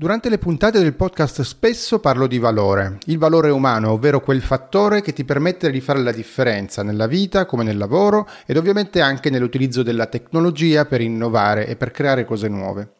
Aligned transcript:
Durante 0.00 0.30
le 0.30 0.38
puntate 0.38 0.78
del 0.78 0.94
podcast 0.94 1.42
spesso 1.42 2.00
parlo 2.00 2.26
di 2.26 2.38
valore, 2.38 2.96
il 3.04 3.18
valore 3.18 3.50
umano, 3.50 3.90
ovvero 3.90 4.22
quel 4.22 4.40
fattore 4.40 5.02
che 5.02 5.12
ti 5.12 5.26
permette 5.26 5.70
di 5.70 5.82
fare 5.82 5.98
la 5.98 6.10
differenza 6.10 6.82
nella 6.82 7.06
vita 7.06 7.44
come 7.44 7.64
nel 7.64 7.76
lavoro 7.76 8.26
ed 8.46 8.56
ovviamente 8.56 9.02
anche 9.02 9.28
nell'utilizzo 9.28 9.82
della 9.82 10.06
tecnologia 10.06 10.86
per 10.86 11.02
innovare 11.02 11.66
e 11.66 11.76
per 11.76 11.90
creare 11.90 12.24
cose 12.24 12.48
nuove. 12.48 12.94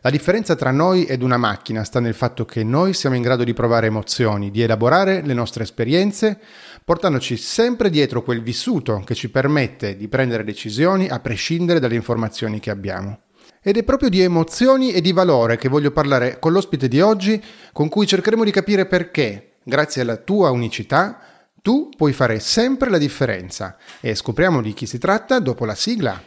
La 0.00 0.08
differenza 0.08 0.54
tra 0.54 0.70
noi 0.70 1.04
ed 1.04 1.20
una 1.20 1.36
macchina 1.36 1.84
sta 1.84 2.00
nel 2.00 2.14
fatto 2.14 2.46
che 2.46 2.64
noi 2.64 2.94
siamo 2.94 3.14
in 3.14 3.20
grado 3.20 3.44
di 3.44 3.52
provare 3.52 3.88
emozioni, 3.88 4.50
di 4.50 4.62
elaborare 4.62 5.20
le 5.20 5.34
nostre 5.34 5.64
esperienze, 5.64 6.40
portandoci 6.82 7.36
sempre 7.36 7.90
dietro 7.90 8.22
quel 8.22 8.40
vissuto 8.40 9.02
che 9.04 9.14
ci 9.14 9.28
permette 9.28 9.98
di 9.98 10.08
prendere 10.08 10.44
decisioni 10.44 11.10
a 11.10 11.20
prescindere 11.20 11.78
dalle 11.78 11.94
informazioni 11.94 12.58
che 12.58 12.70
abbiamo. 12.70 13.20
Ed 13.64 13.76
è 13.76 13.84
proprio 13.84 14.08
di 14.08 14.20
emozioni 14.20 14.90
e 14.90 15.00
di 15.00 15.12
valore 15.12 15.56
che 15.56 15.68
voglio 15.68 15.92
parlare 15.92 16.40
con 16.40 16.50
l'ospite 16.50 16.88
di 16.88 17.00
oggi, 17.00 17.40
con 17.72 17.88
cui 17.88 18.08
cercheremo 18.08 18.42
di 18.42 18.50
capire 18.50 18.86
perché, 18.86 19.52
grazie 19.62 20.02
alla 20.02 20.16
tua 20.16 20.50
unicità, 20.50 21.20
tu 21.62 21.88
puoi 21.96 22.12
fare 22.12 22.40
sempre 22.40 22.90
la 22.90 22.98
differenza. 22.98 23.76
E 24.00 24.16
scopriamo 24.16 24.60
di 24.60 24.72
chi 24.72 24.84
si 24.86 24.98
tratta 24.98 25.38
dopo 25.38 25.64
la 25.64 25.76
sigla. 25.76 26.20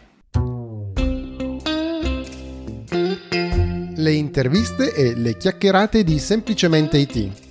Le 3.97 4.11
interviste 4.11 4.93
e 4.93 5.13
le 5.15 5.35
chiacchierate 5.35 6.05
di 6.05 6.19
Semplicemente 6.19 6.97
IT. 6.97 7.43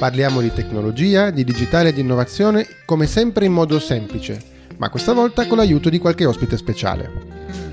Parliamo 0.00 0.40
di 0.40 0.52
tecnologia, 0.52 1.30
di 1.30 1.44
digitale 1.44 1.90
e 1.90 1.92
di 1.92 2.00
innovazione, 2.00 2.66
come 2.84 3.06
sempre 3.06 3.44
in 3.44 3.52
modo 3.52 3.78
semplice, 3.78 4.42
ma 4.78 4.90
questa 4.90 5.12
volta 5.12 5.46
con 5.46 5.58
l'aiuto 5.58 5.88
di 5.90 6.00
qualche 6.00 6.24
ospite 6.24 6.56
speciale. 6.56 7.71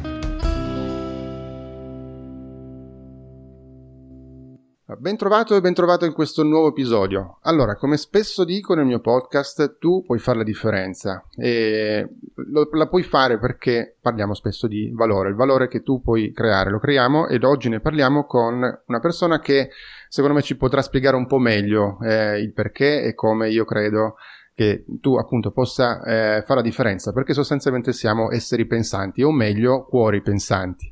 Ben 4.98 5.18
trovato 5.18 5.56
e 5.56 5.62
ben 5.62 5.76
trovato 5.76 6.06
in 6.06 6.14
questo 6.14 6.42
nuovo 6.42 6.70
episodio. 6.70 7.38
Allora, 7.44 7.76
come 7.76 7.96
spesso 7.96 8.44
dico 8.44 8.74
nel 8.74 8.88
mio 8.88 9.00
podcast, 9.00 9.78
tu 9.78 10.02
puoi 10.02 10.18
fare 10.18 10.40
la 10.40 10.44
differenza 10.44 11.24
e 11.36 12.10
lo, 12.34 12.68
la 12.72 12.88
puoi 12.88 13.04
fare 13.04 13.38
perché 13.38 13.98
parliamo 14.02 14.34
spesso 14.34 14.66
di 14.66 14.92
valore, 14.92 15.30
il 15.30 15.36
valore 15.36 15.68
che 15.68 15.84
tu 15.84 16.02
puoi 16.02 16.32
creare, 16.32 16.72
lo 16.72 16.80
creiamo 16.80 17.28
ed 17.28 17.44
oggi 17.44 17.70
ne 17.70 17.82
parliamo 17.82 18.26
con 18.26 18.82
una 18.88 19.00
persona 19.00 19.40
che 19.40 19.70
secondo 20.08 20.36
me 20.36 20.42
ci 20.42 20.58
potrà 20.58 20.82
spiegare 20.82 21.16
un 21.16 21.28
po' 21.28 21.38
meglio 21.38 22.00
eh, 22.02 22.40
il 22.40 22.52
perché 22.52 23.04
e 23.04 23.14
come 23.14 23.50
io 23.50 23.66
credo 23.66 24.16
che 24.56 24.86
tu 25.00 25.18
appunto 25.18 25.52
possa 25.52 26.02
eh, 26.02 26.42
fare 26.42 26.56
la 26.56 26.66
differenza, 26.66 27.14
perché 27.14 27.34
sostanzialmente 27.34 27.94
siamo 27.94 28.32
esseri 28.32 28.66
pensanti, 28.66 29.22
o 29.22 29.32
meglio, 29.32 29.86
cuori 29.86 30.22
pensanti 30.22 30.92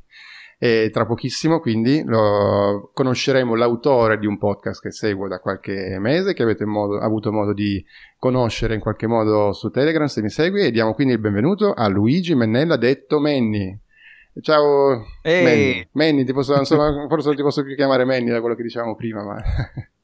e 0.58 0.90
tra 0.92 1.06
pochissimo 1.06 1.60
quindi 1.60 2.02
lo, 2.04 2.90
conosceremo 2.92 3.54
l'autore 3.54 4.18
di 4.18 4.26
un 4.26 4.38
podcast 4.38 4.82
che 4.82 4.90
seguo 4.90 5.28
da 5.28 5.38
qualche 5.38 5.98
mese 6.00 6.34
che 6.34 6.42
avete 6.42 6.64
modo, 6.64 6.98
avuto 6.98 7.30
modo 7.30 7.52
di 7.52 7.84
conoscere 8.18 8.74
in 8.74 8.80
qualche 8.80 9.06
modo 9.06 9.52
su 9.52 9.70
Telegram 9.70 10.06
se 10.06 10.20
mi 10.20 10.30
segui 10.30 10.62
e 10.62 10.70
diamo 10.72 10.94
quindi 10.94 11.12
il 11.12 11.20
benvenuto 11.20 11.72
a 11.72 11.86
Luigi 11.86 12.34
Mennella 12.34 12.76
detto 12.76 13.20
Menni 13.20 13.78
ciao. 14.40 15.04
Manny, 15.22 15.88
Manny 15.92 16.24
ti 16.24 16.32
posso, 16.32 16.56
insomma, 16.56 16.92
forse 17.08 17.28
non 17.28 17.36
ti 17.36 17.42
posso 17.42 17.62
più 17.62 17.74
chiamare 17.74 18.04
Menni 18.04 18.30
da 18.30 18.40
quello 18.40 18.54
che 18.54 18.62
dicevamo 18.62 18.94
prima 18.94 19.22
ma 19.22 19.36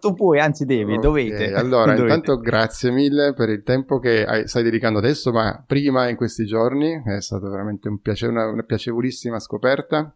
tu 0.00 0.14
puoi, 0.14 0.40
anzi 0.40 0.64
devi, 0.64 0.94
Ok, 0.94 1.00
dovete. 1.00 1.52
Allora, 1.54 1.94
Dovete. 1.94 2.02
intanto 2.14 2.38
grazie 2.38 2.90
mille 2.90 3.34
per 3.34 3.48
il 3.50 3.62
tempo 3.62 3.98
che 3.98 4.24
hai- 4.24 4.48
stai 4.48 4.62
dedicando 4.62 4.98
adesso, 4.98 5.30
ma 5.32 5.62
prima 5.66 6.08
in 6.08 6.16
questi 6.16 6.44
giorni 6.46 7.02
è 7.04 7.20
stata 7.20 7.48
veramente 7.48 7.88
un 7.88 8.00
piace- 8.00 8.26
una, 8.26 8.46
una 8.46 8.62
piacevolissima 8.62 9.38
scoperta. 9.38 10.12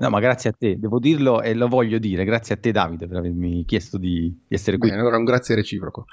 No, 0.00 0.10
ma 0.10 0.18
grazie 0.18 0.50
a 0.50 0.54
te, 0.58 0.78
devo 0.80 0.98
dirlo 0.98 1.42
e 1.42 1.54
lo 1.54 1.68
voglio 1.68 1.98
dire, 1.98 2.24
grazie 2.24 2.56
a 2.56 2.58
te 2.58 2.72
Davide 2.72 3.06
per 3.06 3.18
avermi 3.18 3.64
chiesto 3.64 3.98
di, 3.98 4.36
di 4.48 4.54
essere 4.54 4.78
qui. 4.78 4.88
Bene, 4.88 5.00
allora 5.00 5.16
un 5.16 5.24
grazie 5.24 5.54
reciproco. 5.54 6.06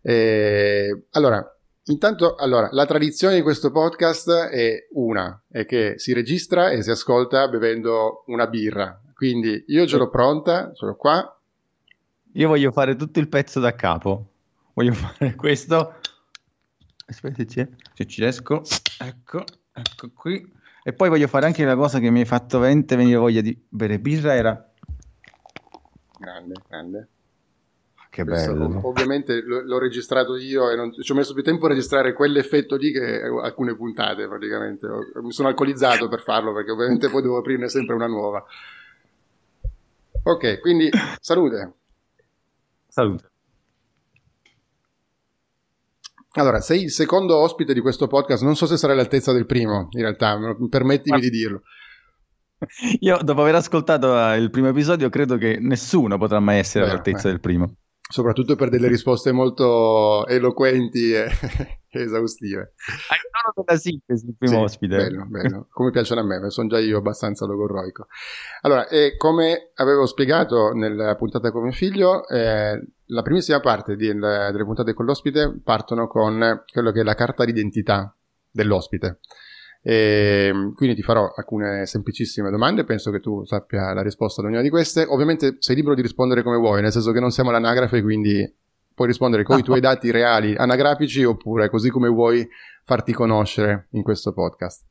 Eh, 0.00 1.04
allora, 1.10 1.44
intanto, 1.84 2.36
allora, 2.36 2.68
la 2.72 2.86
tradizione 2.86 3.34
di 3.34 3.42
questo 3.42 3.70
podcast 3.70 4.30
è 4.30 4.86
una, 4.94 5.42
è 5.50 5.66
che 5.66 5.94
si 5.98 6.14
registra 6.14 6.70
e 6.70 6.82
si 6.82 6.90
ascolta 6.90 7.46
bevendo 7.48 8.24
una 8.28 8.46
birra. 8.46 8.98
Quindi 9.18 9.64
io 9.66 9.84
ce 9.84 9.96
l'ho 9.96 10.10
pronta, 10.10 10.72
ce 10.74 10.86
l'ho 10.86 10.94
qua. 10.94 11.36
Io 12.34 12.46
voglio 12.46 12.70
fare 12.70 12.94
tutto 12.94 13.18
il 13.18 13.26
pezzo 13.28 13.58
da 13.58 13.74
capo. 13.74 14.28
Voglio 14.74 14.92
fare 14.92 15.34
questo. 15.34 15.94
Aspetta, 17.04 17.42
se 17.94 18.06
ci 18.06 18.20
riesco. 18.20 18.62
Ecco, 19.00 19.42
ecco 19.72 20.10
qui. 20.14 20.52
E 20.84 20.92
poi 20.92 21.08
voglio 21.08 21.26
fare 21.26 21.46
anche 21.46 21.64
la 21.64 21.74
cosa 21.74 21.98
che 21.98 22.10
mi 22.10 22.20
hai 22.20 22.26
fatto 22.26 22.60
veramente 22.60 22.94
venire 22.94 23.16
voglia 23.16 23.40
di 23.40 23.60
bere 23.68 23.98
birra, 23.98 24.36
era... 24.36 24.70
Grande, 26.16 26.54
grande. 26.68 27.08
Che 28.10 28.22
Questo, 28.22 28.52
bello. 28.52 28.64
ov- 28.66 28.84
ovviamente 28.84 29.34
l- 29.42 29.64
l'ho 29.66 29.78
registrato 29.80 30.36
io 30.36 30.70
e 30.70 30.76
non- 30.76 30.92
ci 30.92 31.10
ho 31.10 31.16
messo 31.16 31.34
più 31.34 31.42
tempo 31.42 31.66
a 31.66 31.70
registrare 31.70 32.12
quell'effetto 32.12 32.76
lì 32.76 32.92
che 32.92 33.20
alcune 33.42 33.74
puntate 33.74 34.28
praticamente. 34.28 34.86
Mi 35.20 35.32
sono 35.32 35.48
alcolizzato 35.48 36.06
per 36.06 36.20
farlo 36.22 36.52
perché 36.52 36.70
ovviamente 36.70 37.10
poi 37.10 37.22
devo 37.22 37.38
aprirne 37.38 37.68
sempre 37.68 37.96
una 37.96 38.06
nuova. 38.06 38.46
Ok, 40.22 40.60
quindi 40.60 40.90
salute. 41.20 41.72
Salute. 42.88 43.30
Allora, 46.32 46.60
sei 46.60 46.82
il 46.82 46.90
secondo 46.90 47.36
ospite 47.36 47.74
di 47.74 47.80
questo 47.80 48.06
podcast, 48.06 48.42
non 48.42 48.54
so 48.54 48.66
se 48.66 48.76
sarai 48.76 48.94
all'altezza 48.94 49.32
del 49.32 49.46
primo, 49.46 49.88
in 49.90 50.00
realtà, 50.00 50.38
permettimi 50.68 51.20
di 51.20 51.30
dirlo. 51.30 51.62
Io, 53.00 53.18
dopo 53.22 53.40
aver 53.40 53.56
ascoltato 53.56 54.16
eh, 54.16 54.36
il 54.36 54.50
primo 54.50 54.68
episodio, 54.68 55.08
credo 55.08 55.36
che 55.36 55.58
nessuno 55.60 56.18
potrà 56.18 56.40
mai 56.40 56.58
essere 56.58 56.84
all'altezza 56.84 57.28
del 57.28 57.40
primo. 57.40 57.74
Soprattutto 58.10 58.56
per 58.56 58.68
delle 58.68 58.88
risposte 58.88 59.32
molto 59.32 60.26
eloquenti 60.26 61.12
e 61.12 61.28
esaustive. 62.02 62.72
Hai 63.08 63.16
il 63.16 63.30
tono 63.30 63.64
della 63.64 63.78
sintesi, 63.78 64.26
il 64.26 64.34
primo 64.36 64.56
Sì, 64.56 64.62
ospite. 64.62 64.96
Bello, 64.96 65.24
bello. 65.26 65.66
Come 65.70 65.90
piacciono 65.90 66.20
a 66.20 66.24
me, 66.24 66.50
sono 66.50 66.68
già 66.68 66.78
io 66.78 66.98
abbastanza 66.98 67.46
logorroico. 67.46 68.06
Allora, 68.62 68.88
e 68.88 69.16
come 69.16 69.70
avevo 69.74 70.06
spiegato 70.06 70.72
nella 70.72 71.14
puntata 71.16 71.50
con 71.50 71.62
mio 71.62 71.72
figlio, 71.72 72.26
eh, 72.28 72.80
la 73.06 73.22
primissima 73.22 73.60
parte 73.60 73.96
di- 73.96 74.12
delle 74.12 74.64
puntate 74.64 74.92
con 74.92 75.06
l'ospite 75.06 75.58
partono 75.62 76.06
con 76.06 76.64
quello 76.70 76.92
che 76.92 77.00
è 77.00 77.04
la 77.04 77.14
carta 77.14 77.44
d'identità 77.44 78.14
dell'ospite. 78.50 79.20
E, 79.80 80.50
quindi 80.74 80.94
ti 80.96 81.02
farò 81.02 81.32
alcune 81.34 81.86
semplicissime 81.86 82.50
domande, 82.50 82.84
penso 82.84 83.10
che 83.10 83.20
tu 83.20 83.44
sappia 83.44 83.92
la 83.94 84.02
risposta 84.02 84.40
ad 84.40 84.48
ognuna 84.48 84.62
di 84.62 84.68
queste. 84.68 85.04
Ovviamente 85.08 85.56
sei 85.60 85.76
libero 85.76 85.94
di 85.94 86.02
rispondere 86.02 86.42
come 86.42 86.56
vuoi, 86.58 86.82
nel 86.82 86.92
senso 86.92 87.12
che 87.12 87.20
non 87.20 87.30
siamo 87.30 87.50
all'anagrafe, 87.50 88.02
quindi 88.02 88.54
puoi 88.98 89.06
rispondere 89.08 89.44
con 89.44 89.58
i 89.60 89.62
tuoi 89.62 89.78
dati 89.80 90.10
reali 90.10 90.56
anagrafici 90.56 91.22
oppure 91.22 91.70
così 91.70 91.88
come 91.88 92.08
vuoi 92.08 92.46
farti 92.84 93.12
conoscere 93.12 93.86
in 93.92 94.02
questo 94.02 94.32
podcast. 94.32 94.84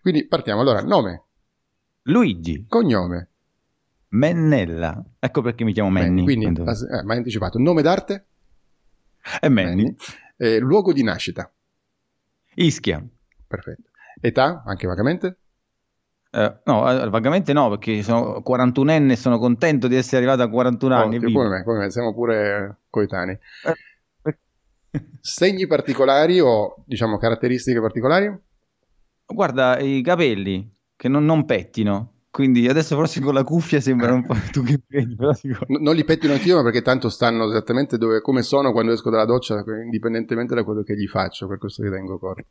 Quindi 0.00 0.26
partiamo. 0.26 0.62
Allora, 0.62 0.80
nome, 0.80 1.24
Luigi 2.04 2.64
cognome, 2.66 3.28
Mennella. 4.08 5.04
Ecco 5.18 5.42
perché 5.42 5.64
mi 5.64 5.72
chiamo 5.74 5.90
Manny. 5.90 6.22
quindi 6.24 6.46
Quindi- 6.46 6.62
eh, 6.62 7.02
ma 7.04 7.12
hai 7.12 7.18
anticipato, 7.18 7.58
nome 7.58 7.82
d'arte, 7.82 8.26
È 9.38 9.48
Manny. 9.48 9.94
eh, 10.38 10.58
luogo 10.58 10.92
di 10.94 11.02
nascita, 11.02 11.52
Ischia. 12.54 13.06
perfetto. 13.46 13.90
Età, 14.20 14.62
anche 14.64 14.86
vagamente, 14.86 15.40
Eh, 16.34 16.60
no, 16.64 16.90
eh, 16.90 17.08
vagamente 17.10 17.52
no, 17.52 17.68
perché 17.68 18.02
sono 18.02 18.42
41enne 18.44 19.12
e 19.12 19.16
sono 19.16 19.38
contento 19.38 19.86
di 19.86 19.94
essere 19.94 20.16
arrivato 20.16 20.42
a 20.42 20.50
41 20.50 20.94
anni. 20.94 21.16
Ottimo, 21.16 21.26
vivo. 21.28 21.42
come 21.42 21.56
me, 21.56 21.62
come 21.62 21.78
me, 21.78 21.90
siamo 21.90 22.12
pure 22.12 22.78
coetanei. 22.90 23.38
Eh, 23.64 24.38
Segni 25.20 25.66
particolari 25.68 26.40
o 26.40 26.82
diciamo 26.84 27.18
caratteristiche 27.18 27.80
particolari? 27.80 28.36
Guarda, 29.26 29.78
i 29.78 30.02
capelli 30.02 30.68
che 30.96 31.08
non, 31.08 31.24
non 31.24 31.44
pettino. 31.44 32.10
Quindi 32.30 32.66
adesso 32.66 32.96
forse 32.96 33.20
con 33.20 33.32
la 33.32 33.44
cuffia 33.44 33.80
sembra 33.80 34.12
un 34.12 34.26
po' 34.26 34.34
tu 34.50 34.64
che 34.64 34.80
vedi, 34.88 35.14
però 35.14 35.30
N- 35.30 35.82
non 35.82 35.94
li 35.94 36.02
pettino 36.02 36.32
anch'io, 36.32 36.56
ma 36.56 36.64
perché 36.64 36.82
tanto 36.82 37.08
stanno 37.08 37.48
esattamente 37.48 37.96
dove, 37.96 38.20
come 38.20 38.42
sono 38.42 38.72
quando 38.72 38.92
esco 38.92 39.08
dalla 39.08 39.24
doccia, 39.24 39.62
indipendentemente 39.84 40.52
da 40.52 40.64
quello 40.64 40.82
che 40.82 40.96
gli 40.96 41.06
faccio, 41.06 41.46
per 41.46 41.58
questo 41.58 41.84
li 41.84 41.90
tengo 41.90 42.18
corti. 42.18 42.48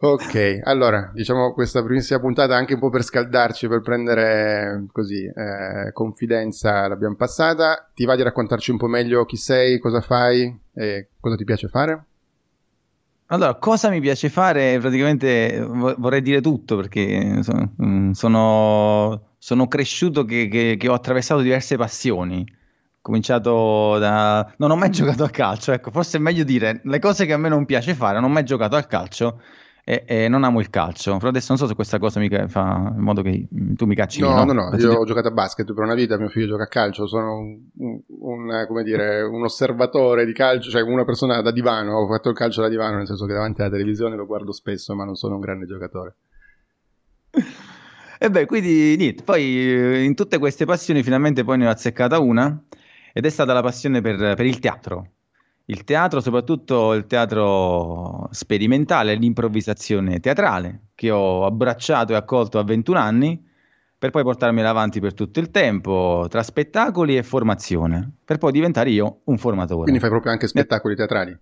Ok, 0.00 0.60
allora, 0.62 1.10
diciamo 1.12 1.52
questa 1.52 1.82
primissima 1.82 2.20
puntata 2.20 2.54
anche 2.54 2.74
un 2.74 2.78
po' 2.80 2.88
per 2.88 3.02
scaldarci, 3.02 3.66
per 3.66 3.80
prendere 3.80 4.86
così 4.92 5.24
eh, 5.24 5.90
confidenza, 5.92 6.86
l'abbiamo 6.86 7.16
passata. 7.16 7.90
Ti 7.94 8.04
va 8.04 8.14
di 8.14 8.22
raccontarci 8.22 8.70
un 8.70 8.76
po' 8.76 8.86
meglio 8.86 9.24
chi 9.24 9.36
sei, 9.36 9.78
cosa 9.80 10.00
fai 10.00 10.56
e 10.72 11.08
cosa 11.18 11.34
ti 11.34 11.42
piace 11.44 11.66
fare? 11.68 12.04
Allora, 13.30 13.56
cosa 13.56 13.90
mi 13.90 14.00
piace 14.00 14.30
fare? 14.30 14.78
Praticamente 14.78 15.60
vo- 15.60 15.94
vorrei 15.98 16.22
dire 16.22 16.40
tutto 16.40 16.76
perché 16.76 17.42
mm, 17.82 18.12
sono, 18.12 19.34
sono 19.38 19.68
cresciuto 19.68 20.24
che, 20.24 20.48
che- 20.48 20.76
che 20.78 20.88
ho 20.88 20.94
attraversato 20.94 21.42
diverse 21.42 21.76
passioni. 21.76 22.46
Cominciato 23.02 23.98
da... 23.98 24.50
Non 24.58 24.70
ho 24.70 24.76
mai 24.76 24.88
giocato 24.90 25.24
a 25.24 25.28
calcio, 25.30 25.72
ecco, 25.72 25.90
forse 25.90 26.16
è 26.16 26.20
meglio 26.20 26.42
dire 26.44 26.80
le 26.84 26.98
cose 27.00 27.26
che 27.26 27.34
a 27.34 27.36
me 27.38 27.48
non 27.50 27.66
piace 27.66 27.94
fare, 27.94 28.14
non 28.18 28.30
ho 28.30 28.32
mai 28.32 28.44
giocato 28.44 28.76
al 28.76 28.86
calcio 28.86 29.40
e, 29.88 30.02
e, 30.04 30.28
non 30.28 30.44
amo 30.44 30.60
il 30.60 30.68
calcio. 30.68 31.16
Però 31.16 31.30
adesso 31.30 31.46
non 31.48 31.56
so 31.56 31.66
se 31.66 31.74
questa 31.74 31.98
cosa 31.98 32.20
mi 32.20 32.28
fa 32.28 32.92
in 32.94 33.00
modo 33.00 33.22
che 33.22 33.48
tu 33.74 33.86
mi 33.86 33.94
cacci. 33.94 34.20
No, 34.20 34.44
no, 34.44 34.52
no, 34.52 34.68
no. 34.68 34.76
io 34.76 34.92
ho 34.92 35.04
giocato 35.06 35.28
a 35.28 35.30
basket 35.30 35.72
per 35.72 35.82
una 35.82 35.94
vita, 35.94 36.18
mio 36.18 36.28
figlio 36.28 36.48
gioca 36.48 36.64
a 36.64 36.66
calcio, 36.66 37.06
sono 37.06 37.38
un, 37.38 37.58
un, 38.06 38.64
come 38.68 38.82
dire, 38.82 39.22
un 39.22 39.42
osservatore 39.44 40.26
di 40.26 40.34
calcio, 40.34 40.68
cioè 40.68 40.82
una 40.82 41.06
persona 41.06 41.40
da 41.40 41.50
divano, 41.50 41.96
ho 41.96 42.06
fatto 42.06 42.28
il 42.28 42.34
calcio 42.34 42.60
da 42.60 42.68
divano, 42.68 42.98
nel 42.98 43.06
senso 43.06 43.24
che 43.24 43.32
davanti 43.32 43.62
alla 43.62 43.70
televisione 43.70 44.14
lo 44.14 44.26
guardo 44.26 44.52
spesso, 44.52 44.94
ma 44.94 45.06
non 45.06 45.14
sono 45.14 45.36
un 45.36 45.40
grande 45.40 45.64
giocatore. 45.64 46.16
E 48.18 48.30
beh, 48.30 48.44
quindi 48.44 48.94
niente, 48.96 49.22
poi 49.22 49.42
eh, 49.42 50.02
in 50.02 50.14
tutte 50.14 50.36
queste 50.36 50.66
passioni 50.66 51.02
finalmente 51.02 51.44
poi 51.44 51.56
ne 51.56 51.66
ho 51.66 51.70
azzeccata 51.70 52.18
una 52.18 52.62
ed 53.14 53.24
è 53.24 53.30
stata 53.30 53.54
la 53.54 53.62
passione 53.62 54.02
per, 54.02 54.34
per 54.34 54.44
il 54.44 54.58
teatro 54.58 55.12
il 55.70 55.84
teatro, 55.84 56.20
soprattutto 56.20 56.94
il 56.94 57.06
teatro 57.06 58.28
sperimentale, 58.30 59.14
l'improvvisazione 59.14 60.18
teatrale, 60.18 60.88
che 60.94 61.10
ho 61.10 61.44
abbracciato 61.44 62.12
e 62.12 62.16
accolto 62.16 62.58
a 62.58 62.64
21 62.64 62.98
anni, 62.98 63.46
per 63.98 64.10
poi 64.10 64.22
portarmela 64.22 64.70
avanti 64.70 64.98
per 65.00 65.12
tutto 65.12 65.40
il 65.40 65.50
tempo, 65.50 66.26
tra 66.30 66.42
spettacoli 66.42 67.16
e 67.16 67.22
formazione, 67.22 68.12
per 68.24 68.38
poi 68.38 68.52
diventare 68.52 68.90
io 68.90 69.20
un 69.24 69.36
formatore. 69.36 69.82
Quindi 69.82 70.00
fai 70.00 70.08
proprio 70.08 70.32
anche 70.32 70.46
spettacoli 70.46 70.94
teatrali? 70.94 71.38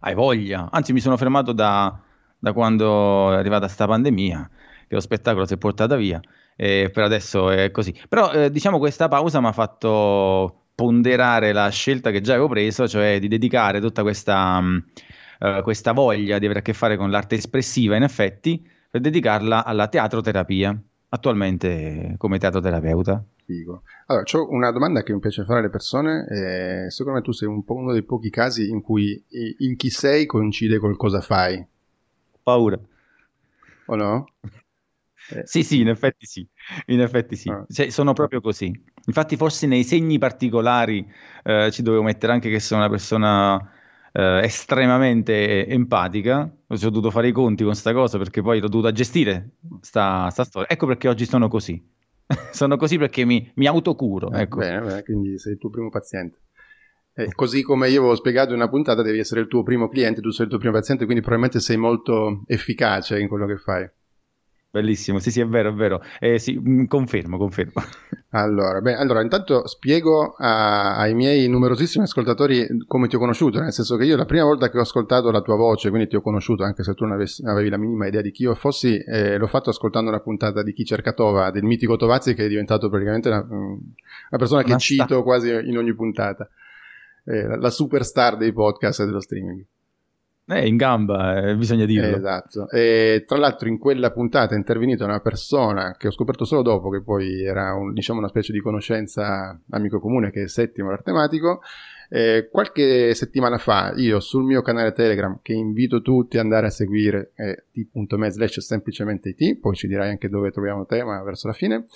Hai 0.00 0.14
voglia, 0.14 0.68
anzi 0.70 0.94
mi 0.94 1.00
sono 1.00 1.18
fermato 1.18 1.52
da, 1.52 2.00
da 2.38 2.52
quando 2.54 3.32
è 3.32 3.36
arrivata 3.36 3.68
sta 3.68 3.86
pandemia, 3.86 4.50
che 4.88 4.94
lo 4.94 5.00
spettacolo 5.00 5.44
si 5.44 5.54
è 5.54 5.58
portato 5.58 5.94
via, 5.96 6.18
e 6.56 6.88
per 6.90 7.04
adesso 7.04 7.50
è 7.50 7.70
così. 7.70 7.94
Però 8.08 8.32
eh, 8.32 8.50
diciamo 8.50 8.78
questa 8.78 9.08
pausa 9.08 9.42
mi 9.42 9.48
ha 9.48 9.52
fatto 9.52 10.59
ponderare 10.80 11.52
la 11.52 11.68
scelta 11.68 12.10
che 12.10 12.22
già 12.22 12.32
avevo 12.32 12.48
preso, 12.48 12.88
cioè 12.88 13.18
di 13.20 13.28
dedicare 13.28 13.82
tutta 13.82 14.00
questa, 14.00 14.58
uh, 14.60 15.62
questa 15.62 15.92
voglia 15.92 16.38
di 16.38 16.46
avere 16.46 16.60
a 16.60 16.62
che 16.62 16.72
fare 16.72 16.96
con 16.96 17.10
l'arte 17.10 17.34
espressiva, 17.34 17.96
in 17.96 18.02
effetti, 18.02 18.66
per 18.90 19.02
dedicarla 19.02 19.62
alla 19.62 19.88
teatroterapia, 19.88 20.74
attualmente 21.10 22.14
come 22.16 22.38
teatroterapeuta. 22.38 23.22
Figo. 23.44 23.82
Allora, 24.06 24.24
ho 24.32 24.50
una 24.50 24.70
domanda 24.70 25.02
che 25.02 25.12
mi 25.12 25.18
piace 25.18 25.44
fare 25.44 25.58
alle 25.58 25.68
persone. 25.68 26.26
Eh, 26.30 26.90
secondo 26.90 27.18
me 27.18 27.24
tu 27.24 27.32
sei 27.32 27.46
un 27.46 27.62
uno 27.66 27.92
dei 27.92 28.02
pochi 28.02 28.30
casi 28.30 28.70
in 28.70 28.80
cui 28.80 29.22
in 29.58 29.76
chi 29.76 29.90
sei 29.90 30.24
coincide 30.24 30.78
col 30.78 30.96
cosa 30.96 31.20
fai. 31.20 31.58
Ho 31.58 32.38
paura. 32.42 32.78
O 33.84 33.96
no? 33.96 34.28
Eh. 34.40 34.48
Sì, 35.44 35.62
sì, 35.62 35.80
in 35.80 35.88
effetti 35.88 36.26
sì, 36.26 36.44
in 36.86 37.00
effetti 37.00 37.36
sì. 37.36 37.50
Ah. 37.50 37.64
Cioè, 37.68 37.90
sono 37.90 38.14
proprio 38.14 38.40
così. 38.40 38.72
Infatti 39.10 39.36
forse 39.36 39.66
nei 39.66 39.82
segni 39.82 40.18
particolari 40.18 41.04
eh, 41.42 41.70
ci 41.72 41.82
dovevo 41.82 42.04
mettere 42.04 42.32
anche 42.32 42.48
che 42.48 42.60
sono 42.60 42.80
una 42.80 42.88
persona 42.88 43.72
eh, 44.12 44.40
estremamente 44.44 45.66
empatica, 45.66 46.48
ho 46.68 46.76
dovuto 46.76 47.10
fare 47.10 47.26
i 47.26 47.32
conti 47.32 47.64
con 47.64 47.72
questa 47.72 47.92
cosa 47.92 48.18
perché 48.18 48.40
poi 48.40 48.60
l'ho 48.60 48.68
dovuta 48.68 48.92
gestire, 48.92 49.56
sta, 49.80 50.30
sta 50.30 50.44
storia. 50.44 50.68
Ecco 50.68 50.86
perché 50.86 51.08
oggi 51.08 51.26
sono 51.26 51.48
così. 51.48 51.84
sono 52.52 52.76
così 52.76 52.98
perché 52.98 53.24
mi, 53.24 53.50
mi 53.56 53.66
autocuro. 53.66 54.30
Eh, 54.30 54.42
ecco. 54.42 54.58
Bene, 54.58 54.80
bene, 54.80 55.02
quindi 55.02 55.36
sei 55.40 55.54
il 55.54 55.58
tuo 55.58 55.70
primo 55.70 55.90
paziente. 55.90 56.38
Eh, 57.12 57.34
così 57.34 57.62
come 57.62 57.88
io 57.88 57.98
avevo 57.98 58.14
spiegato 58.14 58.50
in 58.50 58.60
una 58.60 58.68
puntata, 58.68 59.02
devi 59.02 59.18
essere 59.18 59.40
il 59.40 59.48
tuo 59.48 59.64
primo 59.64 59.88
cliente, 59.88 60.20
tu 60.20 60.30
sei 60.30 60.44
il 60.44 60.50
tuo 60.50 60.60
primo 60.60 60.74
paziente, 60.74 61.04
quindi 61.04 61.20
probabilmente 61.20 61.58
sei 61.58 61.76
molto 61.76 62.44
efficace 62.46 63.18
in 63.18 63.26
quello 63.26 63.46
che 63.46 63.56
fai. 63.56 63.90
Bellissimo, 64.72 65.18
sì, 65.18 65.32
sì, 65.32 65.40
è 65.40 65.46
vero, 65.46 65.70
è 65.70 65.72
vero. 65.72 66.00
Eh, 66.20 66.38
sì, 66.38 66.56
mm, 66.56 66.84
confermo, 66.84 67.36
confermo. 67.38 67.72
Allora, 68.32 68.80
beh, 68.80 68.94
allora, 68.94 69.22
intanto 69.22 69.66
spiego 69.66 70.36
a, 70.38 70.96
ai 70.96 71.14
miei 71.14 71.48
numerosissimi 71.48 72.04
ascoltatori 72.04 72.64
come 72.86 73.08
ti 73.08 73.16
ho 73.16 73.18
conosciuto, 73.18 73.58
nel 73.58 73.72
senso 73.72 73.96
che 73.96 74.04
io 74.04 74.16
la 74.16 74.24
prima 74.24 74.44
volta 74.44 74.70
che 74.70 74.78
ho 74.78 74.82
ascoltato 74.82 75.32
la 75.32 75.40
tua 75.40 75.56
voce, 75.56 75.88
quindi 75.88 76.06
ti 76.06 76.14
ho 76.14 76.20
conosciuto, 76.20 76.62
anche 76.62 76.84
se 76.84 76.94
tu 76.94 77.02
non 77.02 77.14
avessi, 77.14 77.44
avevi 77.44 77.68
la 77.70 77.76
minima 77.76 78.06
idea 78.06 78.20
di 78.20 78.30
chi 78.30 78.44
io 78.44 78.54
fossi, 78.54 78.98
eh, 78.98 79.36
l'ho 79.36 79.48
fatto 79.48 79.70
ascoltando 79.70 80.10
una 80.10 80.20
puntata 80.20 80.62
di 80.62 80.72
Chi 80.72 80.84
cerca 80.84 81.12
Tova, 81.12 81.50
del 81.50 81.64
mitico 81.64 81.96
Tovazzi, 81.96 82.34
che 82.34 82.44
è 82.44 82.48
diventato 82.48 82.88
praticamente 82.88 83.30
una, 83.30 83.44
una 83.50 84.38
persona 84.38 84.62
che 84.62 84.70
una 84.70 84.78
cito 84.78 85.04
sta- 85.06 85.22
quasi 85.22 85.50
in 85.50 85.76
ogni 85.76 85.92
puntata, 85.96 86.48
eh, 87.24 87.56
la 87.58 87.70
superstar 87.70 88.36
dei 88.36 88.52
podcast 88.52 89.00
e 89.00 89.06
dello 89.06 89.20
streaming. 89.20 89.64
Eh, 90.50 90.66
in 90.66 90.76
gamba, 90.76 91.48
eh, 91.48 91.56
bisogna 91.56 91.84
dirlo. 91.84 92.16
esatto. 92.16 92.68
E, 92.70 93.24
tra 93.26 93.38
l'altro 93.38 93.68
in 93.68 93.78
quella 93.78 94.10
puntata 94.10 94.54
è 94.54 94.56
intervenuta 94.56 95.04
una 95.04 95.20
persona 95.20 95.94
che 95.96 96.08
ho 96.08 96.10
scoperto 96.10 96.44
solo 96.44 96.62
dopo, 96.62 96.90
che 96.90 97.02
poi 97.02 97.44
era 97.44 97.72
un, 97.74 97.92
diciamo 97.92 98.18
una 98.18 98.28
specie 98.28 98.52
di 98.52 98.60
conoscenza 98.60 99.58
amico 99.70 100.00
comune, 100.00 100.30
che 100.30 100.42
è 100.42 100.48
Settimo 100.48 100.90
l'artematico. 100.90 101.60
Eh, 102.12 102.48
qualche 102.50 103.14
settimana 103.14 103.58
fa 103.58 103.92
io 103.94 104.18
sul 104.18 104.42
mio 104.42 104.62
canale 104.62 104.90
Telegram, 104.92 105.38
che 105.40 105.52
invito 105.52 106.02
tutti 106.02 106.38
ad 106.38 106.42
andare 106.42 106.66
a 106.66 106.70
seguire, 106.70 107.30
è 107.36 107.54
t.me 107.70 108.30
slash 108.30 108.58
semplicemente 108.58 109.28
it, 109.36 109.60
poi 109.60 109.76
ci 109.76 109.86
dirai 109.86 110.08
anche 110.08 110.28
dove 110.28 110.50
troviamo 110.50 110.84
te, 110.86 111.04
ma 111.04 111.22
verso 111.22 111.46
la 111.46 111.52
fine, 111.52 111.86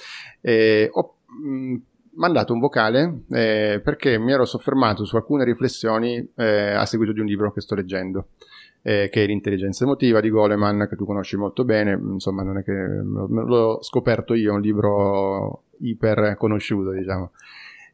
eh, 0.41 0.89
ho 0.93 1.17
mh, 1.27 1.77
mandato 2.17 2.53
un 2.53 2.61
vocale 2.61 3.23
eh, 3.31 3.81
perché 3.83 4.19
mi 4.19 4.33
ero 4.33 4.45
soffermato 4.45 5.05
su 5.05 5.17
alcune 5.17 5.45
riflessioni 5.45 6.27
eh, 6.37 6.73
a 6.73 6.85
seguito 6.87 7.13
di 7.13 7.21
un 7.21 7.27
libro 7.27 7.53
che 7.53 7.61
sto 7.61 7.75
leggendo. 7.75 8.29
Eh, 8.87 9.09
che 9.11 9.25
è 9.25 9.27
l'intelligenza 9.27 9.85
emotiva 9.85 10.21
di 10.21 10.29
Goleman, 10.29 10.87
che 10.91 10.95
tu 10.95 11.07
conosci 11.07 11.39
molto 11.39 11.65
bene, 11.65 11.93
insomma 11.93 12.43
non 12.43 12.59
è 12.59 12.63
che 12.63 12.73
l'ho 12.73 13.79
scoperto 13.81 14.35
io, 14.35 14.51
è 14.51 14.55
un 14.55 14.61
libro 14.61 15.63
iper 15.79 16.37
conosciuto, 16.37 16.91
diciamo. 16.91 17.31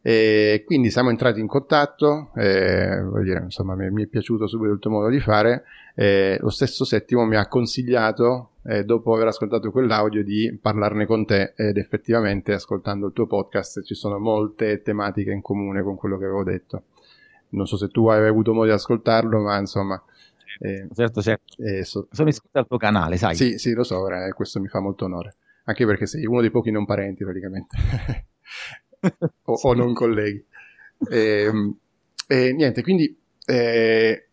E 0.03 0.65
quindi 0.67 0.91
siamo 0.91 1.11
entrati 1.11 1.41
in 1.41 1.47
contatto, 1.47 2.31
eh, 2.35 3.03
dire, 3.23 3.43
insomma 3.45 3.75
mi, 3.75 4.03
è 4.03 4.07
piaciuto 4.07 4.47
subito 4.47 4.73
il 4.73 4.79
tuo 4.79 4.91
modo 4.91 5.09
di 5.09 5.21
fare, 5.21 5.65
eh, 5.95 6.39
lo 6.41 6.49
stesso 6.49 6.85
Settimo 6.85 7.25
mi 7.25 7.37
ha 7.37 7.47
consigliato 7.47 8.50
eh, 8.65 8.85
dopo 8.85 9.15
aver 9.15 9.29
ascoltato 9.29 9.71
quell'audio 9.71 10.23
di 10.23 10.57
parlarne 10.61 11.07
con 11.07 11.25
te 11.25 11.55
ed 11.57 11.79
effettivamente 11.79 12.53
ascoltando 12.53 13.07
il 13.07 13.13
tuo 13.13 13.27
podcast 13.27 13.83
ci 13.83 13.95
sono 13.95 14.19
molte 14.19 14.83
tematiche 14.83 15.31
in 15.31 15.41
comune 15.41 15.83
con 15.83 15.97
quello 15.97 16.19
che 16.19 16.25
avevo 16.25 16.45
detto. 16.45 16.83
Non 17.51 17.67
so 17.67 17.77
se 17.77 17.89
tu 17.89 18.07
hai 18.09 18.27
avuto 18.27 18.53
modo 18.53 18.67
di 18.67 18.73
ascoltarlo, 18.73 19.41
ma 19.41 19.59
insomma... 19.59 20.01
Eh, 20.61 20.87
certo, 20.93 21.23
certo. 21.23 21.63
Eh, 21.63 21.85
so... 21.85 22.07
Sono 22.11 22.29
iscritto 22.29 22.59
al 22.59 22.67
tuo 22.67 22.77
canale, 22.77 23.17
sai? 23.17 23.35
Sì, 23.35 23.59
sì, 23.59 23.73
lo 23.73 23.83
so, 23.83 23.99
ora, 23.99 24.27
eh, 24.27 24.33
questo 24.33 24.61
mi 24.61 24.69
fa 24.69 24.81
molto 24.81 25.07
onore. 25.07 25.37
Anche 25.65 25.85
perché 25.87 26.07
sei 26.07 26.27
uno 26.27 26.41
dei 26.41 26.51
pochi 26.51 26.71
non 26.71 26.85
parenti, 26.85 27.25
praticamente. 27.25 27.77
o, 29.45 29.53
o, 29.55 29.75
non 29.75 29.95
colleghi. 29.95 30.45
E, 31.11 31.19
ehm, 31.19 31.77
e 32.29 32.53
niente, 32.53 32.83
quindi 32.83 33.17
eh, 33.47 34.30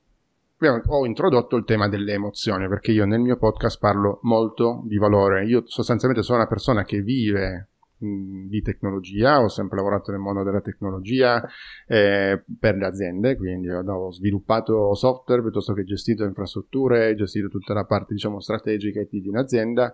ho 0.59 1.05
introdotto 1.05 1.55
il 1.55 1.65
tema 1.65 1.87
delle 1.87 2.13
emozioni 2.13 2.67
perché 2.67 2.91
io 2.91 3.05
nel 3.05 3.19
mio 3.19 3.37
podcast 3.37 3.79
parlo 3.79 4.19
molto 4.23 4.81
di 4.85 4.97
valore. 4.97 5.45
Io 5.45 5.63
sostanzialmente 5.65 6.23
sono 6.23 6.39
una 6.39 6.47
persona 6.47 6.83
che 6.83 7.01
vive 7.01 7.69
di 7.99 8.61
tecnologia, 8.61 9.41
ho 9.41 9.47
sempre 9.47 9.77
lavorato 9.77 10.11
nel 10.11 10.19
mondo 10.19 10.43
della 10.43 10.61
tecnologia 10.61 11.43
eh, 11.87 12.43
per 12.59 12.75
le 12.75 12.85
aziende, 12.85 13.35
quindi 13.35 13.69
ho, 13.69 13.81
ho, 13.81 14.11
sviluppato 14.11 14.93
software 14.93 15.41
piuttosto 15.41 15.73
che 15.73 15.83
gestito 15.83 16.23
infrastrutture, 16.23 17.15
gestito 17.15 17.47
tutta 17.49 17.73
la 17.73 17.85
parte 17.85 18.13
diciamo 18.13 18.39
strategica 18.39 19.01
IT 19.01 19.09
di 19.09 19.27
un'azienda, 19.27 19.93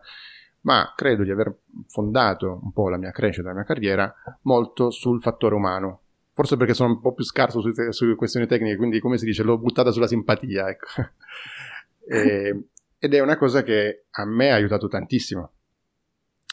ma 0.62 0.94
credo 0.96 1.24
di 1.24 1.32
aver 1.32 1.56
fondato 1.88 2.60
un 2.62 2.74
po' 2.74 2.90
la 2.90 2.98
mia 2.98 3.12
crescita, 3.12 3.48
la 3.50 3.54
mia 3.54 3.64
carriera 3.64 4.14
molto 4.42 4.90
sul 4.92 5.22
fattore 5.22 5.56
umano, 5.56 6.03
forse 6.34 6.58
perché 6.58 6.74
sono 6.74 6.94
un 6.94 7.02
po' 7.02 7.13
più 7.13 7.24
scarso 7.24 7.62
su, 7.62 7.72
su 7.92 8.16
questioni 8.16 8.48
tecniche, 8.48 8.75
quindi 8.75 9.00
come 9.00 9.18
si 9.18 9.25
dice, 9.25 9.44
l'ho 9.44 9.58
buttata 9.58 9.92
sulla 9.92 10.08
simpatia, 10.08 10.70
ecco. 10.70 10.88
e, 12.10 12.68
ed 12.98 13.13
è 13.13 13.20
una 13.20 13.38
cosa 13.38 13.63
che 13.63 14.06
a 14.12 14.25
me 14.25 14.52
ha 14.52 14.56
aiutato 14.56 14.88
tantissimo. 14.88 15.52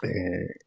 E, 0.02 0.66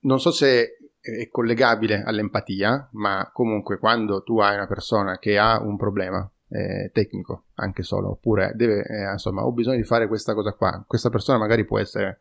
non 0.00 0.20
so 0.20 0.30
se 0.30 0.78
è 1.00 1.28
collegabile 1.28 2.02
all'empatia, 2.02 2.88
ma 2.92 3.28
comunque 3.32 3.78
quando 3.78 4.22
tu 4.22 4.38
hai 4.38 4.54
una 4.54 4.66
persona 4.66 5.18
che 5.18 5.36
ha 5.36 5.60
un 5.60 5.76
problema 5.76 6.28
eh, 6.48 6.90
tecnico, 6.92 7.46
anche 7.54 7.82
solo, 7.82 8.10
oppure 8.10 8.52
deve, 8.54 8.84
eh, 8.84 9.10
insomma, 9.10 9.44
ho 9.44 9.52
bisogno 9.52 9.76
di 9.76 9.84
fare 9.84 10.06
questa 10.06 10.32
cosa 10.32 10.52
qua, 10.52 10.84
questa 10.86 11.10
persona 11.10 11.38
magari 11.38 11.64
può 11.64 11.78
essere 11.78 12.18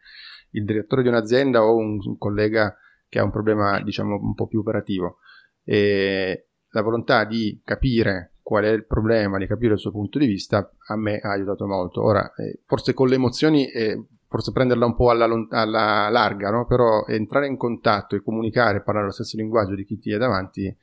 il 0.52 0.66
direttore 0.66 1.04
di 1.04 1.08
un'azienda 1.08 1.64
o 1.64 1.76
un, 1.76 2.00
un 2.04 2.18
collega 2.18 2.76
che 3.08 3.20
ha 3.20 3.24
un 3.24 3.32
problema, 3.32 3.80
diciamo, 3.82 4.16
un 4.16 4.34
po' 4.34 4.48
più 4.48 4.60
operativo 4.60 5.20
e 5.64 6.48
la 6.70 6.82
volontà 6.82 7.26
di 7.26 7.62
capire 7.64 8.34
qual 8.42 8.66
è 8.66 8.70
il 8.70 8.86
problema, 8.86 9.38
di 9.38 9.48
capire 9.48 9.74
il 9.74 9.80
suo 9.80 9.92
punto 9.92 10.20
di 10.20 10.28
vista, 10.28 10.70
a 10.88 10.96
me 10.98 11.20
ha 11.20 11.32
aiutato 11.32 11.66
molto. 11.66 12.04
Ora, 12.04 12.34
eh, 12.36 12.60
forse 12.66 12.94
con 12.94 13.08
le 13.08 13.16
emozioni, 13.16 13.70
eh, 13.72 14.06
forse 14.28 14.52
prenderla 14.52 14.86
un 14.86 14.96
po' 14.96 15.10
alla, 15.10 15.28
alla 15.50 16.10
larga, 16.10 16.50
no? 16.50 16.66
però 16.66 17.06
entrare 17.08 17.48
in 17.48 17.56
contatto 17.56 18.16
e 18.16 18.22
comunicare, 18.22 18.84
parlare 18.84 19.08
lo 19.08 19.14
stesso 19.14 19.38
linguaggio 19.38 19.76
di 19.76 19.86
chi 19.86 19.98
ti 19.98 20.12
è 20.12 20.18
davanti, 20.18 20.76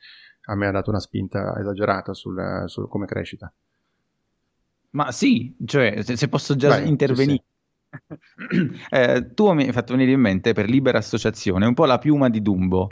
a 0.45 0.55
me 0.55 0.67
ha 0.67 0.71
dato 0.71 0.89
una 0.89 0.99
spinta 0.99 1.55
esagerata 1.59 2.13
sul, 2.13 2.63
sul 2.65 2.87
come 2.89 3.05
crescita. 3.05 3.53
Ma 4.91 5.11
sì, 5.11 5.55
cioè, 5.65 6.01
se, 6.01 6.17
se 6.17 6.27
posso 6.27 6.55
già 6.55 6.69
Vai, 6.69 6.87
intervenire. 6.87 7.43
Sì, 7.91 8.17
sì. 8.57 8.81
eh, 8.89 9.33
tu 9.33 9.51
mi 9.51 9.65
hai 9.65 9.71
fatto 9.71 9.93
venire 9.93 10.11
in 10.11 10.19
mente 10.19 10.53
per 10.53 10.67
libera 10.67 10.97
associazione 10.97 11.65
un 11.65 11.73
po' 11.73 11.85
la 11.85 11.99
piuma 11.99 12.29
di 12.29 12.41
Dumbo 12.41 12.89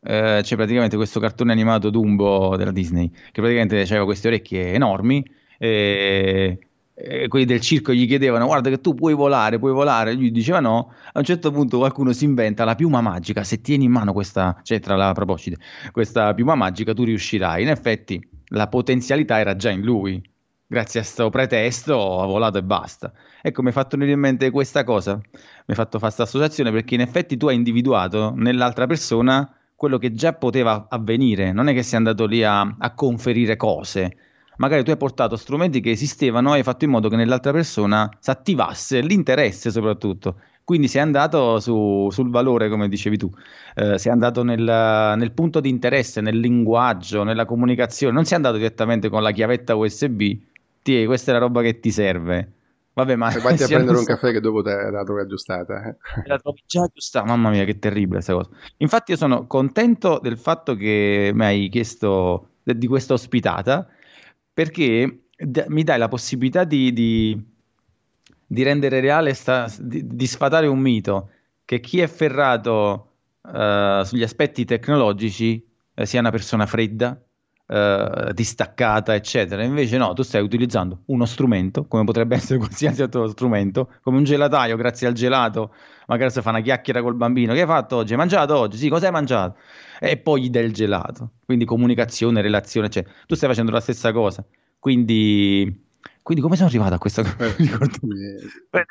eh, 0.00 0.40
c'è 0.42 0.56
praticamente 0.56 0.96
questo 0.96 1.20
cartone 1.20 1.52
animato 1.52 1.90
Dumbo 1.90 2.56
della 2.56 2.72
Disney, 2.72 3.10
che 3.10 3.40
praticamente 3.40 3.80
aveva 3.80 4.04
queste 4.04 4.28
orecchie 4.28 4.72
enormi 4.72 5.24
e 5.58 6.58
eh, 6.98 7.28
quelli 7.28 7.44
del 7.44 7.60
circo 7.60 7.92
gli 7.92 8.06
chiedevano 8.06 8.46
guarda 8.46 8.70
che 8.70 8.80
tu 8.80 8.94
puoi 8.94 9.12
volare, 9.14 9.58
puoi 9.58 9.72
volare, 9.72 10.14
lui 10.14 10.30
diceva 10.30 10.60
no, 10.60 10.92
a 11.12 11.18
un 11.18 11.24
certo 11.24 11.50
punto 11.50 11.78
qualcuno 11.78 12.12
si 12.12 12.24
inventa 12.24 12.64
la 12.64 12.74
piuma 12.74 13.00
magica, 13.00 13.44
se 13.44 13.60
tieni 13.60 13.84
in 13.84 13.92
mano 13.92 14.12
questa, 14.12 14.58
cioè 14.62 14.80
tra 14.80 14.96
la 14.96 15.12
proposito, 15.12 15.56
questa 15.92 16.32
piuma 16.34 16.54
magica 16.54 16.94
tu 16.94 17.04
riuscirai, 17.04 17.62
in 17.62 17.68
effetti 17.68 18.26
la 18.50 18.68
potenzialità 18.68 19.38
era 19.38 19.56
già 19.56 19.70
in 19.70 19.82
lui, 19.82 20.22
grazie 20.66 21.00
a 21.00 21.02
questo 21.02 21.28
pretesto 21.28 22.20
ha 22.20 22.26
volato 22.26 22.58
e 22.58 22.62
basta. 22.62 23.12
Ecco, 23.42 23.60
mi 23.60 23.68
hai 23.68 23.74
fatto 23.74 23.96
venire 23.96 24.14
in 24.14 24.20
mente 24.20 24.50
questa 24.50 24.82
cosa, 24.82 25.16
mi 25.16 25.20
hai 25.66 25.74
fatto 25.74 25.98
fare 25.98 26.14
questa 26.14 26.22
associazione 26.22 26.70
perché 26.70 26.94
in 26.94 27.02
effetti 27.02 27.36
tu 27.36 27.48
hai 27.48 27.56
individuato 27.56 28.32
nell'altra 28.34 28.86
persona 28.86 29.55
quello 29.76 29.98
che 29.98 30.12
già 30.14 30.32
poteva 30.32 30.86
avvenire, 30.88 31.52
non 31.52 31.68
è 31.68 31.74
che 31.74 31.82
sei 31.82 31.98
andato 31.98 32.24
lì 32.26 32.42
a, 32.42 32.60
a 32.78 32.94
conferire 32.94 33.56
cose, 33.56 34.16
magari 34.56 34.82
tu 34.82 34.90
hai 34.90 34.96
portato 34.96 35.36
strumenti 35.36 35.80
che 35.80 35.90
esistevano 35.90 36.54
e 36.54 36.58
hai 36.58 36.62
fatto 36.62 36.84
in 36.84 36.90
modo 36.90 37.08
che 37.08 37.16
nell'altra 37.16 37.52
persona 37.52 38.08
si 38.18 38.30
attivasse 38.30 39.00
l'interesse 39.00 39.70
soprattutto. 39.70 40.40
Quindi 40.64 40.88
sei 40.88 41.02
andato 41.02 41.60
su, 41.60 42.08
sul 42.10 42.28
valore, 42.28 42.68
come 42.68 42.88
dicevi 42.88 43.16
tu, 43.16 43.30
eh, 43.76 43.98
sei 43.98 44.10
andato 44.10 44.42
nel, 44.42 45.14
nel, 45.16 45.30
punto 45.30 45.60
di 45.60 45.68
interesse, 45.68 46.20
nel 46.20 46.40
linguaggio, 46.40 47.22
nella 47.22 47.44
comunicazione, 47.44 48.12
non 48.12 48.24
sei 48.24 48.36
andato 48.36 48.56
direttamente 48.56 49.08
con 49.08 49.22
la 49.22 49.30
chiavetta 49.30 49.76
USB, 49.76 50.22
ti, 50.82 51.04
questa 51.06 51.30
è 51.30 51.34
la 51.34 51.40
roba 51.40 51.62
che 51.62 51.78
ti 51.78 51.92
serve. 51.92 52.55
Vabbè, 52.96 53.14
ma 53.14 53.28
vai 53.42 53.62
a 53.62 53.66
prendere 53.68 53.98
un 53.98 54.04
caffè 54.04 54.32
che 54.32 54.40
dopo 54.40 54.62
te 54.62 54.90
la 54.90 55.04
trovi 55.04 55.20
aggiustata. 55.20 55.84
Eh? 55.84 55.96
La 56.24 56.38
trovi 56.38 56.62
già 56.64 56.84
aggiustata, 56.84 57.26
mamma 57.26 57.50
mia, 57.50 57.64
che 57.64 57.78
terribile 57.78 58.22
questa 58.22 58.32
cosa. 58.32 58.48
Infatti, 58.78 59.10
io 59.10 59.18
sono 59.18 59.46
contento 59.46 60.18
del 60.22 60.38
fatto 60.38 60.74
che 60.74 61.30
mi 61.34 61.44
hai 61.44 61.68
chiesto 61.68 62.52
di 62.62 62.86
questa 62.86 63.12
ospitata 63.12 63.86
perché 64.52 65.26
d- 65.36 65.66
mi 65.68 65.84
dai 65.84 65.98
la 65.98 66.08
possibilità 66.08 66.64
di, 66.64 66.90
di, 66.94 67.38
di 68.46 68.62
rendere 68.62 69.00
reale, 69.00 69.34
sta, 69.34 69.70
di, 69.78 70.06
di, 70.06 70.26
sfatare 70.26 70.66
un 70.66 70.78
mito, 70.78 71.28
che 71.66 71.80
chi 71.80 72.00
è 72.00 72.06
ferrato 72.06 73.16
uh, 73.42 74.02
sugli 74.04 74.22
aspetti 74.22 74.64
tecnologici 74.64 75.62
uh, 75.96 76.04
sia 76.04 76.20
una 76.20 76.30
persona 76.30 76.64
fredda, 76.64 77.20
uh, 77.66 78.32
distaccata, 78.32 79.14
eccetera. 79.14 79.62
Invece 79.62 79.96
no, 79.96 80.12
tu 80.12 80.22
stai 80.22 80.42
utilizzando 80.42 81.02
uno 81.06 81.24
strumento, 81.24 81.86
come 81.86 82.04
potrebbe 82.04 82.34
essere 82.36 82.58
qualsiasi 82.58 83.02
altro 83.02 83.26
strumento, 83.28 83.92
come 84.02 84.18
un 84.18 84.24
gelataio, 84.24 84.76
grazie 84.76 85.06
al 85.06 85.14
gelato, 85.14 85.74
magari 86.06 86.30
si 86.30 86.40
fa 86.40 86.50
una 86.50 86.60
chiacchiera 86.60 87.02
col 87.02 87.14
bambino, 87.14 87.52
che 87.54 87.60
hai 87.60 87.66
fatto 87.66 87.96
oggi? 87.96 88.12
Hai 88.12 88.18
mangiato 88.18 88.56
oggi? 88.56 88.76
Sì, 88.76 88.88
cosa 88.88 89.06
hai 89.06 89.12
mangiato? 89.12 89.56
e 90.00 90.16
poi 90.16 90.42
gli 90.42 90.50
dai 90.50 90.64
il 90.64 90.72
gelato. 90.72 91.32
Quindi 91.44 91.64
comunicazione, 91.64 92.40
relazione, 92.42 92.88
cioè 92.88 93.04
tu 93.26 93.34
stai 93.34 93.48
facendo 93.48 93.70
la 93.70 93.80
stessa 93.80 94.12
cosa. 94.12 94.44
Quindi, 94.78 95.84
quindi 96.22 96.42
come 96.42 96.56
sono 96.56 96.68
arrivato 96.68 96.94
a 96.94 96.98
questa 96.98 97.22
cosa? 97.22 97.54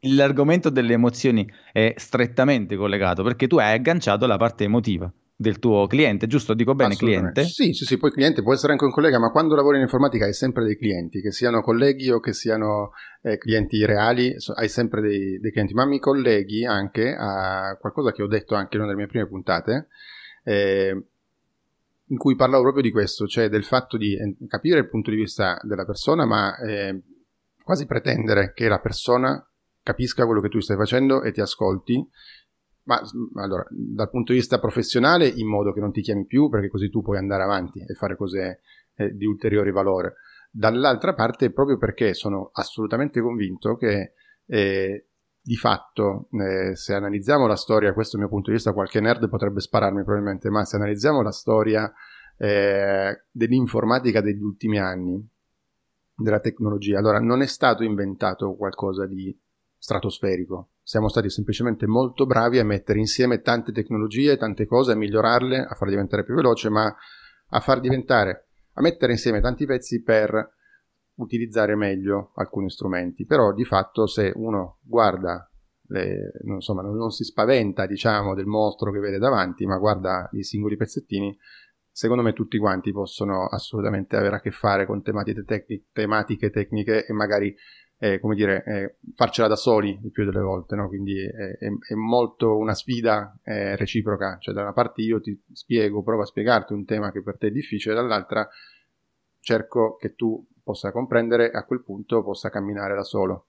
L'argomento 0.00 0.70
delle 0.70 0.92
emozioni 0.94 1.48
è 1.72 1.94
strettamente 1.96 2.76
collegato 2.76 3.22
perché 3.22 3.46
tu 3.46 3.58
hai 3.58 3.74
agganciato 3.74 4.26
la 4.26 4.36
parte 4.36 4.64
emotiva 4.64 5.10
del 5.40 5.60
tuo 5.60 5.86
cliente, 5.86 6.26
giusto? 6.26 6.52
Dico 6.52 6.74
bene 6.74 6.96
cliente? 6.96 7.44
Sì, 7.44 7.72
sì, 7.72 7.84
sì, 7.84 7.96
poi 7.96 8.10
cliente 8.10 8.42
può 8.42 8.52
essere 8.52 8.72
anche 8.72 8.84
un 8.84 8.90
collega, 8.90 9.20
ma 9.20 9.30
quando 9.30 9.54
lavori 9.54 9.76
in 9.76 9.84
informatica 9.84 10.24
hai 10.24 10.32
sempre 10.32 10.64
dei 10.64 10.76
clienti, 10.76 11.20
che 11.20 11.30
siano 11.30 11.62
colleghi 11.62 12.10
o 12.10 12.18
che 12.18 12.32
siano 12.32 12.90
eh, 13.22 13.38
clienti 13.38 13.84
reali, 13.86 14.34
hai 14.56 14.68
sempre 14.68 15.00
dei, 15.00 15.38
dei, 15.38 15.52
clienti, 15.52 15.74
ma 15.74 15.86
mi 15.86 16.00
colleghi 16.00 16.64
anche 16.64 17.14
a 17.16 17.76
qualcosa 17.80 18.10
che 18.10 18.24
ho 18.24 18.26
detto 18.26 18.56
anche 18.56 18.74
in 18.74 18.82
una 18.82 18.90
delle 18.90 19.04
mie 19.04 19.10
prime 19.10 19.28
puntate, 19.28 19.86
eh, 20.42 21.04
in 22.06 22.16
cui 22.16 22.34
parlavo 22.34 22.62
proprio 22.64 22.82
di 22.82 22.90
questo, 22.90 23.28
cioè 23.28 23.48
del 23.48 23.64
fatto 23.64 23.96
di 23.96 24.18
capire 24.48 24.80
il 24.80 24.88
punto 24.88 25.10
di 25.10 25.16
vista 25.16 25.56
della 25.62 25.84
persona, 25.84 26.26
ma 26.26 26.58
eh, 26.58 27.00
quasi 27.62 27.86
pretendere 27.86 28.52
che 28.54 28.66
la 28.66 28.80
persona 28.80 29.40
capisca 29.84 30.26
quello 30.26 30.40
che 30.40 30.48
tu 30.48 30.58
stai 30.58 30.76
facendo 30.76 31.22
e 31.22 31.30
ti 31.30 31.40
ascolti. 31.40 32.04
Ma 32.88 33.02
allora, 33.42 33.66
dal 33.68 34.08
punto 34.08 34.32
di 34.32 34.38
vista 34.38 34.58
professionale, 34.58 35.28
in 35.28 35.46
modo 35.46 35.74
che 35.74 35.80
non 35.80 35.92
ti 35.92 36.00
chiami 36.00 36.24
più, 36.24 36.48
perché 36.48 36.68
così 36.68 36.88
tu 36.88 37.02
puoi 37.02 37.18
andare 37.18 37.42
avanti 37.42 37.84
e 37.86 37.92
fare 37.92 38.16
cose 38.16 38.60
eh, 38.96 39.14
di 39.14 39.26
ulteriore 39.26 39.70
valore. 39.72 40.14
Dall'altra 40.50 41.12
parte, 41.12 41.52
proprio 41.52 41.76
perché 41.76 42.14
sono 42.14 42.48
assolutamente 42.54 43.20
convinto 43.20 43.76
che 43.76 44.14
eh, 44.46 45.06
di 45.38 45.56
fatto, 45.56 46.28
eh, 46.32 46.74
se 46.76 46.94
analizziamo 46.94 47.46
la 47.46 47.56
storia, 47.56 47.92
questo 47.92 48.16
è 48.16 48.20
il 48.20 48.24
mio 48.24 48.32
punto 48.32 48.48
di 48.48 48.56
vista, 48.56 48.72
qualche 48.72 49.00
nerd 49.00 49.28
potrebbe 49.28 49.60
spararmi 49.60 50.02
probabilmente, 50.02 50.48
ma 50.48 50.64
se 50.64 50.76
analizziamo 50.76 51.20
la 51.20 51.32
storia 51.32 51.92
eh, 52.38 53.24
dell'informatica 53.30 54.22
degli 54.22 54.40
ultimi 54.40 54.78
anni, 54.78 55.22
della 56.14 56.40
tecnologia, 56.40 56.98
allora 56.98 57.20
non 57.20 57.42
è 57.42 57.46
stato 57.46 57.84
inventato 57.84 58.56
qualcosa 58.56 59.04
di 59.06 59.38
stratosferico, 59.76 60.70
siamo 60.88 61.10
stati 61.10 61.28
semplicemente 61.28 61.86
molto 61.86 62.24
bravi 62.24 62.58
a 62.58 62.64
mettere 62.64 62.98
insieme 62.98 63.42
tante 63.42 63.72
tecnologie, 63.72 64.38
tante 64.38 64.64
cose, 64.64 64.92
a 64.92 64.94
migliorarle, 64.94 65.58
a 65.58 65.74
farle 65.74 65.90
diventare 65.90 66.24
più 66.24 66.34
veloci, 66.34 66.70
ma 66.70 66.90
a 67.50 67.60
far 67.60 67.80
diventare, 67.80 68.46
a 68.72 68.80
mettere 68.80 69.12
insieme 69.12 69.42
tanti 69.42 69.66
pezzi 69.66 70.02
per 70.02 70.50
utilizzare 71.16 71.76
meglio 71.76 72.32
alcuni 72.36 72.70
strumenti, 72.70 73.26
però 73.26 73.52
di 73.52 73.66
fatto 73.66 74.06
se 74.06 74.32
uno 74.34 74.78
guarda, 74.80 75.46
le, 75.88 76.32
insomma 76.44 76.80
non, 76.80 76.96
non 76.96 77.10
si 77.10 77.22
spaventa 77.22 77.84
diciamo 77.84 78.34
del 78.34 78.46
mostro 78.46 78.90
che 78.90 78.98
vede 78.98 79.18
davanti, 79.18 79.66
ma 79.66 79.76
guarda 79.76 80.30
i 80.32 80.42
singoli 80.42 80.78
pezzettini, 80.78 81.36
secondo 81.90 82.22
me 82.22 82.32
tutti 82.32 82.56
quanti 82.56 82.92
possono 82.92 83.44
assolutamente 83.44 84.16
avere 84.16 84.36
a 84.36 84.40
che 84.40 84.52
fare 84.52 84.86
con 84.86 85.02
tematiche, 85.02 85.44
tecniche, 85.44 85.88
tematiche 85.92 86.48
tecniche 86.48 87.04
e 87.04 87.12
magari 87.12 87.54
eh, 87.98 88.20
come 88.20 88.36
dire, 88.36 88.62
eh, 88.64 88.94
farcela 89.14 89.48
da 89.48 89.56
soli 89.56 89.98
il 90.02 90.12
più 90.12 90.24
delle 90.24 90.40
volte, 90.40 90.76
no? 90.76 90.86
quindi 90.86 91.20
è, 91.20 91.58
è, 91.58 91.66
è, 91.66 91.94
molto 91.94 92.56
una 92.56 92.74
sfida 92.74 93.36
eh, 93.42 93.74
reciproca, 93.76 94.38
cioè 94.40 94.54
da 94.54 94.62
una 94.62 94.72
parte 94.72 95.02
io 95.02 95.20
ti 95.20 95.38
spiego, 95.52 96.02
provo 96.02 96.22
a 96.22 96.26
spiegarti 96.26 96.72
un 96.72 96.84
tema 96.84 97.10
che 97.10 97.22
per 97.22 97.38
te 97.38 97.48
è 97.48 97.50
difficile, 97.50 97.94
dall'altra 97.94 98.48
cerco 99.40 99.96
che 99.96 100.14
tu 100.14 100.46
possa 100.62 100.92
comprendere 100.92 101.50
e 101.50 101.56
a 101.56 101.64
quel 101.64 101.82
punto 101.82 102.22
possa 102.22 102.50
camminare 102.50 102.94
da 102.94 103.02
solo. 103.02 103.46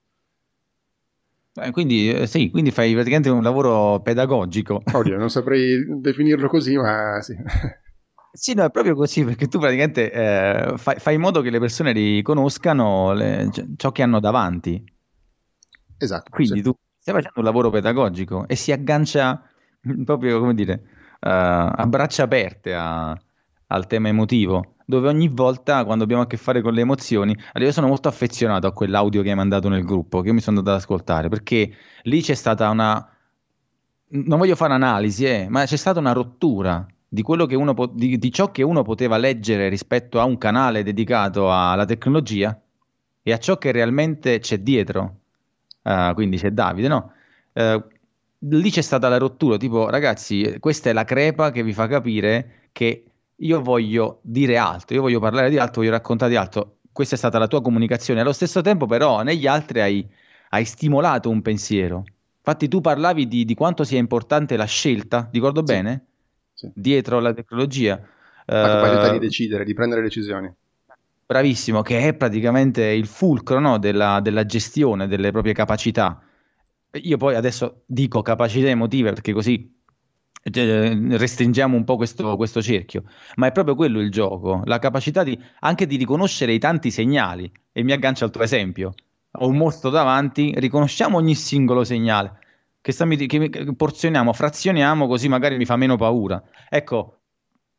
Quindi, 1.72 2.10
eh, 2.10 2.26
sì, 2.26 2.48
quindi 2.50 2.70
fai 2.70 2.92
praticamente 2.92 3.28
un 3.28 3.42
lavoro 3.42 4.00
pedagogico. 4.00 4.82
Oddio, 4.92 5.18
non 5.18 5.30
saprei 5.30 5.84
definirlo 6.00 6.48
così, 6.48 6.76
ma 6.76 7.20
sì. 7.20 7.36
Sì, 8.32 8.54
no, 8.54 8.64
è 8.64 8.70
proprio 8.70 8.94
così, 8.94 9.24
perché 9.24 9.48
tu 9.48 9.58
praticamente 9.58 10.12
eh, 10.12 10.74
fai, 10.76 10.98
fai, 10.98 11.14
in 11.14 11.20
modo 11.20 11.40
che 11.40 11.50
le 11.50 11.58
persone 11.58 11.92
riconoscano 11.92 13.12
le, 13.12 13.50
ciò 13.76 13.92
che 13.92 14.02
hanno 14.02 14.20
davanti. 14.20 14.82
Esatto. 15.98 16.30
Quindi 16.30 16.58
sì. 16.58 16.62
tu 16.62 16.74
stai 16.98 17.14
facendo 17.14 17.38
un 17.38 17.44
lavoro 17.44 17.70
pedagogico 17.70 18.46
e 18.46 18.56
si 18.56 18.72
aggancia 18.72 19.42
proprio, 20.04 20.38
come 20.38 20.54
dire, 20.54 20.82
uh, 21.20 21.28
a 21.28 21.84
braccia 21.86 22.24
aperte 22.24 22.74
a, 22.74 23.18
al 23.66 23.86
tema 23.86 24.08
emotivo 24.08 24.74
dove 24.90 25.08
ogni 25.08 25.28
volta 25.28 25.84
quando 25.84 26.02
abbiamo 26.04 26.22
a 26.22 26.26
che 26.26 26.36
fare 26.36 26.60
con 26.60 26.74
le 26.74 26.80
emozioni, 26.80 27.32
allora 27.32 27.64
io 27.64 27.72
sono 27.72 27.86
molto 27.86 28.08
affezionato 28.08 28.66
a 28.66 28.72
quell'audio 28.72 29.22
che 29.22 29.30
hai 29.30 29.36
mandato 29.36 29.68
nel 29.68 29.84
gruppo, 29.84 30.20
che 30.20 30.28
io 30.28 30.34
mi 30.34 30.40
sono 30.40 30.58
andato 30.58 30.76
ad 30.76 30.82
ascoltare, 30.82 31.28
perché 31.28 31.72
lì 32.02 32.20
c'è 32.20 32.34
stata 32.34 32.68
una... 32.68 33.08
non 34.08 34.38
voglio 34.38 34.56
fare 34.56 34.72
analisi, 34.74 35.24
eh, 35.26 35.46
ma 35.48 35.64
c'è 35.64 35.76
stata 35.76 36.00
una 36.00 36.12
rottura 36.12 36.84
di, 37.12 37.24
po- 37.24 37.90
di, 37.92 38.18
di 38.18 38.32
ciò 38.32 38.52
che 38.52 38.62
uno 38.62 38.82
poteva 38.82 39.16
leggere 39.16 39.68
rispetto 39.68 40.20
a 40.20 40.24
un 40.24 40.38
canale 40.38 40.84
dedicato 40.84 41.52
alla 41.52 41.84
tecnologia 41.84 42.58
e 43.20 43.32
a 43.32 43.38
ciò 43.38 43.58
che 43.58 43.72
realmente 43.72 44.38
c'è 44.38 44.58
dietro. 44.58 45.16
Uh, 45.82 46.14
quindi 46.14 46.36
c'è 46.36 46.52
Davide, 46.52 46.88
no? 46.88 47.12
Uh, 47.52 47.82
lì 48.48 48.70
c'è 48.70 48.80
stata 48.80 49.08
la 49.08 49.18
rottura, 49.18 49.56
tipo 49.56 49.88
ragazzi, 49.88 50.56
questa 50.60 50.90
è 50.90 50.92
la 50.92 51.04
crepa 51.04 51.50
che 51.50 51.64
vi 51.64 51.72
fa 51.72 51.88
capire 51.88 52.68
che 52.70 53.04
io 53.34 53.60
voglio 53.60 54.20
dire 54.22 54.56
altro, 54.56 54.94
io 54.94 55.02
voglio 55.02 55.18
parlare 55.18 55.50
di 55.50 55.58
altro, 55.58 55.80
voglio 55.80 55.92
raccontare 55.92 56.30
di 56.30 56.36
altro. 56.36 56.76
Questa 56.92 57.16
è 57.16 57.18
stata 57.18 57.38
la 57.38 57.48
tua 57.48 57.60
comunicazione. 57.60 58.20
Allo 58.20 58.32
stesso 58.32 58.60
tempo, 58.60 58.86
però, 58.86 59.22
negli 59.22 59.46
altri 59.46 59.80
hai, 59.80 60.08
hai 60.50 60.64
stimolato 60.64 61.28
un 61.28 61.42
pensiero. 61.42 62.04
Infatti, 62.36 62.68
tu 62.68 62.80
parlavi 62.80 63.26
di, 63.26 63.44
di, 63.44 63.54
quanto 63.54 63.82
sia 63.84 63.98
importante 63.98 64.56
la 64.56 64.64
scelta, 64.64 65.28
ricordo 65.32 65.60
sì. 65.60 65.72
bene? 65.72 66.04
Sì. 66.60 66.70
Dietro 66.74 67.20
la 67.20 67.32
tecnologia. 67.32 67.98
La 68.44 68.80
capacità 68.80 69.08
uh, 69.08 69.12
di 69.12 69.18
decidere, 69.18 69.64
di 69.64 69.72
prendere 69.72 70.02
decisioni. 70.02 70.52
Bravissimo, 71.24 71.80
che 71.80 72.06
è 72.06 72.12
praticamente 72.12 72.84
il 72.84 73.06
fulcro 73.06 73.60
no, 73.60 73.78
della, 73.78 74.20
della 74.20 74.44
gestione 74.44 75.06
delle 75.06 75.30
proprie 75.30 75.54
capacità. 75.54 76.20
Io 76.92 77.16
poi 77.16 77.34
adesso 77.34 77.82
dico 77.86 78.20
capacità 78.20 78.68
emotive 78.68 79.12
perché 79.12 79.32
così 79.32 79.72
cioè, 80.42 80.94
restringiamo 80.94 81.76
un 81.76 81.84
po' 81.84 81.96
questo, 81.96 82.36
questo, 82.36 82.60
cerchio, 82.60 83.04
ma 83.36 83.46
è 83.46 83.52
proprio 83.52 83.74
quello 83.74 84.00
il 84.00 84.10
gioco, 84.10 84.60
la 84.64 84.78
capacità 84.78 85.22
di, 85.22 85.38
anche 85.60 85.86
di 85.86 85.96
riconoscere 85.96 86.52
i 86.52 86.58
tanti 86.58 86.90
segnali. 86.90 87.50
E 87.72 87.82
mi 87.82 87.92
aggancio 87.92 88.24
al 88.24 88.30
tuo 88.30 88.42
esempio. 88.42 88.92
Ho 89.32 89.46
un 89.46 89.56
mostro 89.56 89.88
davanti, 89.88 90.52
riconosciamo 90.56 91.16
ogni 91.16 91.36
singolo 91.36 91.84
segnale, 91.84 92.39
che, 92.80 92.92
sta, 92.92 93.06
che 93.06 93.74
porzioniamo, 93.76 94.32
frazioniamo 94.32 95.06
così 95.06 95.28
magari 95.28 95.56
mi 95.56 95.64
fa 95.64 95.76
meno 95.76 95.96
paura. 95.96 96.42
Ecco, 96.68 97.20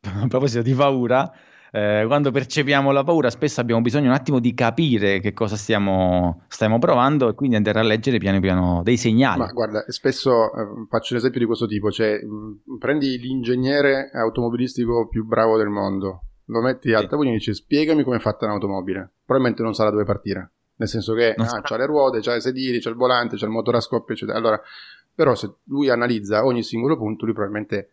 a 0.02 0.26
proposito 0.28 0.62
di 0.62 0.74
paura, 0.74 1.30
eh, 1.74 2.04
quando 2.06 2.30
percepiamo 2.30 2.90
la 2.90 3.02
paura, 3.02 3.30
spesso 3.30 3.60
abbiamo 3.60 3.80
bisogno 3.80 4.08
un 4.08 4.14
attimo 4.14 4.38
di 4.38 4.52
capire 4.52 5.20
che 5.20 5.32
cosa 5.32 5.56
stiamo, 5.56 6.44
stiamo 6.48 6.78
provando 6.78 7.30
e 7.30 7.34
quindi 7.34 7.56
andare 7.56 7.80
a 7.80 7.82
leggere 7.82 8.18
piano 8.18 8.40
piano 8.40 8.82
dei 8.84 8.96
segnali. 8.96 9.40
Ma 9.40 9.46
guarda, 9.46 9.84
spesso 9.88 10.52
eh, 10.52 10.86
faccio 10.88 11.14
un 11.14 11.18
esempio 11.18 11.40
di 11.40 11.46
questo 11.46 11.66
tipo, 11.66 11.90
cioè 11.90 12.20
mh, 12.22 12.76
prendi 12.78 13.18
l'ingegnere 13.18 14.10
automobilistico 14.12 15.08
più 15.08 15.24
bravo 15.24 15.56
del 15.56 15.68
mondo, 15.68 16.24
lo 16.46 16.60
metti 16.60 16.92
al 16.92 17.08
tavolino 17.08 17.34
e 17.34 17.38
dici 17.38 17.54
spiegami 17.54 18.04
come 18.04 18.16
è 18.16 18.20
fatta 18.20 18.44
un'automobile, 18.44 19.10
probabilmente 19.24 19.62
non 19.62 19.72
sa 19.72 19.84
da 19.84 19.90
dove 19.90 20.04
partire, 20.04 20.50
nel 20.76 20.88
senso 20.88 21.14
che 21.14 21.32
ah, 21.32 21.60
c'ha 21.62 21.76
le 21.76 21.86
ruote, 21.86 22.20
c'ha 22.20 22.34
i 22.34 22.40
sedili, 22.40 22.80
c'ha 22.80 22.90
il 22.90 22.96
volante, 22.96 23.36
c'ha 23.36 23.46
il 23.46 23.50
motore 23.50 23.78
a 23.78 23.80
scoppio, 23.80 24.14
eccetera. 24.14 24.36
Allora, 24.36 24.60
però 25.14 25.34
se 25.34 25.54
lui 25.64 25.90
analizza 25.90 26.44
ogni 26.44 26.62
singolo 26.62 26.96
punto, 26.96 27.24
lui 27.24 27.34
probabilmente 27.34 27.90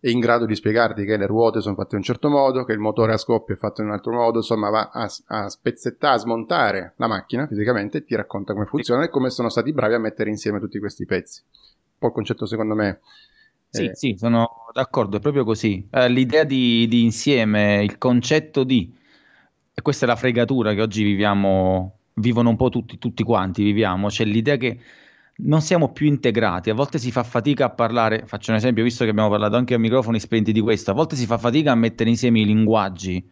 è 0.00 0.08
in 0.08 0.20
grado 0.20 0.46
di 0.46 0.54
spiegarti 0.54 1.04
che 1.04 1.16
le 1.16 1.26
ruote 1.26 1.60
sono 1.60 1.74
fatte 1.74 1.92
in 1.92 1.98
un 1.98 2.04
certo 2.04 2.28
modo, 2.28 2.64
che 2.64 2.72
il 2.72 2.78
motore 2.78 3.12
a 3.12 3.16
scoppio 3.16 3.54
è 3.54 3.58
fatto 3.58 3.80
in 3.80 3.88
un 3.88 3.94
altro 3.94 4.12
modo, 4.12 4.38
insomma 4.38 4.70
va 4.70 4.90
a, 4.92 5.10
a 5.26 5.48
spezzettare, 5.48 6.14
a 6.14 6.18
smontare 6.18 6.92
la 6.96 7.08
macchina 7.08 7.46
fisicamente 7.46 7.98
e 7.98 8.04
ti 8.04 8.14
racconta 8.14 8.52
come 8.52 8.64
funziona 8.64 9.04
e 9.04 9.08
come 9.08 9.30
sono 9.30 9.48
stati 9.48 9.72
bravi 9.72 9.94
a 9.94 9.98
mettere 9.98 10.30
insieme 10.30 10.60
tutti 10.60 10.78
questi 10.78 11.04
pezzi. 11.04 11.42
Un 11.44 11.98
po' 11.98 12.06
il 12.06 12.12
concetto 12.12 12.46
secondo 12.46 12.74
me... 12.74 13.00
Sì, 13.70 13.86
eh... 13.86 13.94
sì, 13.96 14.14
sono 14.16 14.48
d'accordo, 14.72 15.16
è 15.16 15.20
proprio 15.20 15.44
così. 15.44 15.86
Eh, 15.90 16.08
l'idea 16.08 16.44
di, 16.44 16.86
di 16.88 17.02
insieme, 17.02 17.82
il 17.82 17.98
concetto 17.98 18.62
di... 18.62 18.94
E 19.74 19.82
questa 19.82 20.04
è 20.04 20.08
la 20.08 20.16
fregatura 20.16 20.74
che 20.74 20.80
oggi 20.80 21.02
viviamo, 21.02 21.98
vivono 22.14 22.50
un 22.50 22.56
po' 22.56 22.68
tutti, 22.68 22.98
tutti 22.98 23.24
quanti, 23.24 23.64
viviamo. 23.64 24.08
C'è 24.08 24.24
l'idea 24.24 24.56
che 24.56 24.78
non 25.40 25.60
siamo 25.60 25.92
più 25.92 26.06
integrati, 26.06 26.70
a 26.70 26.74
volte 26.74 26.98
si 26.98 27.12
fa 27.12 27.22
fatica 27.22 27.66
a 27.66 27.70
parlare, 27.70 28.24
faccio 28.26 28.50
un 28.50 28.56
esempio, 28.56 28.82
visto 28.82 29.04
che 29.04 29.10
abbiamo 29.10 29.28
parlato 29.28 29.56
anche 29.56 29.74
a 29.74 29.78
microfoni 29.78 30.18
spenti 30.18 30.52
di 30.52 30.60
questo, 30.60 30.90
a 30.90 30.94
volte 30.94 31.14
si 31.16 31.26
fa 31.26 31.38
fatica 31.38 31.72
a 31.72 31.74
mettere 31.74 32.10
insieme 32.10 32.40
i 32.40 32.44
linguaggi. 32.44 33.24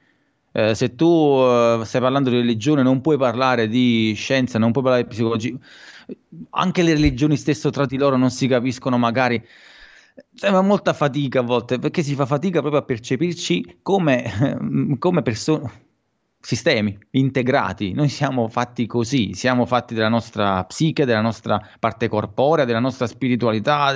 Eh, 0.53 0.75
se 0.75 0.95
tu 0.95 1.07
eh, 1.41 1.81
stai 1.85 2.01
parlando 2.01 2.31
di 2.31 2.37
religione 2.37 2.83
non 2.83 3.01
puoi 3.01 3.19
parlare 3.19 3.69
di 3.69 4.13
scienza, 4.17 4.59
non 4.59 4.73
puoi 4.73 4.85
parlare 4.85 5.05
di 5.05 5.09
psicologia, 5.11 5.55
anche 6.51 6.83
le 6.83 6.95
religioni 6.95 7.37
stesse 7.37 7.71
tra 7.71 7.87
di 7.87 7.99
loro 7.99 8.17
non 8.17 8.31
si 8.31 8.47
capiscono 8.47 8.97
magari. 8.99 9.45
C'è 10.35 10.51
molta 10.63 10.93
fatica 10.95 11.41
a 11.41 11.43
volte 11.43 11.79
perché 11.79 12.03
si 12.03 12.15
fa 12.15 12.25
fatica 12.25 12.61
proprio 12.61 12.81
a 12.81 12.85
percepirci 12.85 13.81
come, 13.83 14.97
come 14.99 15.23
persone 15.23 15.86
sistemi 16.47 16.97
integrati. 17.11 17.93
Noi 17.93 18.09
siamo 18.09 18.47
fatti 18.47 18.87
così, 18.87 19.35
siamo 19.35 19.67
fatti 19.67 19.95
della 19.95 20.09
nostra 20.09 20.63
psiche, 20.63 21.05
della 21.05 21.21
nostra 21.21 21.61
parte 21.81 22.07
corporea, 22.07 22.65
della 22.65 22.79
nostra 22.79 23.09
spiritualità. 23.09 23.93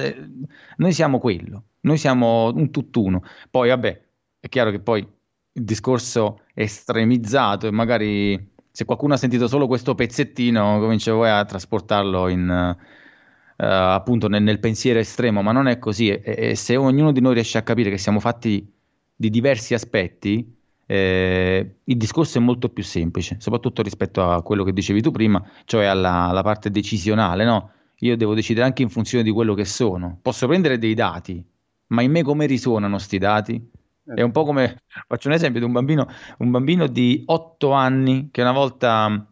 Noi 0.78 0.92
siamo 0.92 1.20
quello, 1.20 1.62
noi 1.82 1.96
siamo 1.96 2.52
un 2.52 2.72
tutt'uno. 2.72 3.22
Poi, 3.48 3.68
vabbè, 3.68 4.00
è 4.40 4.48
chiaro 4.48 4.72
che 4.72 4.80
poi 4.80 4.98
il 4.98 5.62
discorso 5.62 6.40
estremizzato 6.52 7.68
e 7.68 7.70
magari 7.70 8.52
se 8.72 8.84
qualcuno 8.84 9.14
ha 9.14 9.16
sentito 9.16 9.46
solo 9.46 9.68
questo 9.68 9.94
pezzettino, 9.94 10.80
comincia 10.80 11.12
poi 11.12 11.30
a 11.30 11.44
trasportarlo 11.44 12.26
in, 12.26 12.48
uh, 12.48 13.62
appunto 13.64 14.26
nel, 14.26 14.42
nel, 14.42 14.58
pensiero 14.58 14.98
estremo, 14.98 15.40
ma 15.40 15.52
non 15.52 15.68
è 15.68 15.78
così. 15.78 16.08
E, 16.08 16.22
e 16.24 16.54
se 16.56 16.74
ognuno 16.74 17.12
di 17.12 17.20
noi 17.20 17.34
riesce 17.34 17.58
a 17.58 17.62
capire 17.62 17.90
che 17.90 17.98
siamo 17.98 18.18
fatti 18.18 18.68
di 19.14 19.30
diversi 19.30 19.72
aspetti, 19.72 20.58
eh, 20.90 21.76
il 21.84 21.96
discorso 21.96 22.38
è 22.38 22.40
molto 22.40 22.68
più 22.68 22.82
semplice, 22.82 23.36
soprattutto 23.38 23.80
rispetto 23.80 24.28
a 24.28 24.42
quello 24.42 24.64
che 24.64 24.72
dicevi 24.72 25.00
tu 25.00 25.12
prima, 25.12 25.40
cioè 25.64 25.84
alla, 25.84 26.24
alla 26.24 26.42
parte 26.42 26.68
decisionale, 26.68 27.44
no? 27.44 27.70
Io 28.00 28.16
devo 28.16 28.34
decidere 28.34 28.66
anche 28.66 28.82
in 28.82 28.88
funzione 28.88 29.22
di 29.22 29.30
quello 29.30 29.54
che 29.54 29.64
sono. 29.64 30.18
Posso 30.20 30.48
prendere 30.48 30.78
dei 30.78 30.94
dati, 30.94 31.40
ma 31.88 32.02
in 32.02 32.10
me 32.10 32.24
come 32.24 32.46
risuonano 32.46 32.96
questi 32.96 33.18
dati? 33.18 33.70
È 34.02 34.20
un 34.20 34.32
po' 34.32 34.44
come, 34.44 34.82
faccio 35.06 35.28
un 35.28 35.34
esempio 35.34 35.60
di 35.60 35.66
un 35.66 35.70
bambino, 35.70 36.08
un 36.38 36.50
bambino 36.50 36.88
di 36.88 37.22
8 37.24 37.70
anni 37.70 38.30
che 38.32 38.40
una 38.40 38.50
volta 38.50 39.28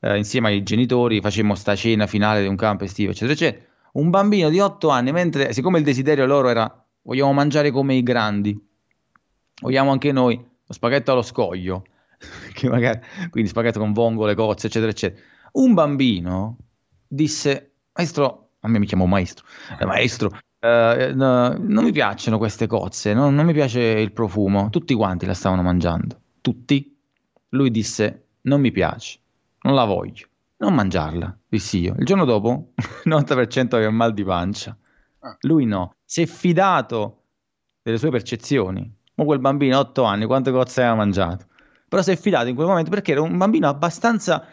eh, 0.00 0.18
insieme 0.18 0.48
ai 0.48 0.62
genitori 0.62 1.22
facemmo 1.22 1.54
sta 1.54 1.74
cena 1.74 2.06
finale 2.06 2.42
di 2.42 2.48
un 2.48 2.56
campo 2.56 2.84
estivo, 2.84 3.12
eccetera, 3.12 3.32
eccetera. 3.32 3.64
Un 3.92 4.10
bambino 4.10 4.50
di 4.50 4.60
8 4.60 4.90
anni, 4.90 5.12
mentre 5.12 5.54
siccome 5.54 5.78
il 5.78 5.84
desiderio 5.84 6.26
loro 6.26 6.50
era 6.50 6.84
vogliamo 7.00 7.32
mangiare 7.32 7.70
come 7.70 7.94
i 7.94 8.02
grandi, 8.02 8.54
vogliamo 9.62 9.90
anche 9.90 10.12
noi, 10.12 10.47
lo 10.68 10.74
spaghetto 10.74 11.12
allo 11.12 11.22
scoglio, 11.22 11.84
magari, 12.68 13.00
quindi 13.30 13.48
spaghetto 13.48 13.78
con 13.78 13.92
vongole, 13.92 14.34
cozze, 14.34 14.66
eccetera, 14.66 14.90
eccetera. 14.90 15.20
Un 15.52 15.72
bambino 15.72 16.58
disse, 17.06 17.72
maestro, 17.94 18.50
a 18.60 18.68
me 18.68 18.78
mi 18.78 18.86
chiamo 18.86 19.06
maestro, 19.06 19.46
eh, 19.80 19.86
maestro, 19.86 20.38
eh, 20.60 21.12
no, 21.14 21.56
non 21.56 21.84
mi 21.84 21.92
piacciono 21.92 22.36
queste 22.36 22.66
cozze, 22.66 23.14
no, 23.14 23.30
non 23.30 23.46
mi 23.46 23.54
piace 23.54 23.80
il 23.80 24.12
profumo, 24.12 24.68
tutti 24.68 24.92
quanti 24.92 25.24
la 25.24 25.34
stavano 25.34 25.62
mangiando, 25.62 26.20
tutti. 26.42 26.96
Lui 27.52 27.70
disse, 27.70 28.26
non 28.42 28.60
mi 28.60 28.70
piace, 28.70 29.18
non 29.62 29.74
la 29.74 29.84
voglio, 29.84 30.26
non 30.58 30.74
mangiarla, 30.74 31.38
dissi 31.48 31.78
io. 31.80 31.94
Il 31.98 32.04
giorno 32.04 32.26
dopo, 32.26 32.72
il 32.76 33.10
90% 33.10 33.74
aveva 33.74 33.90
mal 33.90 34.12
di 34.12 34.22
pancia. 34.22 34.76
Ah. 35.20 35.34
Lui 35.40 35.64
no, 35.64 35.94
si 36.04 36.20
è 36.20 36.26
fidato 36.26 37.22
delle 37.80 37.96
sue 37.96 38.10
percezioni, 38.10 38.94
ma 39.18 39.24
quel 39.24 39.40
bambino, 39.40 39.78
8 39.78 40.04
anni, 40.04 40.26
quante 40.26 40.52
cozze 40.52 40.80
aveva 40.80 40.94
mangiato? 40.94 41.46
Però 41.88 42.00
si 42.02 42.12
è 42.12 42.16
fidato 42.16 42.46
in 42.46 42.54
quel 42.54 42.68
momento 42.68 42.90
perché 42.90 43.12
era 43.12 43.20
un 43.20 43.36
bambino 43.36 43.68
abbastanza, 43.68 44.46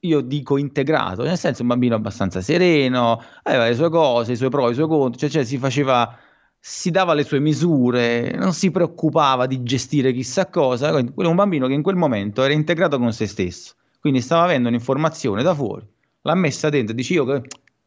io 0.00 0.20
dico 0.22 0.56
integrato, 0.56 1.22
nel 1.22 1.36
senso 1.36 1.60
un 1.62 1.68
bambino 1.68 1.96
abbastanza 1.96 2.40
sereno, 2.40 3.22
aveva 3.42 3.66
le 3.66 3.74
sue 3.74 3.90
cose, 3.90 4.32
i 4.32 4.36
suoi 4.36 4.48
pro, 4.48 4.70
i 4.70 4.74
suoi 4.74 4.88
contro, 4.88 5.18
cioè, 5.18 5.28
cioè 5.28 5.44
si 5.44 5.58
faceva, 5.58 6.16
si 6.58 6.90
dava 6.90 7.12
le 7.12 7.24
sue 7.24 7.40
misure, 7.40 8.34
non 8.36 8.54
si 8.54 8.70
preoccupava 8.70 9.46
di 9.46 9.62
gestire 9.62 10.12
chissà 10.12 10.46
cosa. 10.46 10.96
È 10.96 11.26
un 11.26 11.34
bambino 11.34 11.66
che 11.66 11.74
in 11.74 11.82
quel 11.82 11.96
momento 11.96 12.42
era 12.42 12.54
integrato 12.54 12.98
con 12.98 13.12
se 13.12 13.26
stesso, 13.26 13.74
quindi 14.00 14.22
stava 14.22 14.44
avendo 14.44 14.68
un'informazione 14.68 15.42
da 15.42 15.54
fuori, 15.54 15.86
l'ha 16.22 16.34
messa 16.34 16.70
dentro 16.70 16.94
dice 16.94 17.12
io 17.12 17.42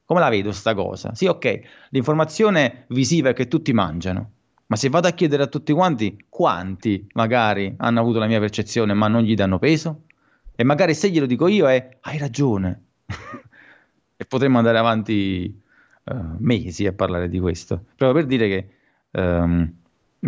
come 0.06 0.20
la 0.20 0.30
vedo 0.30 0.52
sta 0.52 0.76
cosa? 0.76 1.16
Sì, 1.16 1.26
ok, 1.26 1.60
l'informazione 1.90 2.86
visiva 2.90 3.30
è 3.30 3.34
che 3.34 3.48
tutti 3.48 3.74
mangiano 3.74 4.32
ma 4.70 4.76
se 4.76 4.90
vado 4.90 5.08
a 5.08 5.12
chiedere 5.12 5.42
a 5.42 5.48
tutti 5.48 5.74
quanti, 5.74 6.26
quanti 6.30 7.08
magari 7.14 7.74
hanno 7.78 8.00
avuto 8.00 8.20
la 8.20 8.28
mia 8.28 8.40
percezione 8.40 8.94
ma 8.94 9.08
non 9.08 9.24
gli 9.24 9.34
danno 9.34 9.58
peso? 9.58 10.04
E 10.56 10.64
magari 10.64 10.94
se 10.94 11.10
glielo 11.10 11.26
dico 11.26 11.48
io 11.48 11.68
è, 11.68 11.98
hai 12.02 12.20
ragione. 12.20 12.84
e 14.16 14.26
potremmo 14.26 14.60
andare 14.60 14.78
avanti 14.78 15.60
uh, 16.04 16.36
mesi 16.38 16.86
a 16.86 16.94
parlare 16.94 17.30
di 17.30 17.40
questo. 17.40 17.84
Proprio 17.96 18.14
per 18.14 18.26
dire 18.28 18.48
che, 18.48 19.20
um, 19.20 19.74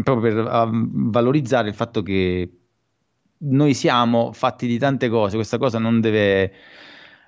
proprio 0.01 0.33
per 0.33 0.51
uh, 0.51 0.69
valorizzare 0.91 1.67
il 1.67 1.75
fatto 1.75 2.01
che 2.01 2.51
noi 3.37 3.75
siamo 3.75 4.31
fatti 4.33 4.65
di 4.65 4.79
tante 4.79 5.07
cose, 5.07 5.35
questa 5.35 5.59
cosa 5.59 5.77
non 5.77 6.01
deve... 6.01 6.51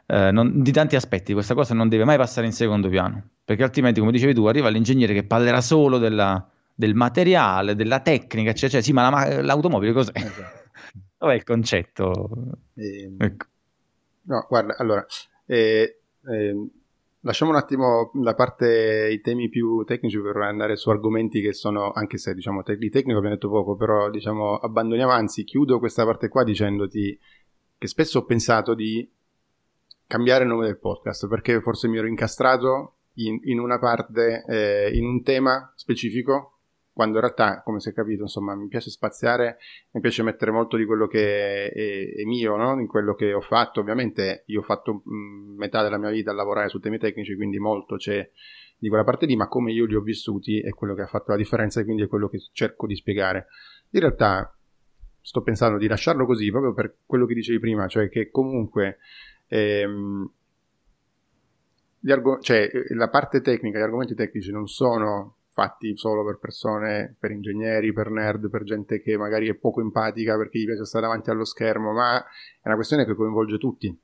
Uh, 0.08 0.32
non, 0.32 0.64
di 0.64 0.72
tanti 0.72 0.96
aspetti, 0.96 1.34
questa 1.34 1.54
cosa 1.54 1.76
non 1.76 1.90
deve 1.90 2.06
mai 2.06 2.18
passare 2.18 2.48
in 2.48 2.54
secondo 2.54 2.90
piano, 2.90 3.22
perché 3.46 3.62
altrimenti, 3.62 4.00
come 4.00 4.12
dicevi 4.12 4.34
tu, 4.34 4.46
arriva 4.46 4.70
l'ingegnere 4.70 5.14
che 5.14 5.24
parlerà 5.24 5.62
solo 5.62 5.98
della, 5.98 6.48
del 6.74 6.96
materiale, 6.96 7.76
della 7.76 8.00
tecnica, 8.00 8.54
cioè, 8.54 8.70
cioè 8.70 8.82
sì, 8.82 8.94
ma 8.94 9.10
la, 9.10 9.42
l'automobile 9.42 9.94
cos'è? 9.94 10.12
Esatto. 10.14 10.62
Dov'è 11.18 11.36
il 11.36 11.44
concetto? 11.44 12.30
Eh, 12.76 13.16
ecco. 13.18 13.46
No, 14.24 14.46
guarda, 14.50 14.76
allora, 14.78 15.06
eh, 15.46 16.00
eh, 16.26 16.68
lasciamo 17.22 17.52
un 17.52 17.58
attimo 17.58 18.12
da 18.14 18.34
parte 18.34 19.10
i 19.12 19.22
temi 19.22 19.50
più 19.50 19.84
tecnici 19.84 20.20
per 20.20 20.38
andare 20.38 20.76
su 20.76 20.90
argomenti 20.90 21.42
che 21.42 21.54
sono, 21.54 21.92
anche 21.92 22.18
se 22.18 22.34
diciamo 22.34 22.64
di 22.64 22.90
tecnico 22.90 23.18
abbiamo 23.18 23.36
detto 23.36 23.50
poco, 23.50 23.76
però 23.76 24.10
diciamo 24.10 24.56
abbandoniamo, 24.56 25.12
anzi 25.12 25.44
chiudo 25.44 25.80
questa 25.80 26.06
parte 26.06 26.28
qua 26.28 26.44
dicendoti 26.44 27.18
che 27.78 27.88
spesso 27.88 28.20
ho 28.20 28.26
pensato 28.26 28.74
di 28.74 29.10
cambiare 30.08 30.44
il 30.44 30.50
nome 30.50 30.66
del 30.66 30.78
podcast 30.78 31.28
perché 31.28 31.62
forse 31.62 31.88
mi 31.88 31.98
ero 31.98 32.08
incastrato 32.08 32.96
in, 33.16 33.40
in 33.44 33.60
una 33.60 33.80
parte, 33.80 34.44
eh, 34.48 34.92
in 34.96 35.06
un 35.06 35.24
tema 35.24 35.72
specifico 35.76 36.53
quando 36.94 37.16
in 37.16 37.22
realtà, 37.22 37.64
come 37.64 37.80
si 37.80 37.90
è 37.90 37.94
capito, 37.94 38.22
insomma, 38.22 38.56
mi 38.56 38.68
piace 38.68 38.92
spaziare, 38.92 39.58
mi 39.92 40.00
piace 40.00 40.22
mettere 40.22 40.52
molto 40.52 40.78
di 40.78 40.86
quello 40.86 41.08
che 41.08 41.72
è, 41.72 42.14
è 42.22 42.24
mio, 42.24 42.56
no? 42.56 42.80
in 42.80 42.88
quello 42.88 43.16
che 43.16 43.34
ho 43.34 43.42
fatto. 43.42 43.80
Ovviamente 43.80 44.44
io 44.48 44.60
ho 44.60 44.64
fatto 44.64 45.02
mm, 45.10 45.58
metà 45.58 45.82
della 45.82 45.98
mia 45.98 46.12
vita 46.12 46.30
a 46.32 46.36
lavorare 46.36 46.70
su 46.70 46.80
temi 46.80 47.00
tecnici, 47.00 47.36
quindi 47.36 47.58
molto 47.58 47.96
c'è 47.96 48.30
di 48.78 48.90
quella 48.90 49.04
parte 49.04 49.26
lì, 49.26 49.36
ma 49.36 49.48
come 49.48 49.72
io 49.72 49.86
li 49.86 49.96
ho 49.96 50.02
vissuti 50.02 50.60
è 50.60 50.70
quello 50.70 50.94
che 50.94 51.02
ha 51.02 51.08
fatto 51.08 51.32
la 51.32 51.38
differenza 51.38 51.80
e 51.80 51.84
quindi 51.84 52.04
è 52.04 52.08
quello 52.08 52.30
che 52.30 52.40
cerco 52.52 52.86
di 52.86 52.96
spiegare. 52.96 53.48
In 53.90 54.00
realtà 54.02 54.56
sto 55.20 55.42
pensando 55.42 55.78
di 55.78 55.88
lasciarlo 55.88 56.26
così 56.26 56.52
proprio 56.52 56.74
per 56.74 56.98
quello 57.06 57.26
che 57.26 57.34
dicevi 57.34 57.60
prima, 57.60 57.88
cioè 57.88 58.10
che 58.10 58.30
comunque 58.30 59.00
ehm, 59.48 60.30
arg- 62.12 62.42
cioè, 62.42 62.70
la 62.90 63.10
parte 63.10 63.42
tecnica, 63.42 63.80
gli 63.80 63.84
argomenti 63.84 64.16
tecnici 64.16 64.52
non 64.52 64.68
sono 64.68 65.38
fatti 65.54 65.96
solo 65.96 66.26
per 66.26 66.40
persone, 66.40 67.16
per 67.18 67.32
ingegneri, 67.32 67.94
per 67.94 68.10
nerd, 68.10 68.50
per 68.50 68.64
gente 68.64 69.02
che 69.02 69.18
magari 69.18 69.48
è 69.48 69.54
poco 69.54 69.82
empatica 69.82 70.36
perché 70.36 70.60
gli 70.60 70.66
piace 70.66 70.86
stare 70.86 71.06
davanti 71.06 71.30
allo 71.30 71.46
schermo, 71.46 71.94
ma 71.94 72.20
è 72.20 72.66
una 72.66 72.76
questione 72.76 73.06
che 73.06 73.16
coinvolge 73.16 73.58
tutti. 73.58 73.96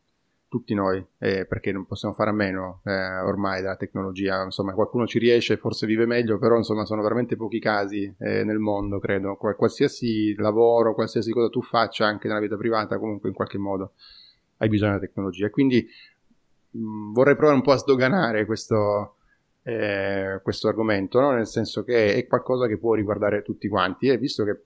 tutti 0.50 0.74
noi, 0.74 1.04
eh, 1.20 1.46
perché 1.46 1.72
non 1.72 1.86
possiamo 1.86 2.16
fare 2.16 2.32
a 2.32 2.34
meno 2.34 2.82
eh, 2.84 3.20
ormai 3.20 3.62
della 3.62 3.76
tecnologia, 3.76 4.42
insomma 4.44 4.74
qualcuno 4.74 5.06
ci 5.06 5.20
riesce, 5.20 5.58
forse 5.58 5.86
vive 5.86 6.08
meglio, 6.08 6.40
però 6.40 6.58
insomma 6.58 6.86
sono 6.86 7.04
veramente 7.04 7.36
pochi 7.36 7.60
casi 7.60 8.12
eh, 8.18 8.44
nel 8.44 8.58
mondo, 8.58 8.98
credo, 8.98 9.36
qualsiasi 9.36 10.34
lavoro, 10.38 10.96
qualsiasi 10.96 11.32
cosa 11.32 11.50
tu 11.50 11.62
faccia, 11.62 12.08
anche 12.08 12.28
nella 12.28 12.40
vita 12.40 12.58
privata, 12.58 12.98
comunque 12.98 13.30
in 13.30 13.36
qualche 13.36 13.60
modo 13.60 13.94
hai 14.58 14.70
bisogno 14.70 14.94
della 14.94 15.06
tecnologia. 15.06 15.50
Quindi 15.52 15.88
mh, 16.72 16.80
mm, 16.80 17.14
vorrei 17.14 17.36
provare 17.36 17.58
un 17.58 17.64
po' 17.64 17.74
a 17.74 17.78
sdoganare 17.78 18.46
questo, 18.46 19.18
eh, 19.64 20.40
questo 20.42 20.68
argomento, 20.68 21.20
no? 21.20 21.32
nel 21.32 21.48
senso 21.48 21.84
che 21.84 22.16
è 22.16 22.28
qualcosa 22.28 22.68
che 22.68 22.78
può 22.78 22.94
riguardare 22.94 23.42
tutti 23.42 23.68
quanti 23.68 24.08
e 24.08 24.18
visto 24.18 24.44
che 24.44 24.62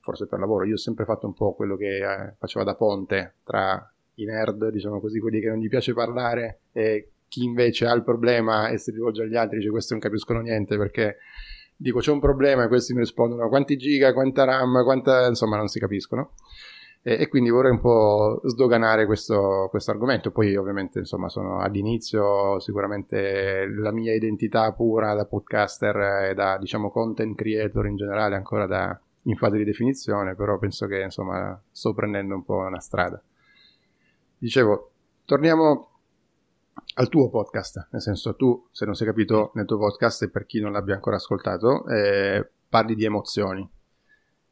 forse 0.00 0.26
per 0.26 0.38
lavoro 0.38 0.64
io 0.64 0.74
ho 0.74 0.78
sempre 0.78 1.04
fatto 1.04 1.26
un 1.26 1.34
po' 1.34 1.54
quello 1.54 1.76
che 1.76 1.98
eh, 1.98 2.34
faceva 2.38 2.64
da 2.64 2.74
ponte 2.74 3.34
tra 3.44 3.92
i 4.14 4.24
nerd, 4.24 4.70
diciamo 4.70 5.00
così, 5.00 5.20
quelli 5.20 5.40
che 5.40 5.48
non 5.48 5.58
gli 5.58 5.68
piace 5.68 5.92
parlare 5.92 6.60
e 6.72 7.10
chi 7.28 7.44
invece 7.44 7.86
ha 7.86 7.92
il 7.92 8.02
problema 8.02 8.68
e 8.68 8.78
si 8.78 8.90
rivolge 8.90 9.22
agli 9.22 9.36
altri 9.36 9.58
dice 9.58 9.70
questi 9.70 9.92
non 9.92 10.00
capiscono 10.00 10.40
niente 10.40 10.78
perché 10.78 11.18
dico 11.76 12.00
c'è 12.00 12.10
un 12.10 12.20
problema 12.20 12.64
e 12.64 12.68
questi 12.68 12.94
mi 12.94 13.00
rispondono 13.00 13.48
quanti 13.48 13.76
giga, 13.76 14.12
quanta 14.12 14.44
RAM, 14.44 14.82
quanta... 14.82 15.26
insomma 15.28 15.56
non 15.56 15.68
si 15.68 15.78
capiscono. 15.78 16.32
E, 17.02 17.16
e 17.20 17.28
quindi 17.28 17.50
vorrei 17.50 17.70
un 17.70 17.80
po' 17.80 18.40
sdoganare 18.44 19.06
questo, 19.06 19.68
questo, 19.70 19.90
argomento. 19.90 20.30
Poi, 20.30 20.56
ovviamente, 20.56 21.00
insomma, 21.00 21.28
sono 21.28 21.60
all'inizio. 21.60 22.58
Sicuramente 22.60 23.66
la 23.66 23.92
mia 23.92 24.14
identità 24.14 24.72
pura 24.72 25.14
da 25.14 25.24
podcaster 25.24 26.30
e 26.30 26.34
da 26.34 26.58
diciamo 26.58 26.90
content 26.90 27.36
creator 27.36 27.86
in 27.86 27.96
generale, 27.96 28.36
ancora 28.36 28.66
da, 28.66 28.98
in 29.24 29.36
fase 29.36 29.56
di 29.56 29.64
definizione. 29.64 30.34
Però 30.34 30.58
penso 30.58 30.86
che 30.86 31.00
insomma 31.00 31.60
sto 31.70 31.94
prendendo 31.94 32.34
un 32.34 32.44
po' 32.44 32.56
una 32.56 32.80
strada. 32.80 33.22
Dicevo, 34.38 34.90
torniamo 35.24 35.88
al 36.94 37.08
tuo 37.08 37.28
podcast, 37.28 37.88
nel 37.90 38.02
senso 38.02 38.34
tu, 38.34 38.68
se 38.70 38.84
non 38.84 38.94
si 38.94 39.02
è 39.02 39.06
capito, 39.06 39.50
nel 39.54 39.66
tuo 39.66 39.78
podcast, 39.78 40.22
e 40.22 40.30
per 40.30 40.46
chi 40.46 40.60
non 40.60 40.72
l'abbia 40.72 40.94
ancora 40.94 41.16
ascoltato, 41.16 41.86
eh, 41.86 42.48
parli 42.68 42.94
di 42.94 43.04
emozioni. 43.04 43.68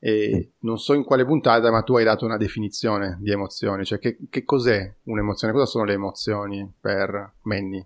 E 0.07 0.53
non 0.61 0.79
so 0.79 0.95
in 0.95 1.03
quale 1.03 1.25
puntata, 1.25 1.69
ma 1.73 1.83
tu 1.83 1.97
hai 1.97 2.05
dato 2.05 2.25
una 2.25 2.37
definizione 2.37 3.19
di 3.21 3.33
emozioni, 3.33 3.85
cioè 3.85 3.99
che, 3.99 4.19
che 4.31 4.45
cos'è 4.45 4.95
un'emozione? 5.03 5.53
Cosa 5.53 5.67
sono 5.67 5.83
le 5.83 5.95
emozioni 5.95 6.73
per 6.81 7.33
Manny? 7.43 7.85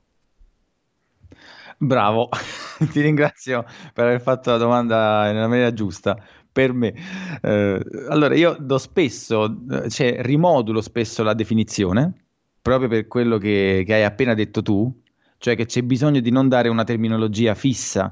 Bravo, 1.78 2.28
ti 2.92 3.00
ringrazio 3.00 3.64
per 3.94 4.04
aver 4.04 4.20
fatto 4.20 4.50
la 4.50 4.59
domanda 4.59 5.33
nella 5.33 5.48
maniera 5.48 5.72
giusta. 5.72 6.22
Per 6.52 6.74
me, 6.74 6.92
eh, 7.40 7.83
allora 8.11 8.35
io 8.35 8.54
do 8.61 8.76
spesso, 8.76 9.56
cioè 9.88 10.20
rimodulo 10.20 10.83
spesso 10.83 11.22
la 11.22 11.33
definizione 11.33 12.26
proprio 12.61 12.90
per 12.90 13.06
quello 13.06 13.38
che, 13.38 13.83
che 13.87 13.94
hai 13.94 14.04
appena 14.04 14.35
detto 14.35 14.61
tu, 14.61 14.94
cioè 15.38 15.56
che 15.56 15.64
c'è 15.64 15.80
bisogno 15.80 16.20
di 16.20 16.30
non 16.30 16.48
dare 16.50 16.68
una 16.68 16.85
terminologia 16.85 17.54
fissa 17.54 18.11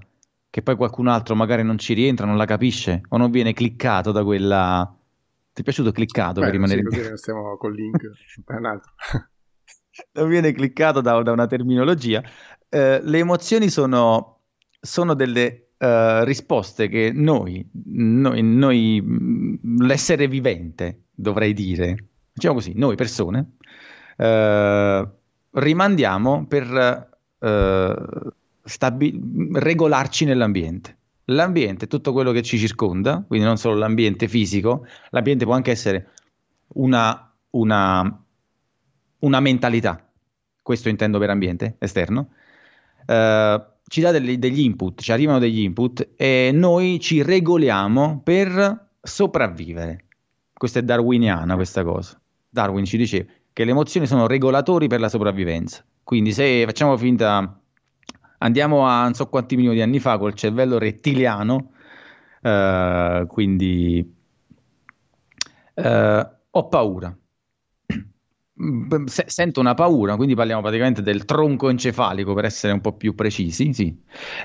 che 0.59 0.63
poi 0.63 0.75
qualcun 0.75 1.07
altro 1.07 1.37
magari 1.37 1.63
non 1.63 1.79
ci 1.79 1.95
rientra, 1.95 2.27
non 2.27 2.37
la 2.37 2.45
capisce 2.45 3.03
o 3.09 3.17
non 3.17 3.31
viene 3.31 3.53
cliccato 3.53 4.11
da 4.11 4.25
quella... 4.25 4.93
Ti 5.53 5.61
è 5.61 5.65
piaciuto 5.65 5.93
cliccato 5.93 6.41
Beh, 6.41 6.47
per 6.47 6.51
rimanere... 6.51 6.81
Sì, 6.81 6.97
così 6.97 7.17
stiamo 7.17 7.57
col 7.57 7.75
link 7.75 8.11
per 8.45 8.57
un 8.57 8.67
altro. 8.67 8.93
non 10.15 10.29
viene 10.29 10.53
cliccato 10.53 11.01
da, 11.01 11.23
da 11.23 11.33
una 11.33 11.47
terminologia. 11.47 12.23
Eh, 12.69 13.01
le 13.03 13.19
emozioni 13.19 13.69
sono, 13.69 14.41
sono 14.81 15.15
delle 15.15 15.71
uh, 15.79 16.25
risposte 16.25 16.89
che 16.89 17.13
noi, 17.15 17.69
noi, 17.85 18.43
noi, 18.43 19.01
mm, 19.01 19.81
l'essere 19.83 20.27
vivente, 20.27 21.05
dovrei 21.15 21.53
dire, 21.55 22.07
diciamo 22.33 22.55
così, 22.55 22.73
noi 22.75 22.97
persone, 22.97 23.53
uh, 24.17 25.09
rimandiamo 25.53 26.47
per... 26.49 27.09
Uh, 27.39 28.33
stabi- 28.69 29.19
regolarci 29.53 30.25
nell'ambiente. 30.25 30.97
L'ambiente 31.27 31.87
è 31.87 31.89
tutto 31.89 32.13
quello 32.13 32.33
che 32.33 32.43
ci 32.43 32.59
circonda, 32.59 33.25
quindi 33.27 33.47
non 33.47 33.57
solo 33.57 33.77
l'ambiente 33.77 34.29
fisico, 34.29 34.87
l'ambiente 35.11 35.45
può 35.45 35.55
anche 35.55 35.71
essere 35.71 36.11
una, 36.75 37.35
una, 37.51 38.25
una 39.19 39.41
mentalità, 39.41 40.11
questo 40.63 40.89
intendo 40.89 41.19
per 41.19 41.31
ambiente 41.31 41.77
esterno, 41.79 42.31
uh, 43.07 43.63
ci 43.87 44.01
dà 44.01 44.11
degli, 44.11 44.39
degli 44.39 44.61
input, 44.61 45.01
ci 45.01 45.13
arrivano 45.13 45.39
degli 45.39 45.61
input 45.61 46.11
e 46.17 46.51
noi 46.53 46.99
ci 47.01 47.23
regoliamo 47.23 48.21
per 48.23 48.89
sopravvivere. 49.03 50.05
Questa 50.53 50.79
è 50.79 50.83
darwiniana 50.83 51.55
questa 51.55 51.85
cosa. 51.85 52.21
Darwin 52.49 52.85
ci 52.85 52.97
dice 52.97 53.29
che 53.53 53.65
le 53.65 53.71
emozioni 53.71 54.07
sono 54.07 54.27
regolatori 54.27 54.89
per 54.89 55.01
la 55.01 55.09
sopravvivenza. 55.09 55.85
Quindi 56.03 56.33
se 56.33 56.65
facciamo 56.65 56.97
finta 56.97 57.58
Andiamo 58.39 58.87
a 58.87 59.03
non 59.03 59.15
so 59.15 59.29
quanti 59.29 59.57
milioni 59.57 59.77
di 59.77 59.83
anni 59.83 59.99
fa 60.01 60.19
col 60.19 60.35
cervello 60.35 60.79
rettiliano, 60.79 61.73
uh, 62.43 63.27
quindi 63.27 64.15
uh, 65.75 66.31
ho 66.51 66.69
paura. 66.69 67.17
Se, 69.07 69.25
sento 69.29 69.61
una 69.61 69.75
paura, 69.75 70.17
quindi 70.17 70.35
parliamo 70.35 70.61
praticamente 70.63 71.03
del 71.03 71.25
tronco 71.25 71.69
encefalico 71.69 72.35
per 72.35 72.45
essere 72.45 72.73
un 72.73 72.81
po' 72.81 72.93
più 72.97 73.15
precisi. 73.15 73.73
Sì. 73.73 73.97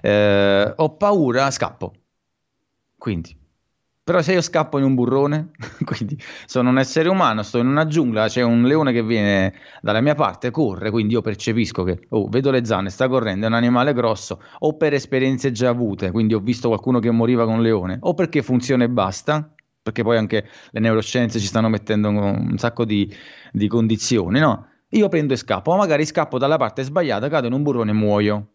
Uh, 0.02 0.74
ho 0.76 0.96
paura, 0.98 1.50
scappo. 1.52 1.94
Quindi 2.98 3.36
però 4.04 4.22
se 4.22 4.34
io 4.34 4.42
scappo 4.42 4.78
in 4.78 4.84
un 4.84 4.96
burrone, 4.96 5.52
quindi 5.86 6.18
sono 6.46 6.70
un 6.70 6.78
essere 6.78 7.08
umano, 7.08 7.42
sto 7.42 7.60
in 7.60 7.68
una 7.68 7.88
giungla, 7.88 8.28
c'è 8.28 8.42
un 8.42 8.64
leone 8.64 8.92
che 8.92 9.02
viene 9.02 9.54
dalla 9.82 10.02
mia 10.02 10.14
parte, 10.14 10.52
corre, 10.52 10.92
quindi 10.92 11.14
io 11.14 11.22
percepisco 11.22 11.84
che, 11.84 12.08
oh, 12.10 12.28
vedo 12.28 12.52
le 12.52 12.66
zanne, 12.66 12.90
sta 12.90 13.08
correndo, 13.08 13.46
è 13.46 13.48
un 13.48 13.56
animale 13.56 13.94
grosso, 13.94 14.42
o 14.60 14.76
per 14.76 14.94
esperienze 14.94 15.54
già 15.54 15.70
avute, 15.70 16.12
quindi 16.12 16.34
ho 16.34 16.40
visto 16.40 16.68
qualcuno 16.68 17.00
che 17.00 17.12
moriva 17.12 17.46
con 17.46 17.56
un 17.56 17.62
leone, 17.62 17.98
o 18.02 18.14
perché 18.14 18.42
funziona 18.42 18.84
e 18.84 18.90
basta, 18.90 19.54
perché 19.82 20.04
poi 20.04 20.18
anche 20.18 20.50
le 20.72 20.80
neuroscienze 20.82 21.40
ci 21.40 21.46
stanno 21.46 21.70
mettendo 21.70 22.10
un 22.10 22.58
sacco 22.58 22.84
di, 22.84 23.10
di 23.54 23.68
condizioni, 23.68 24.40
no? 24.40 24.68
Io 24.90 25.08
prendo 25.08 25.34
e 25.34 25.38
scappo, 25.38 25.72
ma 25.72 25.78
magari 25.78 26.06
scappo 26.06 26.38
dalla 26.38 26.58
parte 26.58 26.84
sbagliata, 26.84 27.30
cado 27.30 27.48
in 27.48 27.54
un 27.54 27.64
burrone 27.64 27.92
e 27.92 27.94
muoio 27.94 28.53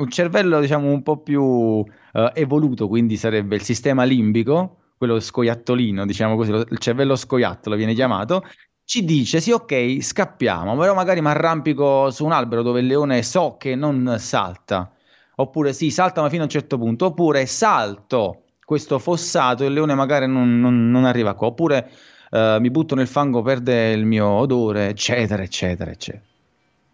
un 0.00 0.08
cervello 0.08 0.60
diciamo 0.60 0.90
un 0.90 1.02
po' 1.02 1.18
più 1.18 1.42
uh, 1.42 1.86
evoluto, 2.34 2.88
quindi 2.88 3.16
sarebbe 3.16 3.56
il 3.56 3.62
sistema 3.62 4.04
limbico, 4.04 4.92
quello 4.96 5.20
scoiattolino, 5.20 6.06
diciamo 6.06 6.36
così, 6.36 6.52
il 6.52 6.78
cervello 6.78 7.16
scoiattolo 7.16 7.76
viene 7.76 7.94
chiamato, 7.94 8.44
ci 8.84 9.04
dice 9.04 9.40
sì 9.40 9.52
ok 9.52 10.02
scappiamo, 10.02 10.76
però 10.76 10.94
magari 10.94 11.20
mi 11.20 11.28
arrampico 11.28 12.10
su 12.10 12.24
un 12.24 12.32
albero 12.32 12.62
dove 12.62 12.80
il 12.80 12.86
leone 12.86 13.22
so 13.22 13.56
che 13.58 13.74
non 13.74 14.16
salta, 14.18 14.90
oppure 15.36 15.72
sì 15.72 15.90
salta 15.90 16.22
ma 16.22 16.28
fino 16.28 16.42
a 16.42 16.44
un 16.44 16.50
certo 16.50 16.78
punto, 16.78 17.06
oppure 17.06 17.46
salto 17.46 18.44
questo 18.64 18.98
fossato 18.98 19.64
e 19.64 19.66
il 19.66 19.74
leone 19.74 19.94
magari 19.94 20.26
non, 20.26 20.60
non, 20.60 20.90
non 20.90 21.04
arriva 21.04 21.34
qua, 21.34 21.48
oppure 21.48 21.90
uh, 22.30 22.58
mi 22.58 22.70
butto 22.70 22.94
nel 22.94 23.06
fango, 23.06 23.42
perde 23.42 23.90
il 23.92 24.06
mio 24.06 24.26
odore, 24.26 24.88
eccetera, 24.88 25.42
eccetera, 25.42 25.90
eccetera. 25.90 26.28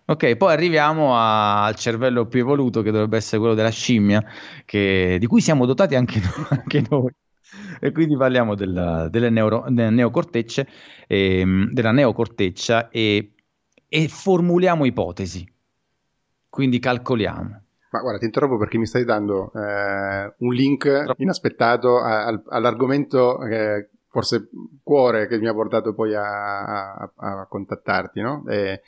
Ok, 0.08 0.36
poi 0.36 0.52
arriviamo 0.52 1.16
a, 1.16 1.64
al 1.64 1.74
cervello 1.74 2.26
più 2.26 2.38
evoluto 2.40 2.80
che 2.80 2.92
dovrebbe 2.92 3.16
essere 3.16 3.38
quello 3.38 3.54
della 3.54 3.70
scimmia, 3.70 4.24
che, 4.64 5.16
di 5.18 5.26
cui 5.26 5.40
siamo 5.40 5.66
dotati 5.66 5.96
anche, 5.96 6.20
no, 6.20 6.46
anche 6.48 6.84
noi. 6.88 7.12
E 7.80 7.90
quindi 7.90 8.16
parliamo 8.16 8.54
della, 8.54 9.08
delle, 9.08 9.30
neuro, 9.30 9.64
delle 9.68 9.90
neocortecce, 9.90 10.68
e, 11.08 11.40
ehm, 11.40 11.72
della 11.72 11.90
neocorteccia 11.90 12.88
e, 12.88 13.32
e 13.88 14.08
formuliamo 14.08 14.84
ipotesi. 14.84 15.44
Quindi 16.48 16.78
calcoliamo. 16.78 17.62
Ma 17.90 18.00
guarda, 18.00 18.18
ti 18.18 18.26
interrompo 18.26 18.58
perché 18.58 18.78
mi 18.78 18.86
stai 18.86 19.04
dando 19.04 19.50
eh, 19.54 20.34
un 20.38 20.52
link 20.52 21.14
inaspettato 21.16 21.98
a, 21.98 22.26
a, 22.26 22.42
all'argomento 22.50 23.44
eh, 23.44 23.90
forse 24.08 24.48
cuore 24.84 25.26
che 25.26 25.38
mi 25.38 25.48
ha 25.48 25.52
portato 25.52 25.94
poi 25.94 26.14
a, 26.14 26.94
a 26.94 27.46
contattarti, 27.48 28.20
no? 28.20 28.44
E, 28.48 28.82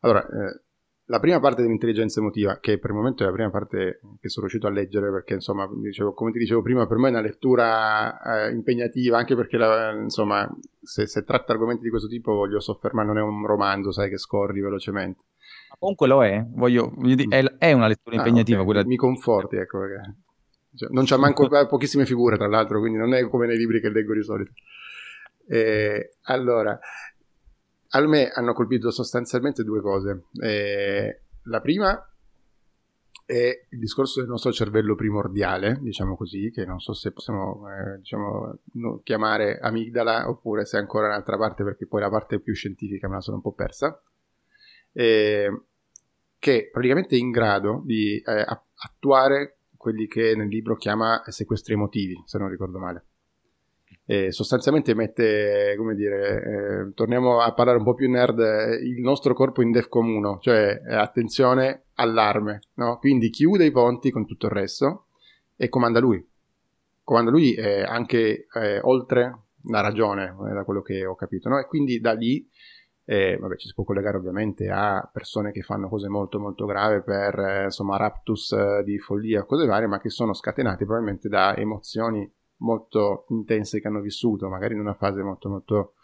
allora, 0.00 0.22
eh, 0.26 0.62
la 1.10 1.18
prima 1.18 1.40
parte 1.40 1.62
dell'intelligenza 1.62 2.20
emotiva, 2.20 2.58
che 2.60 2.78
per 2.78 2.90
il 2.90 2.96
momento 2.96 3.22
è 3.22 3.26
la 3.26 3.32
prima 3.32 3.50
parte 3.50 4.00
che 4.20 4.28
sono 4.28 4.46
riuscito 4.46 4.68
a 4.68 4.70
leggere, 4.70 5.10
perché 5.10 5.34
insomma, 5.34 5.68
dicevo, 5.82 6.14
come 6.14 6.30
ti 6.30 6.38
dicevo 6.38 6.62
prima, 6.62 6.86
per 6.86 6.98
me 6.98 7.08
è 7.08 7.10
una 7.10 7.20
lettura 7.20 8.46
eh, 8.46 8.52
impegnativa, 8.52 9.18
anche 9.18 9.34
perché 9.34 9.56
la, 9.56 9.90
insomma, 9.90 10.48
se, 10.80 11.08
se, 11.08 11.24
tratta 11.24 11.52
argomenti 11.52 11.82
di 11.82 11.90
questo 11.90 12.06
tipo 12.06 12.32
voglio 12.32 12.60
soffermare, 12.60 13.08
non 13.08 13.18
è 13.18 13.22
un 13.22 13.44
romanzo, 13.44 13.90
sai, 13.90 14.08
che 14.08 14.18
scorri 14.18 14.60
velocemente. 14.60 15.24
Comunque 15.78 16.06
lo 16.06 16.24
è, 16.24 16.44
voglio, 16.48 16.92
voglio 16.94 17.16
dire, 17.16 17.56
è, 17.58 17.72
una 17.72 17.88
lettura 17.88 18.14
ah, 18.14 18.18
impegnativa. 18.18 18.62
Okay. 18.62 18.84
Mi 18.84 18.96
conforti, 18.96 19.56
ecco, 19.56 19.80
perché 19.80 20.14
cioè, 20.76 20.90
non 20.92 21.04
c'è 21.04 21.16
manco 21.16 21.48
pochissime 21.66 22.06
figure, 22.06 22.36
tra 22.36 22.46
l'altro, 22.46 22.78
quindi 22.78 22.98
non 22.98 23.14
è 23.14 23.28
come 23.28 23.46
nei 23.46 23.56
libri 23.56 23.80
che 23.80 23.90
leggo 23.90 24.14
di 24.14 24.22
solito. 24.22 24.52
Eh, 25.48 26.18
allora, 26.26 26.78
a 27.92 28.06
me 28.06 28.28
hanno 28.30 28.52
colpito 28.52 28.90
sostanzialmente 28.90 29.64
due 29.64 29.80
cose. 29.80 30.24
Eh, 30.42 31.22
la 31.44 31.60
prima 31.60 32.04
è 33.24 33.66
il 33.68 33.78
discorso 33.78 34.20
del 34.20 34.28
nostro 34.28 34.52
cervello 34.52 34.94
primordiale, 34.94 35.78
diciamo 35.80 36.16
così, 36.16 36.50
che 36.50 36.64
non 36.64 36.80
so 36.80 36.92
se 36.92 37.12
possiamo 37.12 37.64
eh, 37.68 37.98
diciamo, 37.98 38.58
no, 38.74 39.00
chiamare 39.04 39.58
amigdala 39.58 40.28
oppure 40.28 40.64
se 40.64 40.76
è 40.78 40.80
ancora 40.80 41.06
un'altra 41.06 41.36
parte 41.36 41.62
perché 41.64 41.86
poi 41.86 42.00
la 42.00 42.10
parte 42.10 42.40
più 42.40 42.54
scientifica 42.54 43.08
me 43.08 43.14
la 43.14 43.20
sono 43.20 43.36
un 43.36 43.42
po' 43.42 43.52
persa. 43.52 44.02
eh, 44.92 45.62
che 46.38 46.70
praticamente 46.72 47.16
è 47.16 47.18
in 47.18 47.30
grado 47.30 47.82
di 47.84 48.18
eh, 48.18 48.44
attuare 48.74 49.58
quelli 49.76 50.06
che 50.06 50.34
nel 50.34 50.48
libro 50.48 50.76
chiama 50.76 51.22
sequestri 51.26 51.74
emotivi, 51.74 52.20
se 52.24 52.38
non 52.38 52.48
ricordo 52.48 52.78
male. 52.78 53.04
E 54.04 54.32
sostanzialmente 54.32 54.94
mette, 54.94 55.74
come 55.76 55.94
dire, 55.94 56.42
eh, 56.42 56.94
torniamo 56.94 57.40
a 57.40 57.52
parlare 57.52 57.78
un 57.78 57.84
po' 57.84 57.94
più 57.94 58.10
nerd, 58.10 58.38
il 58.82 59.00
nostro 59.00 59.34
corpo 59.34 59.62
in 59.62 59.70
DEFCON 59.70 60.08
1, 60.08 60.38
cioè 60.40 60.82
eh, 60.84 60.94
attenzione, 60.94 61.84
allarme, 61.94 62.60
no? 62.74 62.98
Quindi 62.98 63.30
chiude 63.30 63.64
i 63.64 63.70
ponti 63.70 64.10
con 64.10 64.26
tutto 64.26 64.46
il 64.46 64.52
resto 64.52 65.06
e 65.56 65.68
comanda 65.68 66.00
lui. 66.00 66.26
Comanda 67.04 67.30
lui 67.30 67.54
eh, 67.54 67.82
anche 67.82 68.46
oltre 68.82 69.38
la 69.64 69.80
ragione, 69.80 70.34
eh, 70.48 70.54
da 70.54 70.64
quello 70.64 70.82
che 70.82 71.04
ho 71.04 71.14
capito, 71.14 71.48
no? 71.48 71.58
E 71.58 71.66
quindi 71.66 72.00
da 72.00 72.12
lì 72.12 72.48
e, 73.10 73.36
vabbè, 73.38 73.56
ci 73.56 73.66
si 73.66 73.74
può 73.74 73.82
collegare 73.82 74.18
ovviamente 74.18 74.68
a 74.68 75.08
persone 75.12 75.50
che 75.50 75.62
fanno 75.62 75.88
cose 75.88 76.08
molto 76.08 76.38
molto 76.38 76.64
gravi 76.64 77.02
per 77.02 77.36
eh, 77.40 77.64
insomma 77.64 77.96
raptus 77.96 78.52
eh, 78.52 78.82
di 78.84 78.98
follia 78.98 79.42
cose 79.44 79.66
varie, 79.66 79.88
ma 79.88 79.98
che 79.98 80.10
sono 80.10 80.32
scatenate 80.32 80.84
probabilmente 80.84 81.28
da 81.28 81.56
emozioni 81.56 82.30
molto 82.60 83.26
intense 83.28 83.80
che 83.80 83.88
hanno 83.88 84.00
vissuto, 84.00 84.48
magari 84.48 84.74
in 84.74 84.80
una 84.80 84.94
fase 84.94 85.22
molto 85.22 85.48
molto 85.48 85.94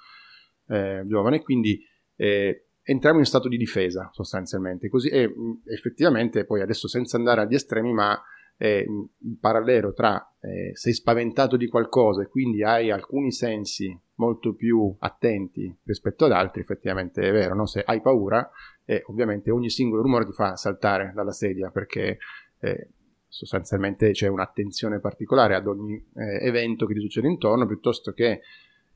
eh, 0.69 1.03
giovane, 1.07 1.42
quindi 1.42 1.81
eh, 2.16 2.66
entriamo 2.83 3.19
in 3.19 3.25
stato 3.25 3.49
di 3.49 3.57
difesa 3.57 4.11
sostanzialmente, 4.12 4.88
così 4.88 5.09
e 5.09 5.33
effettivamente 5.64 6.45
poi 6.45 6.61
adesso 6.61 6.88
senza 6.88 7.16
andare 7.16 7.42
agli 7.42 7.55
estremi, 7.55 7.92
ma 7.92 8.21
eh, 8.59 8.87
il 9.19 9.38
parallelo 9.38 9.92
tra 9.92 10.35
eh, 10.40 10.71
sei 10.75 10.92
spaventato 10.92 11.57
di 11.57 11.66
qualcosa 11.66 12.23
e 12.23 12.29
quindi 12.29 12.62
hai 12.62 12.90
alcuni 12.90 13.31
sensi 13.33 13.99
molto 14.14 14.55
più 14.55 14.95
attenti 14.99 15.75
rispetto 15.85 16.25
ad 16.25 16.33
altri, 16.33 16.62
effettivamente 16.62 17.23
è 17.23 17.33
vero, 17.33 17.55
no? 17.55 17.66
se 17.66 17.83
hai 17.85 18.01
paura, 18.01 18.49
eh, 18.85 19.03
ovviamente 19.07 19.51
ogni 19.51 19.69
singolo 19.69 20.03
rumore 20.03 20.25
ti 20.25 20.33
fa 20.33 20.57
saltare 20.57 21.12
dalla 21.14 21.33
sedia 21.33 21.71
perché 21.71 22.19
eh, 22.61 22.88
sostanzialmente 23.37 24.12
c'è 24.12 24.29
un'attenzione 24.29 24.99
particolare 24.99 25.55
ad 25.55 25.66
ogni 25.66 26.03
eh, 26.14 26.46
evento 26.46 26.87
che 26.87 26.94
ti 26.94 27.01
succede 27.01 27.29
intorno, 27.29 27.66
piuttosto 27.66 28.12
che 28.12 28.40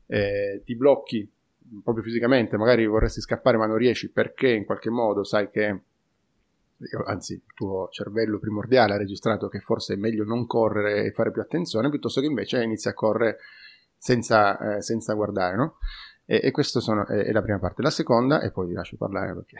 eh, 0.07 0.61
ti 0.65 0.75
blocchi 0.75 1.29
proprio 1.83 2.03
fisicamente, 2.03 2.57
magari 2.57 2.87
vorresti 2.87 3.21
scappare 3.21 3.57
ma 3.57 3.67
non 3.67 3.77
riesci 3.77 4.09
perché 4.09 4.49
in 4.49 4.65
qualche 4.65 4.89
modo 4.89 5.23
sai 5.23 5.51
che 5.51 5.81
anzi 7.05 7.33
il 7.33 7.43
tuo 7.53 7.89
cervello 7.91 8.39
primordiale 8.39 8.95
ha 8.95 8.97
registrato 8.97 9.47
che 9.47 9.59
forse 9.59 9.93
è 9.93 9.97
meglio 9.97 10.23
non 10.23 10.47
correre 10.47 11.03
e 11.03 11.11
fare 11.11 11.31
più 11.31 11.41
attenzione, 11.41 11.91
piuttosto 11.91 12.19
che 12.19 12.25
invece 12.25 12.63
inizia 12.63 12.89
a 12.89 12.95
correre 12.95 13.37
senza, 13.95 14.77
eh, 14.77 14.81
senza 14.81 15.13
guardare, 15.13 15.55
no? 15.55 15.77
E, 16.25 16.39
e 16.43 16.49
questa 16.49 16.79
è, 17.05 17.31
la 17.31 17.43
prima 17.43 17.59
parte. 17.59 17.83
La 17.83 17.91
seconda, 17.91 18.41
e 18.41 18.49
poi 18.49 18.65
vi 18.65 18.73
lascio 18.73 18.97
parlare 18.97 19.35
perché 19.35 19.57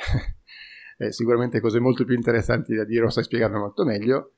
sicuramente 1.12 1.60
cose 1.60 1.80
molto 1.80 2.04
più 2.04 2.16
interessanti 2.16 2.74
da 2.74 2.84
dire, 2.84 3.04
lo 3.04 3.10
sai 3.12 3.24
spiegarlo 3.24 3.60
molto 3.60 3.86
meglio, 3.86 4.32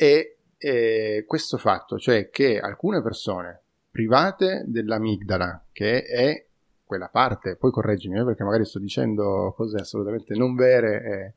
è 0.00 0.34
eh, 0.56 1.24
questo 1.26 1.58
fatto, 1.58 1.98
cioè 1.98 2.30
che 2.30 2.58
alcune 2.58 3.02
persone 3.02 3.60
private 3.90 4.64
dell'amigdala, 4.66 5.66
che 5.70 6.04
è 6.04 6.46
quella 6.82 7.08
parte, 7.08 7.56
poi 7.56 7.70
correggimi 7.70 8.18
eh, 8.18 8.24
perché 8.24 8.42
magari 8.42 8.64
sto 8.64 8.78
dicendo 8.78 9.52
cose 9.54 9.76
assolutamente 9.76 10.34
non 10.34 10.54
vere, 10.54 11.34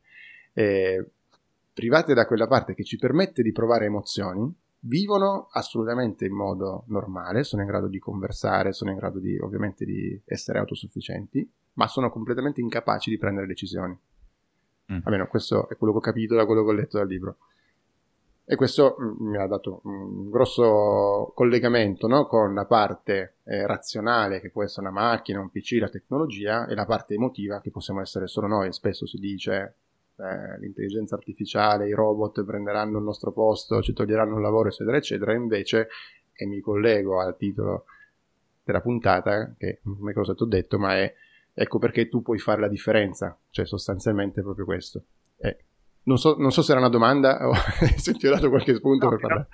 eh, 0.54 0.62
eh, 0.62 1.06
private 1.74 2.14
da 2.14 2.24
quella 2.24 2.46
parte 2.46 2.72
che 2.74 2.84
ci 2.84 2.96
permette 2.96 3.42
di 3.42 3.52
provare 3.52 3.84
emozioni, 3.84 4.50
vivono 4.80 5.48
assolutamente 5.52 6.24
in 6.24 6.32
modo 6.32 6.84
normale, 6.86 7.44
sono 7.44 7.60
in 7.60 7.68
grado 7.68 7.88
di 7.88 7.98
conversare, 7.98 8.72
sono 8.72 8.92
in 8.92 8.96
grado 8.96 9.18
di 9.18 9.36
ovviamente 9.36 9.84
di 9.84 10.18
essere 10.24 10.58
autosufficienti, 10.58 11.46
ma 11.74 11.86
sono 11.86 12.08
completamente 12.08 12.62
incapaci 12.62 13.10
di 13.10 13.18
prendere 13.18 13.46
decisioni. 13.46 13.94
Mm. 14.90 15.00
Almeno 15.04 15.26
questo 15.26 15.68
è 15.68 15.76
quello 15.76 15.92
che 15.92 15.98
ho 15.98 16.02
capito 16.02 16.34
da 16.34 16.46
quello 16.46 16.64
che 16.64 16.70
ho 16.70 16.74
letto 16.74 16.96
dal 16.96 17.08
libro. 17.08 17.36
E 18.46 18.56
questo 18.56 18.96
mm, 19.00 19.26
mi 19.26 19.38
ha 19.38 19.46
dato 19.46 19.80
un 19.84 20.28
grosso 20.28 21.32
collegamento 21.34 22.06
no? 22.06 22.26
con 22.26 22.52
la 22.52 22.66
parte 22.66 23.36
eh, 23.44 23.66
razionale, 23.66 24.40
che 24.40 24.50
può 24.50 24.62
essere 24.62 24.86
una 24.86 25.00
macchina, 25.00 25.40
un 25.40 25.50
PC, 25.50 25.78
la 25.80 25.88
tecnologia, 25.88 26.66
e 26.66 26.74
la 26.74 26.84
parte 26.84 27.14
emotiva, 27.14 27.60
che 27.60 27.70
possiamo 27.70 28.00
essere 28.00 28.26
solo 28.26 28.46
noi. 28.46 28.72
Spesso 28.72 29.06
si 29.06 29.18
dice 29.18 29.76
eh, 30.16 30.58
l'intelligenza 30.58 31.14
artificiale, 31.14 31.88
i 31.88 31.92
robot 31.92 32.44
prenderanno 32.44 32.98
il 32.98 33.04
nostro 33.04 33.32
posto, 33.32 33.80
ci 33.80 33.94
toglieranno 33.94 34.36
il 34.36 34.42
lavoro, 34.42 34.68
eccetera, 34.68 34.96
eccetera. 34.98 35.32
Invece, 35.32 35.88
e 36.34 36.46
mi 36.46 36.60
collego 36.60 37.20
al 37.20 37.36
titolo 37.38 37.86
della 38.62 38.82
puntata, 38.82 39.54
che 39.56 39.80
non 39.84 40.10
è 40.10 40.12
cosa 40.12 40.34
ti 40.34 40.42
ho 40.42 40.46
detto, 40.46 40.78
ma 40.78 40.96
è 40.96 41.14
ecco 41.56 41.78
perché 41.78 42.08
tu 42.08 42.20
puoi 42.20 42.38
fare 42.38 42.60
la 42.60 42.68
differenza, 42.68 43.38
cioè 43.50 43.64
sostanzialmente 43.64 44.42
proprio 44.42 44.66
questo. 44.66 45.04
Eh, 45.38 45.56
non 46.04 46.18
so, 46.18 46.36
non 46.38 46.52
so, 46.52 46.62
se 46.62 46.72
era 46.72 46.80
una 46.80 46.90
domanda 46.90 47.48
o 47.48 47.52
se 47.96 48.12
ti 48.14 48.26
ho 48.26 48.30
dato 48.30 48.48
qualche 48.48 48.74
spunto 48.74 49.06
no, 49.06 49.10
per 49.10 49.20
parlare. 49.20 49.48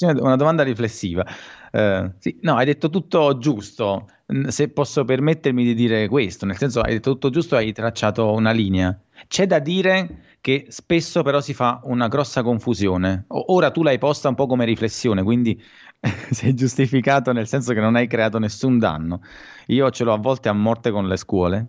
Una, 0.00 0.22
una, 0.22 0.36
domanda 0.36 0.62
riflessiva. 0.62 1.24
Uh, 1.72 2.12
sì, 2.18 2.38
no, 2.42 2.56
hai 2.56 2.66
detto 2.66 2.90
tutto 2.90 3.38
giusto. 3.38 4.08
Se 4.48 4.68
posso 4.68 5.04
permettermi 5.04 5.64
di 5.64 5.74
dire 5.74 6.08
questo, 6.08 6.46
nel 6.46 6.56
senso 6.56 6.80
hai 6.80 6.94
detto 6.94 7.12
tutto 7.12 7.30
giusto, 7.30 7.56
hai 7.56 7.72
tracciato 7.72 8.32
una 8.32 8.52
linea. 8.52 8.98
C'è 9.26 9.46
da 9.46 9.58
dire 9.58 10.36
che 10.40 10.66
spesso 10.68 11.22
però 11.22 11.40
si 11.40 11.52
fa 11.52 11.80
una 11.84 12.08
grossa 12.08 12.42
confusione. 12.42 13.24
Ora 13.28 13.70
tu 13.70 13.82
l'hai 13.82 13.98
posta 13.98 14.28
un 14.28 14.34
po' 14.34 14.46
come 14.46 14.64
riflessione, 14.64 15.22
quindi 15.22 15.60
sei 16.30 16.54
giustificato 16.54 17.32
nel 17.32 17.46
senso 17.48 17.72
che 17.72 17.80
non 17.80 17.96
hai 17.96 18.06
creato 18.06 18.38
nessun 18.38 18.78
danno. 18.78 19.20
Io 19.68 19.90
ce 19.90 20.04
l'ho 20.04 20.12
a 20.12 20.18
volte 20.18 20.48
a 20.48 20.52
morte 20.52 20.90
con 20.90 21.08
le 21.08 21.16
scuole. 21.16 21.66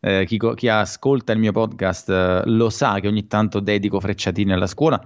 Eh, 0.00 0.24
chi, 0.26 0.38
chi, 0.54 0.68
ascolta 0.68 1.32
il 1.32 1.38
mio 1.40 1.52
podcast 1.52 2.08
eh, 2.08 2.42
lo 2.46 2.70
sa 2.70 3.00
che 3.00 3.08
ogni 3.08 3.26
tanto 3.26 3.60
dedico 3.60 3.98
frecciatine 3.98 4.52
alla 4.52 4.68
scuola 4.68 5.04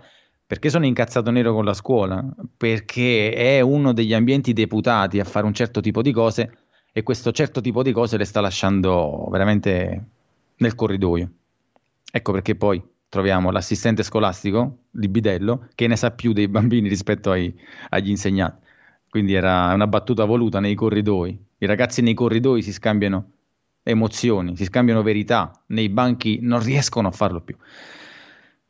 perché 0.53 0.69
sono 0.69 0.85
incazzato 0.85 1.31
nero 1.31 1.55
con 1.55 1.65
la 1.65 1.73
scuola, 1.73 2.23
perché 2.59 3.33
è 3.33 3.61
uno 3.63 3.95
degli 3.95 4.13
ambienti 4.13 4.53
deputati 4.53 5.19
a 5.19 5.25
fare 5.25 5.47
un 5.47 5.55
certo 5.55 5.81
tipo 5.81 6.03
di 6.03 6.13
cose 6.13 6.59
e 6.93 7.03
questo 7.03 7.33
certo 7.33 7.63
tipo 7.63 7.83
di 7.83 7.91
cose 7.91 8.19
le 8.19 8.27
sta 8.27 8.43
lasciando 8.43 9.29
veramente 9.31 10.05
nel 10.57 10.75
corridoio. 10.75 11.31
Ecco 12.13 12.33
perché 12.33 12.55
poi 12.55 12.83
troviamo 13.09 13.51
l'assistente 13.51 14.03
scolastico 14.03 14.81
di 14.91 15.09
Bidello 15.09 15.69
che 15.75 15.87
ne 15.87 15.97
sa 15.97 16.11
più 16.11 16.35
dei 16.35 16.49
bambini 16.49 16.87
rispetto 16.87 17.31
ai, 17.31 17.51
agli 17.89 18.11
insegnanti. 18.11 18.67
Quindi 19.09 19.33
era 19.33 19.73
una 19.73 19.87
battuta 19.87 20.27
voluta 20.27 20.61
nei 20.61 20.75
corridoi. 20.75 21.47
I 21.57 21.65
ragazzi 21.65 22.03
nei 22.03 22.13
corridoi 22.13 22.61
si 22.61 22.75
scambiano 22.75 23.31
emozioni, 23.83 24.57
si 24.57 24.65
scambiano 24.65 25.03
verità, 25.03 25.51
nei 25.69 25.89
banchi 25.89 26.39
non 26.41 26.63
riescono 26.63 27.09
a 27.09 27.13
farlo 27.13 27.41
più. 27.41 27.57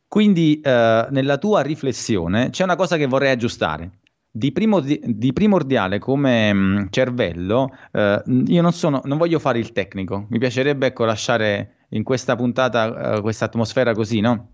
Quindi 0.07 0.61
eh, 0.61 1.07
nella 1.09 1.37
tua 1.37 1.61
riflessione 1.61 2.49
c'è 2.51 2.63
una 2.63 2.75
cosa 2.75 2.97
che 2.97 3.07
vorrei 3.07 3.31
aggiustare. 3.31 3.99
Di, 4.35 4.51
primo, 4.51 4.79
di, 4.79 4.99
di 5.03 5.31
primordiale 5.31 5.99
come 5.99 6.53
mh, 6.53 6.57
mm, 6.57 6.85
cervello, 6.89 7.75
eh, 7.91 8.21
io 8.47 8.61
non, 8.61 8.73
sono, 8.73 9.01
non 9.05 9.17
voglio 9.17 9.39
fare 9.39 9.59
il 9.59 9.71
tecnico, 9.71 10.25
mi 10.29 10.39
piacerebbe 10.39 10.87
ecco, 10.87 11.05
lasciare 11.05 11.87
in 11.89 12.03
questa 12.03 12.35
puntata 12.35 13.17
uh, 13.17 13.21
questa 13.21 13.45
atmosfera 13.45 13.93
così, 13.93 14.19
no? 14.19 14.52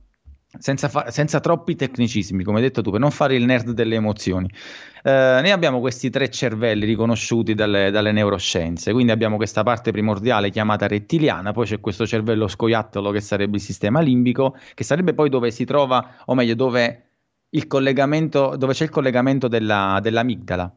Senza, 0.58 0.90
fa- 0.90 1.12
senza, 1.12 1.40
troppi 1.40 1.76
tecnicismi, 1.76 2.44
come 2.44 2.58
hai 2.58 2.64
detto 2.64 2.82
tu, 2.82 2.90
per 2.90 3.00
non 3.00 3.12
fare 3.12 3.36
il 3.36 3.46
nerd 3.46 3.70
delle 3.70 3.96
emozioni. 3.96 4.50
Uh, 5.04 5.42
noi 5.42 5.52
abbiamo 5.52 5.80
questi 5.80 6.10
tre 6.10 6.32
cervelli 6.32 6.86
riconosciuti 6.86 7.54
dalle, 7.54 7.92
dalle, 7.92 8.12
neuroscienze, 8.12 8.92
quindi 8.92 9.12
abbiamo 9.12 9.36
questa 9.36 9.62
parte 9.62 9.92
primordiale 9.92 10.50
chiamata 10.50 10.88
rettiliana, 10.88 11.52
poi 11.52 11.68
c'è 11.68 11.80
questo 11.80 12.08
cervello 12.08 12.48
scoiattolo 12.48 13.12
che 13.12 13.22
sarebbe 13.22 13.58
il 13.58 13.62
sistema 13.62 14.00
limbico, 14.00 14.58
che 14.74 14.84
sarebbe 14.84 15.14
poi 15.14 15.30
dove 15.30 15.52
si 15.52 15.66
trova, 15.66 16.16
o 16.26 16.34
meglio, 16.34 16.56
dove, 16.56 17.10
dove 17.48 18.74
c'è 18.74 18.84
il 18.84 18.90
collegamento 18.90 19.48
della, 19.48 20.00
dell'amigdala, 20.02 20.76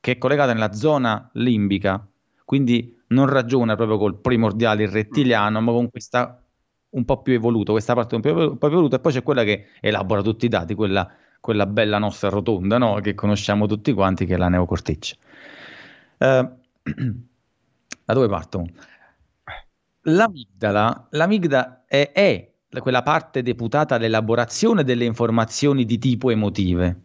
che 0.00 0.12
è 0.12 0.18
collegata 0.18 0.54
nella 0.54 0.72
zona 0.72 1.28
limbica, 1.34 2.02
quindi 2.46 2.96
non 3.08 3.26
ragiona 3.26 3.76
proprio 3.76 3.98
col 3.98 4.16
primordiale, 4.18 4.84
il 4.84 4.88
rettiliano, 4.88 5.60
ma 5.60 5.72
con 5.72 5.90
questa 5.90 6.39
un 6.90 7.04
po' 7.04 7.22
più 7.22 7.34
evoluto, 7.34 7.72
questa 7.72 7.94
parte 7.94 8.14
un 8.16 8.20
po' 8.20 8.56
più 8.56 8.68
evoluta, 8.68 8.96
e 8.96 9.00
poi 9.00 9.12
c'è 9.12 9.22
quella 9.22 9.44
che 9.44 9.68
elabora 9.80 10.22
tutti 10.22 10.46
i 10.46 10.48
dati, 10.48 10.74
quella, 10.74 11.08
quella 11.40 11.66
bella 11.66 11.98
nostra 11.98 12.28
rotonda, 12.28 12.78
no? 12.78 13.00
che 13.00 13.14
conosciamo 13.14 13.66
tutti 13.66 13.92
quanti, 13.92 14.26
che 14.26 14.34
è 14.34 14.36
la 14.36 14.48
neocorteccia. 14.48 15.16
Uh, 16.18 16.26
da 18.04 18.14
dove 18.14 18.28
parto? 18.28 18.66
L'amigdala, 20.02 21.08
l'amigdala 21.10 21.84
è, 21.86 22.10
è 22.12 22.50
quella 22.80 23.02
parte 23.02 23.42
deputata 23.42 23.96
all'elaborazione 23.96 24.84
delle 24.84 25.04
informazioni 25.04 25.84
di 25.84 25.98
tipo 25.98 26.30
emotive. 26.30 27.02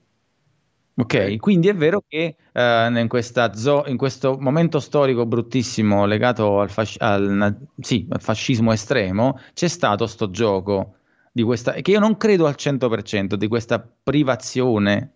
Ok, 0.97 1.37
quindi 1.37 1.67
è 1.67 1.75
vero 1.75 2.03
che 2.07 2.37
eh, 2.53 2.87
in, 2.87 3.07
zo- 3.53 3.83
in, 3.87 3.97
questo 3.97 4.37
momento 4.39 4.79
storico 4.79 5.25
bruttissimo 5.25 6.05
legato 6.05 6.61
al, 6.61 6.69
fasc- 6.69 7.01
al, 7.01 7.67
sì, 7.81 8.07
al, 8.09 8.21
fascismo 8.21 8.71
estremo 8.71 9.37
c'è 9.53 9.67
stato 9.67 10.07
sto 10.07 10.29
gioco 10.31 10.95
questa, 11.43 11.73
che 11.73 11.91
io 11.91 11.99
non 11.99 12.15
credo 12.15 12.45
al 12.45 12.55
100% 12.57 13.33
di 13.33 13.47
questa 13.47 13.79
privazione 13.79 15.11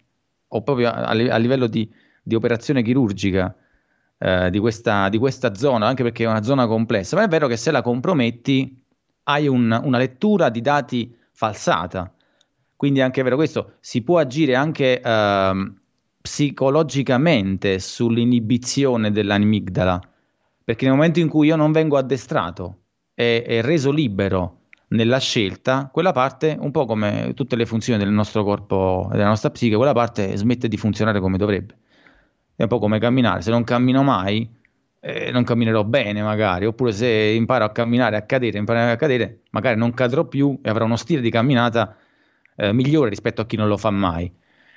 o 0.50 0.62
proprio 0.64 0.90
a, 0.90 1.06
a 1.06 1.38
livello 1.38 1.68
di, 1.68 1.90
di, 2.22 2.36
operazione 2.36 2.84
chirurgica 2.84 3.56
eh, 4.18 4.50
di, 4.50 4.60
questa, 4.60 5.08
di 5.08 5.18
questa 5.18 5.56
zona, 5.56 5.88
anche 5.88 6.04
perché 6.04 6.26
è 6.26 6.28
una 6.28 6.44
zona 6.44 6.68
complessa, 6.68 7.16
ma 7.16 7.24
è 7.24 7.28
vero 7.30 7.48
che 7.48 7.56
se 7.56 7.72
la 7.72 7.82
comprometti 7.82 8.84
hai 9.24 9.48
un, 9.48 9.80
una 9.82 9.98
lettura 9.98 10.50
di 10.50 10.60
dati 10.62 11.16
falsata. 11.32 12.14
Quindi 12.80 13.02
è 13.02 13.04
anche 13.04 13.22
vero 13.24 13.36
questo, 13.36 13.74
si 13.82 14.04
può 14.04 14.20
agire 14.20 14.56
anche 14.56 15.02
uh, 15.04 15.70
psicologicamente 16.22 17.78
sull'inibizione 17.78 19.12
dell'amigdala, 19.12 20.00
perché 20.64 20.86
nel 20.86 20.94
momento 20.94 21.20
in 21.20 21.28
cui 21.28 21.48
io 21.48 21.58
non 21.58 21.74
vengo 21.74 21.98
addestrato 21.98 22.78
e, 23.14 23.44
e 23.46 23.62
reso 23.62 23.92
libero 23.92 24.62
nella 24.92 25.20
scelta, 25.20 25.90
quella 25.92 26.14
parte, 26.14 26.56
un 26.58 26.72
po' 26.72 26.86
come 26.86 27.34
tutte 27.36 27.58
le 27.58 27.66
funzioni 27.66 28.02
del 28.02 28.14
nostro 28.14 28.46
corpo 28.46 29.10
e 29.12 29.18
della 29.18 29.28
nostra 29.28 29.50
psiche, 29.50 29.76
quella 29.76 29.92
parte 29.92 30.38
smette 30.38 30.70
di 30.70 30.78
funzionare 30.78 31.20
come 31.20 31.36
dovrebbe. 31.36 31.76
È 32.56 32.62
un 32.62 32.70
po' 32.70 32.80
come 32.80 32.98
camminare, 32.98 33.42
se 33.42 33.52
non 33.52 33.66
cammino 33.66 34.04
mai, 34.04 34.50
eh, 35.02 35.32
non 35.32 35.44
camminerò 35.44 35.84
bene 35.84 36.24
magari, 36.24 36.66
oppure 36.66 36.94
se 36.94 37.10
imparo 37.10 37.66
a 37.66 37.72
camminare, 37.72 38.16
a 38.16 38.22
cadere, 38.22 38.58
imparare 38.58 38.92
a 38.92 38.96
cadere, 38.96 39.42
magari 39.50 39.78
non 39.78 39.94
cadrò 39.94 40.24
più 40.24 40.58
e 40.64 40.70
avrò 40.70 40.86
uno 40.86 40.96
stile 40.96 41.20
di 41.20 41.30
camminata 41.30 41.98
eh, 42.60 42.74
migliore 42.74 43.10
rispetto 43.10 43.42
a 43.42 43.46
chi 43.46 43.56
non 43.56 43.68
lo 43.68 43.78
fa 43.78 43.90
mai. 43.90 44.32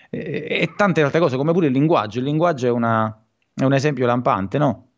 E, 0.09 0.47
e, 0.49 0.73
tante 0.77 1.03
altre 1.03 1.19
cose, 1.19 1.37
come 1.37 1.53
pure 1.53 1.67
il 1.67 1.73
linguaggio. 1.73 2.19
Il 2.19 2.25
linguaggio 2.25 2.67
è, 2.67 2.71
una, 2.71 3.25
è 3.55 3.65
un 3.65 3.73
esempio 3.73 4.07
lampante, 4.07 4.59
no? 4.59 4.89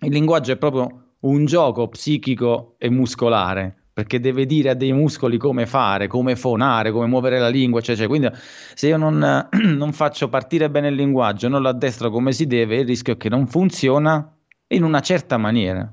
Il 0.00 0.12
linguaggio 0.12 0.52
è 0.52 0.56
proprio 0.56 1.14
un 1.20 1.44
gioco 1.44 1.88
psichico 1.88 2.74
e 2.78 2.90
muscolare 2.90 3.76
perché 3.92 4.18
deve 4.20 4.46
dire 4.46 4.70
a 4.70 4.74
dei 4.74 4.92
muscoli 4.92 5.36
come 5.36 5.66
fare, 5.66 6.06
come 6.06 6.34
fonare, 6.34 6.90
come 6.90 7.06
muovere 7.06 7.38
la 7.38 7.50
lingua, 7.50 7.78
eccetera. 7.78 8.08
Quindi 8.08 8.30
se 8.74 8.88
io 8.88 8.96
non, 8.96 9.48
non, 9.76 9.92
faccio 9.92 10.28
partire 10.28 10.70
bene 10.70 10.88
il 10.88 10.94
linguaggio, 10.94 11.48
non 11.48 11.60
lo 11.60 11.68
addestro 11.68 12.10
come 12.10 12.32
si 12.32 12.46
deve, 12.46 12.78
il 12.78 12.86
rischio 12.86 13.12
è 13.12 13.16
che 13.18 13.28
non 13.28 13.46
funziona 13.46 14.34
in 14.68 14.82
una 14.82 15.00
certa 15.00 15.36
maniera. 15.36 15.88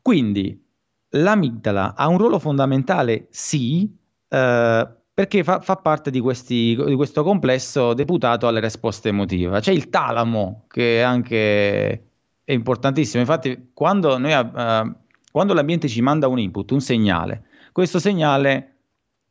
Quindi 0.00 0.64
l'amigdala 1.10 1.94
ha 1.96 2.06
un 2.06 2.18
ruolo 2.18 2.38
fondamentale, 2.38 3.26
sì, 3.30 3.97
eh, 4.28 4.88
perché 5.14 5.42
fa, 5.42 5.60
fa 5.60 5.76
parte 5.76 6.10
di, 6.10 6.20
questi, 6.20 6.76
di, 6.84 6.94
questo 6.94 7.22
complesso 7.22 7.94
deputato 7.94 8.46
alle 8.46 8.60
risposte 8.60 9.08
emotive. 9.08 9.60
C'è 9.60 9.72
il 9.72 9.88
talamo, 9.88 10.64
che 10.68 10.98
è 10.98 11.00
anche 11.00 12.04
è 12.44 12.52
importantissimo. 12.52 13.20
Infatti, 13.20 13.70
quando 13.72 14.18
noi... 14.18 14.32
Uh, 14.32 15.06
quando 15.30 15.54
l'ambiente 15.54 15.88
ci 15.88 16.00
manda 16.00 16.26
un 16.26 16.38
input, 16.38 16.70
un 16.70 16.80
segnale, 16.80 17.44
questo 17.72 17.98
segnale 17.98 18.76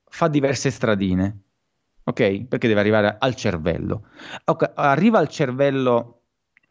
fa 0.06 0.28
diverse 0.28 0.70
stradine, 0.70 1.42
ok? 2.04 2.46
Perché 2.46 2.68
deve 2.68 2.80
arrivare 2.80 3.18
al 3.20 3.36
cervello. 3.36 4.04
Okay, 4.46 4.72
arriva 4.76 5.20
al 5.20 5.28
cervello 5.28 6.22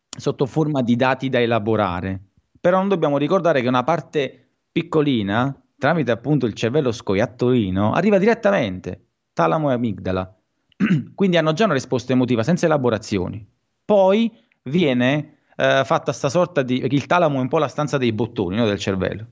sotto 0.08 0.46
forma 0.46 0.80
di 0.80 0.96
dati 0.96 1.28
da 1.28 1.40
elaborare, 1.40 2.18
però 2.58 2.78
non 2.78 2.88
dobbiamo 2.88 3.18
ricordare 3.18 3.60
che 3.60 3.68
una 3.68 3.84
parte 3.84 4.48
piccolina, 4.72 5.54
tramite 5.78 6.10
appunto 6.10 6.46
il 6.46 6.54
cervello 6.54 6.92
scoiattolino, 6.92 7.92
arriva 7.92 8.18
direttamente, 8.18 9.06
talamo 9.32 9.70
e 9.70 9.74
amigdala. 9.74 10.34
Quindi 11.14 11.36
hanno 11.36 11.52
già 11.52 11.64
una 11.64 11.74
risposta 11.74 12.12
emotiva 12.12 12.42
senza 12.42 12.66
elaborazioni. 12.66 13.46
Poi 13.84 14.32
viene 14.64 15.38
eh, 15.56 15.82
fatta 15.84 16.12
sta 16.12 16.28
sorta 16.28 16.62
di... 16.62 16.84
il 16.84 17.06
talamo 17.06 17.38
è 17.38 17.40
un 17.40 17.48
po' 17.48 17.58
la 17.58 17.68
stanza 17.68 17.98
dei 17.98 18.12
bottoni 18.12 18.56
no, 18.56 18.66
del 18.66 18.78
cervello. 18.78 19.26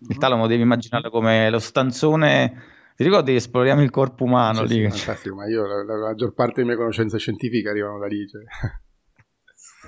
Il 0.00 0.08
mhm. 0.10 0.18
talamo 0.18 0.46
devi 0.46 0.62
immaginarlo 0.62 1.10
come 1.10 1.50
lo 1.50 1.58
stanzone... 1.58 2.76
Ti 2.98 3.04
ricordi 3.04 3.30
che 3.30 3.36
esploriamo 3.36 3.80
il 3.80 3.90
corpo 3.90 4.24
umano 4.24 4.66
sì, 4.66 4.80
lì? 4.80 4.90
Sì, 4.90 5.30
ma 5.30 5.46
io 5.46 5.64
la, 5.66 5.84
la, 5.84 5.98
maggior 6.08 6.34
parte 6.34 6.54
delle 6.54 6.66
mie 6.66 6.76
conoscenze 6.76 7.16
scientifiche 7.16 7.68
arrivano 7.68 7.96
da 8.00 8.06
lì. 8.08 8.26
Cioè. 8.26 8.42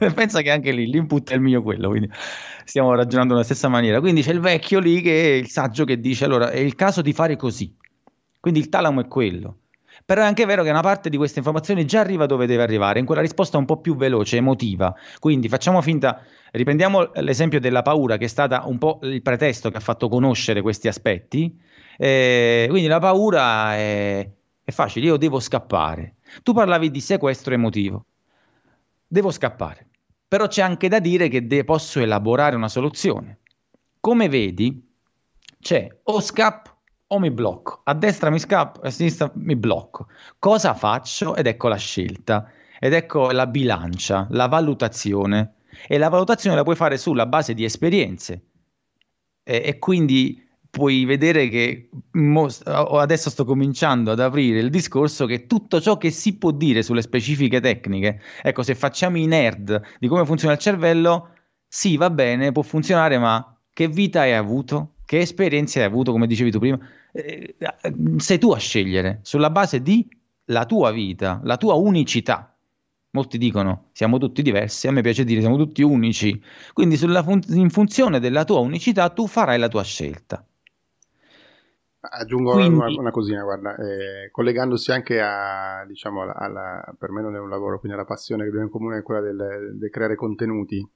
Pensa 0.14 0.40
che 0.40 0.50
anche 0.50 0.72
lì 0.72 0.86
l'input 0.86 1.30
è 1.30 1.34
il 1.34 1.40
mio 1.40 1.62
quello, 1.62 1.90
quindi 1.90 2.10
stiamo 2.64 2.94
ragionando 2.94 3.34
nella 3.34 3.44
stessa 3.44 3.68
maniera. 3.68 4.00
Quindi 4.00 4.22
c'è 4.22 4.32
il 4.32 4.40
vecchio 4.40 4.78
lì 4.78 5.00
che 5.02 5.22
è 5.22 5.34
il 5.34 5.48
saggio 5.48 5.84
che 5.84 6.00
dice 6.00 6.24
allora 6.24 6.50
è 6.50 6.58
il 6.58 6.74
caso 6.74 7.02
di 7.02 7.12
fare 7.12 7.36
così. 7.36 7.74
Quindi 8.40 8.60
il 8.60 8.68
talamo 8.68 9.00
è 9.00 9.06
quello. 9.06 9.58
Però 10.04 10.22
è 10.22 10.24
anche 10.24 10.46
vero 10.46 10.62
che 10.62 10.70
una 10.70 10.80
parte 10.80 11.10
di 11.10 11.16
queste 11.18 11.38
informazioni 11.38 11.84
già 11.84 12.00
arriva 12.00 12.26
dove 12.26 12.46
deve 12.46 12.62
arrivare, 12.62 12.98
in 12.98 13.04
quella 13.04 13.20
risposta 13.20 13.58
un 13.58 13.66
po' 13.66 13.80
più 13.80 13.96
veloce, 13.96 14.38
emotiva. 14.38 14.94
Quindi 15.18 15.48
facciamo 15.48 15.82
finta, 15.82 16.22
riprendiamo 16.52 17.10
l'esempio 17.16 17.60
della 17.60 17.82
paura, 17.82 18.16
che 18.16 18.24
è 18.24 18.28
stata 18.28 18.62
un 18.66 18.78
po' 18.78 18.98
il 19.02 19.20
pretesto 19.22 19.70
che 19.70 19.76
ha 19.76 19.80
fatto 19.80 20.08
conoscere 20.08 20.62
questi 20.62 20.88
aspetti. 20.88 21.54
Eh, 21.98 22.66
quindi 22.70 22.88
la 22.88 22.98
paura 22.98 23.74
è, 23.76 24.28
è 24.64 24.70
facile, 24.72 25.06
io 25.06 25.16
devo 25.16 25.38
scappare. 25.38 26.16
Tu 26.42 26.54
parlavi 26.54 26.90
di 26.90 27.00
sequestro 27.00 27.52
emotivo. 27.54 28.06
Devo 29.06 29.30
scappare. 29.30 29.89
Però 30.30 30.46
c'è 30.46 30.62
anche 30.62 30.86
da 30.86 31.00
dire 31.00 31.26
che 31.26 31.48
de- 31.48 31.64
posso 31.64 31.98
elaborare 31.98 32.54
una 32.54 32.68
soluzione. 32.68 33.40
Come 33.98 34.28
vedi, 34.28 34.80
c'è 35.60 35.88
o 36.04 36.20
scappo 36.20 36.70
o 37.08 37.18
mi 37.18 37.32
blocco. 37.32 37.80
A 37.82 37.94
destra 37.94 38.30
mi 38.30 38.38
scappo, 38.38 38.80
a 38.82 38.90
sinistra 38.90 39.28
mi 39.34 39.56
blocco. 39.56 40.06
Cosa 40.38 40.72
faccio? 40.74 41.34
Ed 41.34 41.48
ecco 41.48 41.66
la 41.66 41.74
scelta. 41.74 42.48
Ed 42.78 42.92
ecco 42.92 43.32
la 43.32 43.48
bilancia, 43.48 44.28
la 44.30 44.46
valutazione. 44.46 45.54
E 45.88 45.98
la 45.98 46.08
valutazione 46.08 46.54
la 46.54 46.62
puoi 46.62 46.76
fare 46.76 46.96
sulla 46.96 47.26
base 47.26 47.52
di 47.52 47.64
esperienze. 47.64 48.42
E, 49.42 49.62
e 49.64 49.78
quindi 49.80 50.48
puoi 50.70 51.04
vedere 51.04 51.48
che 51.48 51.88
mo, 52.12 52.48
adesso 52.64 53.28
sto 53.28 53.44
cominciando 53.44 54.12
ad 54.12 54.20
aprire 54.20 54.60
il 54.60 54.70
discorso 54.70 55.26
che 55.26 55.46
tutto 55.46 55.80
ciò 55.80 55.96
che 55.98 56.10
si 56.10 56.36
può 56.38 56.52
dire 56.52 56.82
sulle 56.82 57.02
specifiche 57.02 57.60
tecniche, 57.60 58.20
ecco, 58.42 58.62
se 58.62 58.74
facciamo 58.74 59.18
i 59.18 59.26
nerd 59.26 59.80
di 59.98 60.08
come 60.08 60.24
funziona 60.24 60.54
il 60.54 60.60
cervello, 60.60 61.30
sì, 61.66 61.96
va 61.96 62.10
bene, 62.10 62.52
può 62.52 62.62
funzionare, 62.62 63.18
ma 63.18 63.56
che 63.72 63.88
vita 63.88 64.20
hai 64.20 64.34
avuto? 64.34 64.94
Che 65.04 65.18
esperienze 65.18 65.80
hai 65.80 65.86
avuto, 65.86 66.12
come 66.12 66.26
dicevi 66.26 66.50
tu 66.50 66.58
prima? 66.58 66.78
Eh, 67.12 67.56
sei 68.16 68.38
tu 68.38 68.52
a 68.52 68.58
scegliere 68.58 69.20
sulla 69.22 69.50
base 69.50 69.82
di 69.82 70.08
la 70.46 70.66
tua 70.66 70.90
vita, 70.92 71.40
la 71.44 71.56
tua 71.56 71.74
unicità. 71.74 72.54
Molti 73.12 73.38
dicono 73.38 73.88
siamo 73.92 74.18
tutti 74.18 74.42
diversi, 74.42 74.86
a 74.86 74.92
me 74.92 75.00
piace 75.02 75.24
dire 75.24 75.40
siamo 75.40 75.56
tutti 75.56 75.82
unici. 75.82 76.40
Quindi 76.72 76.96
fun- 76.96 77.42
in 77.48 77.70
funzione 77.70 78.20
della 78.20 78.44
tua 78.44 78.60
unicità 78.60 79.08
tu 79.10 79.26
farai 79.26 79.58
la 79.58 79.68
tua 79.68 79.82
scelta. 79.82 80.44
Aggiungo 82.02 82.52
Quindi... 82.52 82.74
una, 82.74 82.86
una, 82.86 83.10
cosina, 83.10 83.42
guarda, 83.42 83.76
eh, 83.76 84.30
collegandosi 84.30 84.90
anche 84.90 85.20
a, 85.20 85.84
diciamo, 85.86 86.22
alla, 86.22 86.34
alla, 86.34 86.94
per 86.98 87.10
me 87.10 87.20
non 87.20 87.36
è 87.36 87.38
un 87.38 87.50
lavoro, 87.50 87.78
quindi 87.78 87.98
la 87.98 88.06
passione 88.06 88.42
che 88.42 88.48
abbiamo 88.48 88.66
in 88.66 88.72
comune 88.72 88.98
è 88.98 89.02
quella 89.02 89.20
del, 89.20 89.76
del 89.76 89.90
creare 89.90 90.14
contenuti. 90.14 90.86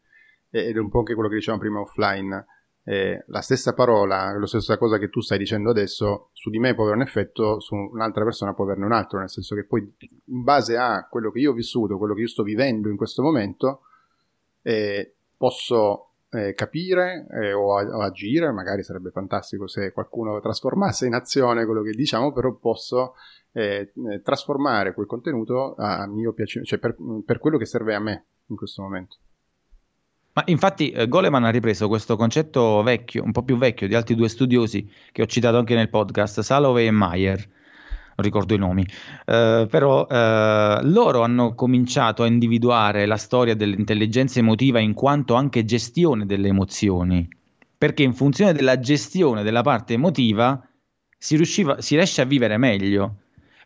Ed 0.51 0.77
è 0.77 0.79
un 0.79 0.89
po' 0.89 1.01
anche 1.01 1.15
quello 1.15 1.29
che 1.29 1.35
dicevamo 1.35 1.61
prima 1.61 1.81
offline. 1.81 2.47
Eh, 2.85 3.25
la 3.27 3.41
stessa 3.41 3.75
parola, 3.75 4.35
la 4.39 4.47
stessa 4.47 4.79
cosa 4.79 4.99
che 4.99 5.11
tu 5.11 5.21
stai 5.21 5.37
dicendo 5.37 5.71
adesso, 5.71 6.31
su 6.33 6.49
di 6.49 6.59
me 6.59 6.75
può 6.75 6.85
avere 6.85 7.01
un 7.01 7.07
effetto, 7.07 7.61
su 7.61 7.75
un'altra 7.75 8.25
persona 8.25 8.55
può 8.55 8.65
averne 8.65 8.85
un 8.85 8.93
altro, 8.93 9.19
nel 9.19 9.31
senso 9.31 9.55
che 9.55 9.65
poi 9.65 9.81
in 9.81 10.43
base 10.43 10.77
a 10.77 11.07
quello 11.11 11.31
che 11.31 11.41
io 11.41 11.51
ho 11.51 11.55
vissuto, 11.55 11.99
quello 11.99 12.15
che 12.15 12.23
io 12.23 12.29
sto 12.29 12.43
vivendo 12.43 12.89
in 12.89 12.97
questo 12.97 13.23
momento, 13.23 13.81
eh, 14.63 15.15
posso 15.37 16.14
eh, 16.35 16.55
capire 16.55 17.27
eh, 17.31 17.53
o, 17.53 17.73
o, 17.73 18.01
agire, 18.01 18.51
magari 18.53 18.83
sarebbe 18.83 19.11
fantastico 19.11 19.67
se 19.67 19.93
qualcuno 19.93 20.41
trasformasse 20.41 21.07
in 21.07 21.15
azione 21.15 21.65
quello 21.65 21.83
che 21.83 21.93
diciamo, 21.93 22.33
però 22.33 22.55
posso 22.55 23.15
eh, 23.53 23.93
eh, 24.11 24.21
trasformare 24.23 24.95
quel 24.95 25.07
contenuto 25.07 25.75
a, 25.75 26.01
a 26.01 26.07
mio 26.07 26.33
piacimento, 26.33 26.71
cioè 26.71 26.79
per, 26.79 26.97
per 27.25 27.39
quello 27.39 27.57
che 27.57 27.67
serve 27.67 27.95
a 27.95 28.01
me 28.01 28.27
in 28.47 28.57
questo 28.57 28.83
momento. 28.83 29.17
Ma 30.35 30.43
infatti 30.47 30.91
eh, 30.91 31.07
Goleman 31.07 31.45
ha 31.45 31.51
ripreso 31.51 31.87
questo 31.87 32.17
concetto 32.17 32.83
vecchio, 32.83 33.23
un 33.23 33.31
po' 33.31 33.45
più 33.45 33.57
vecchio, 33.57 33.87
di 33.87 33.95
altri 33.95 34.17
due 34.17 34.29
studiosi 34.29 34.91
che 35.13 35.23
ho 35.23 35.27
citato 35.27 35.59
anche 35.59 35.77
nel 35.77 35.89
podcast, 35.89 36.41
Salovey 36.41 36.89
e 36.89 36.91
Mayer, 36.91 37.49
non 38.17 38.25
ricordo 38.25 38.55
i 38.55 38.59
nomi, 38.59 38.87
eh, 39.27 39.67
però 39.69 40.07
eh, 40.07 40.79
loro 40.83 41.23
hanno 41.23 41.55
cominciato 41.55 42.23
a 42.23 42.27
individuare 42.27 43.07
la 43.07 43.17
storia 43.17 43.55
dell'intelligenza 43.55 44.39
emotiva 44.39 44.79
in 44.79 44.95
quanto 44.95 45.35
anche 45.35 45.65
gestione 45.65 46.27
delle 46.27 46.49
emozioni, 46.49 47.29
perché 47.77 48.03
in 48.03 48.15
funzione 48.15 48.53
della 48.53 48.79
gestione 48.79 49.43
della 49.43 49.63
parte 49.63 49.95
emotiva 49.95 50.61
si, 51.17 51.37
riusciva, 51.37 51.81
si 51.81 51.97
riesce 51.97 52.21
a 52.23 52.25
vivere 52.25 52.57
meglio 52.57 53.17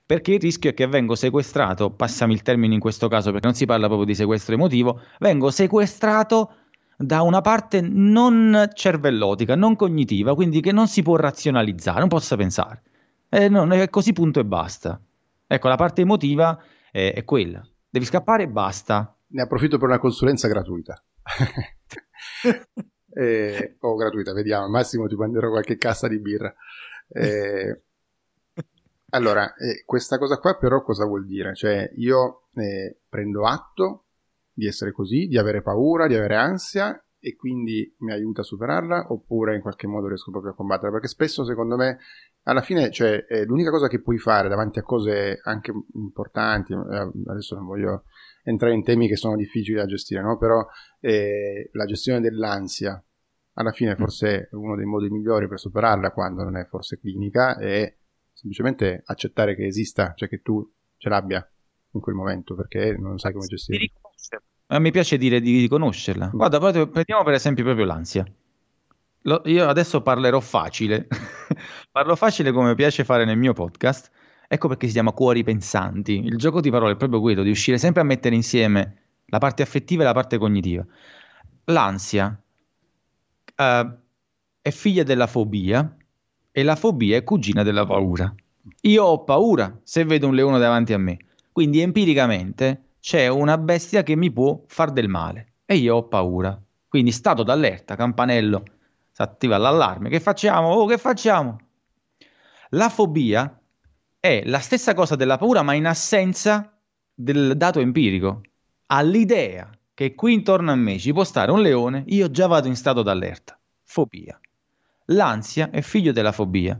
perché 0.09 0.33
il 0.33 0.41
rischio 0.41 0.71
è 0.71 0.75
che 0.75 0.87
vengo 0.87 1.15
sequestrato, 1.15 1.91
passami 1.91 2.33
il 2.33 2.41
termine 2.41 2.73
in 2.73 2.81
questo 2.81 3.09
caso 3.09 3.31
perché 3.31 3.47
non 3.47 3.55
si 3.55 3.67
parla 3.67 3.89
proprio 3.89 4.07
di 4.07 4.15
sequestro 4.15 4.55
emotivo, 4.55 5.03
vengo 5.19 5.51
sequestrato 5.51 6.51
da 6.97 7.21
una 7.21 7.43
parte 7.43 7.83
non 7.83 8.71
cervellotica, 8.73 9.55
non 9.55 9.77
cognitiva, 9.77 10.35
quindi 10.35 10.63
che 10.63 10.73
non 10.73 10.89
si 10.89 11.03
può 11.03 11.17
razionalizzare, 11.17 11.99
non 11.99 12.09
possa 12.09 12.37
pensare. 12.37 12.83
Eh, 13.31 13.49
no, 13.49 13.67
è 13.67 13.89
così 13.91 14.13
punto 14.13 14.41
e 14.41 14.45
basta. 14.45 15.01
Ecco, 15.47 15.69
la 15.69 15.77
parte 15.77 16.03
emotiva 16.03 16.63
è, 16.91 17.13
è 17.15 17.25
quella. 17.25 17.67
Devi 17.89 18.05
scappare 18.05 18.45
e 18.45 18.49
basta. 18.49 19.17
Ne 19.29 19.43
approfitto 19.43 19.79
per 19.79 19.89
una 19.89 19.99
consulenza 19.99 20.49
gratuita. 20.49 21.03
eh, 23.13 23.77
o 23.81 23.95
gratuita, 23.97 24.33
vediamo. 24.33 24.65
Al 24.65 24.71
massimo 24.71 25.07
ti 25.07 25.15
manderò 25.15 25.51
qualche 25.51 25.77
cassa 25.77 26.09
di 26.09 26.19
birra. 26.19 26.55
Eh, 27.09 27.83
allora, 29.11 29.55
eh, 29.55 29.85
questa 29.87 30.19
cosa 30.19 30.39
qua 30.39 30.57
però 30.59 30.83
cosa 30.83 31.07
vuol 31.07 31.27
dire? 31.27 31.55
Cioè, 31.55 31.91
io 31.97 32.49
eh, 32.55 33.01
prendo 33.09 33.47
atto 33.47 34.05
di 34.53 34.67
essere 34.67 34.93
così, 34.93 35.27
di 35.27 35.39
avere 35.39 35.63
paura, 35.63 36.07
di 36.07 36.15
avere 36.15 36.37
ansia 36.37 37.03
e 37.21 37.35
quindi 37.35 37.95
mi 38.01 38.13
aiuta 38.13 38.43
a 38.43 38.45
superarla 38.45 39.07
oppure 39.11 39.55
in 39.55 39.61
qualche 39.61 39.87
modo 39.87 40.09
riesco 40.09 40.31
proprio 40.31 40.53
a 40.53 40.55
combatterla? 40.55 40.91
Perché 40.91 41.09
spesso 41.09 41.45
secondo 41.45 41.77
me 41.77 41.99
alla 42.45 42.63
fine 42.63 42.91
cioè, 42.91 43.25
l'unica 43.47 43.71
cosa 43.71 43.89
che 43.89 44.01
puoi 44.01 44.19
fare 44.19 44.49
davanti 44.49 44.79
a 44.79 44.83
cose 44.83 45.41
anche 45.43 45.73
importanti, 45.95 46.73
eh, 46.73 47.11
adesso 47.27 47.55
non 47.55 47.67
voglio 47.67 48.05
entrare 48.43 48.75
in 48.75 48.83
temi 48.83 49.09
che 49.09 49.17
sono 49.17 49.37
difficili 49.37 49.77
da 49.77 49.87
gestire, 49.87 50.23
no? 50.23 50.39
però 50.39 50.67
eh, 51.01 51.69
la 51.73 51.85
gestione 51.85 52.21
dell'ansia 52.21 53.03
alla 53.55 53.73
fine 53.73 53.93
mm. 53.93 53.97
forse 53.97 54.49
uno 54.53 54.77
dei 54.77 54.87
modi 54.87 55.11
migliori 55.11 55.49
per 55.49 55.59
superarla 55.59 56.13
quando 56.13 56.45
non 56.45 56.57
è 56.57 56.65
forse 56.65 56.99
clinica 56.99 57.59
è 57.59 57.95
semplicemente 58.33 59.03
accettare 59.05 59.55
che 59.55 59.67
esista, 59.67 60.13
cioè 60.15 60.29
che 60.29 60.41
tu 60.41 60.67
ce 60.97 61.09
l'abbia 61.09 61.47
in 61.93 62.01
quel 62.01 62.15
momento 62.15 62.55
perché 62.55 62.97
non 62.97 63.19
sai 63.19 63.33
come 63.33 63.47
gestirla. 63.47 63.99
Me 64.79 64.91
piace 64.91 65.17
dire 65.17 65.41
di 65.41 65.61
riconoscerla. 65.61 66.31
Guarda, 66.33 66.59
prendiamo 66.61 67.25
per 67.25 67.33
esempio 67.33 67.65
proprio 67.65 67.87
l'ansia. 67.87 68.25
Lo, 69.23 69.43
io 69.45 69.69
adesso 69.69 70.01
parlerò 70.01 70.41
facile, 70.41 71.09
parlo 71.91 72.17
facile 72.17 72.53
come 72.53 72.75
piace 72.75 73.05
fare 73.05 73.25
nel 73.25 73.37
mio 73.37 73.53
podcast. 73.53 74.11
Ecco 74.47 74.69
perché 74.69 74.87
si 74.87 74.95
chiama 74.95 75.13
Cuori 75.13 75.43
Pensanti. 75.45 76.25
Il 76.25 76.37
gioco 76.37 76.61
di 76.61 76.71
parole 76.71 76.93
è 76.93 76.97
proprio 76.97 77.21
quello, 77.21 77.43
di 77.43 77.51
uscire 77.51 77.77
sempre 77.77 78.01
a 78.01 78.05
mettere 78.05 78.35
insieme 78.35 79.03
la 79.27 79.39
parte 79.39 79.63
affettiva 79.63 80.03
e 80.03 80.07
la 80.07 80.15
parte 80.15 80.39
cognitiva. 80.39 80.85
L'ansia 81.65 82.41
uh, 83.57 83.97
è 84.63 84.71
figlia 84.71 85.03
della 85.03 85.27
fobia 85.27 85.97
e 86.51 86.63
la 86.63 86.77
fobia 86.77 87.17
è 87.17 87.25
cugina 87.25 87.63
della 87.63 87.85
paura. 87.85 88.33
Io 88.83 89.05
ho 89.05 89.25
paura 89.25 89.79
se 89.83 90.05
vedo 90.05 90.29
un 90.29 90.35
leone 90.35 90.59
davanti 90.59 90.93
a 90.95 90.99
me, 90.99 91.19
quindi 91.53 91.81
empiricamente 91.81 92.85
c'è 93.01 93.29
una 93.29 93.59
bestia 93.59 94.03
che 94.03 94.17
mi 94.17 94.31
può 94.31 94.63
far 94.67 94.93
del 94.93 95.09
male 95.09 95.53
e 95.67 95.77
io 95.77 95.97
ho 95.97 96.09
paura. 96.09 96.59
Quindi 96.89 97.13
stato 97.13 97.43
d'allerta, 97.43 97.97
campanello, 97.97 98.63
si 99.19 99.23
attiva 99.23 99.57
l'allarme. 99.57 100.11
Che 100.11 100.21
facciamo? 100.21 100.69
Oh, 100.69 100.87
che 100.87 100.97
facciamo? 100.97 101.59
La 102.71 102.89
fobia 102.89 103.61
è 104.21 104.43
la 104.45 104.61
stessa 104.61 104.95
cosa 104.95 105.17
della 105.17 105.37
paura, 105.39 105.63
ma 105.63 105.75
in 105.75 105.87
assenza 105.87 106.79
del 107.13 107.57
dato 107.57 107.81
empirico. 107.81 108.43
All'idea 108.87 109.69
che 109.93 110.15
qui 110.15 110.35
intorno 110.35 110.71
a 110.71 110.77
me 110.77 110.99
ci 110.99 111.13
può 111.13 111.25
stare 111.25 111.51
un 111.51 111.61
leone, 111.61 112.05
io 112.07 112.31
già 112.31 112.47
vado 112.47 112.69
in 112.69 112.77
stato 112.77 113.03
d'allerta. 113.03 113.59
Fobia. 113.83 114.39
L'ansia 115.07 115.71
è 115.71 115.81
figlio 115.81 116.13
della 116.13 116.31
fobia. 116.31 116.79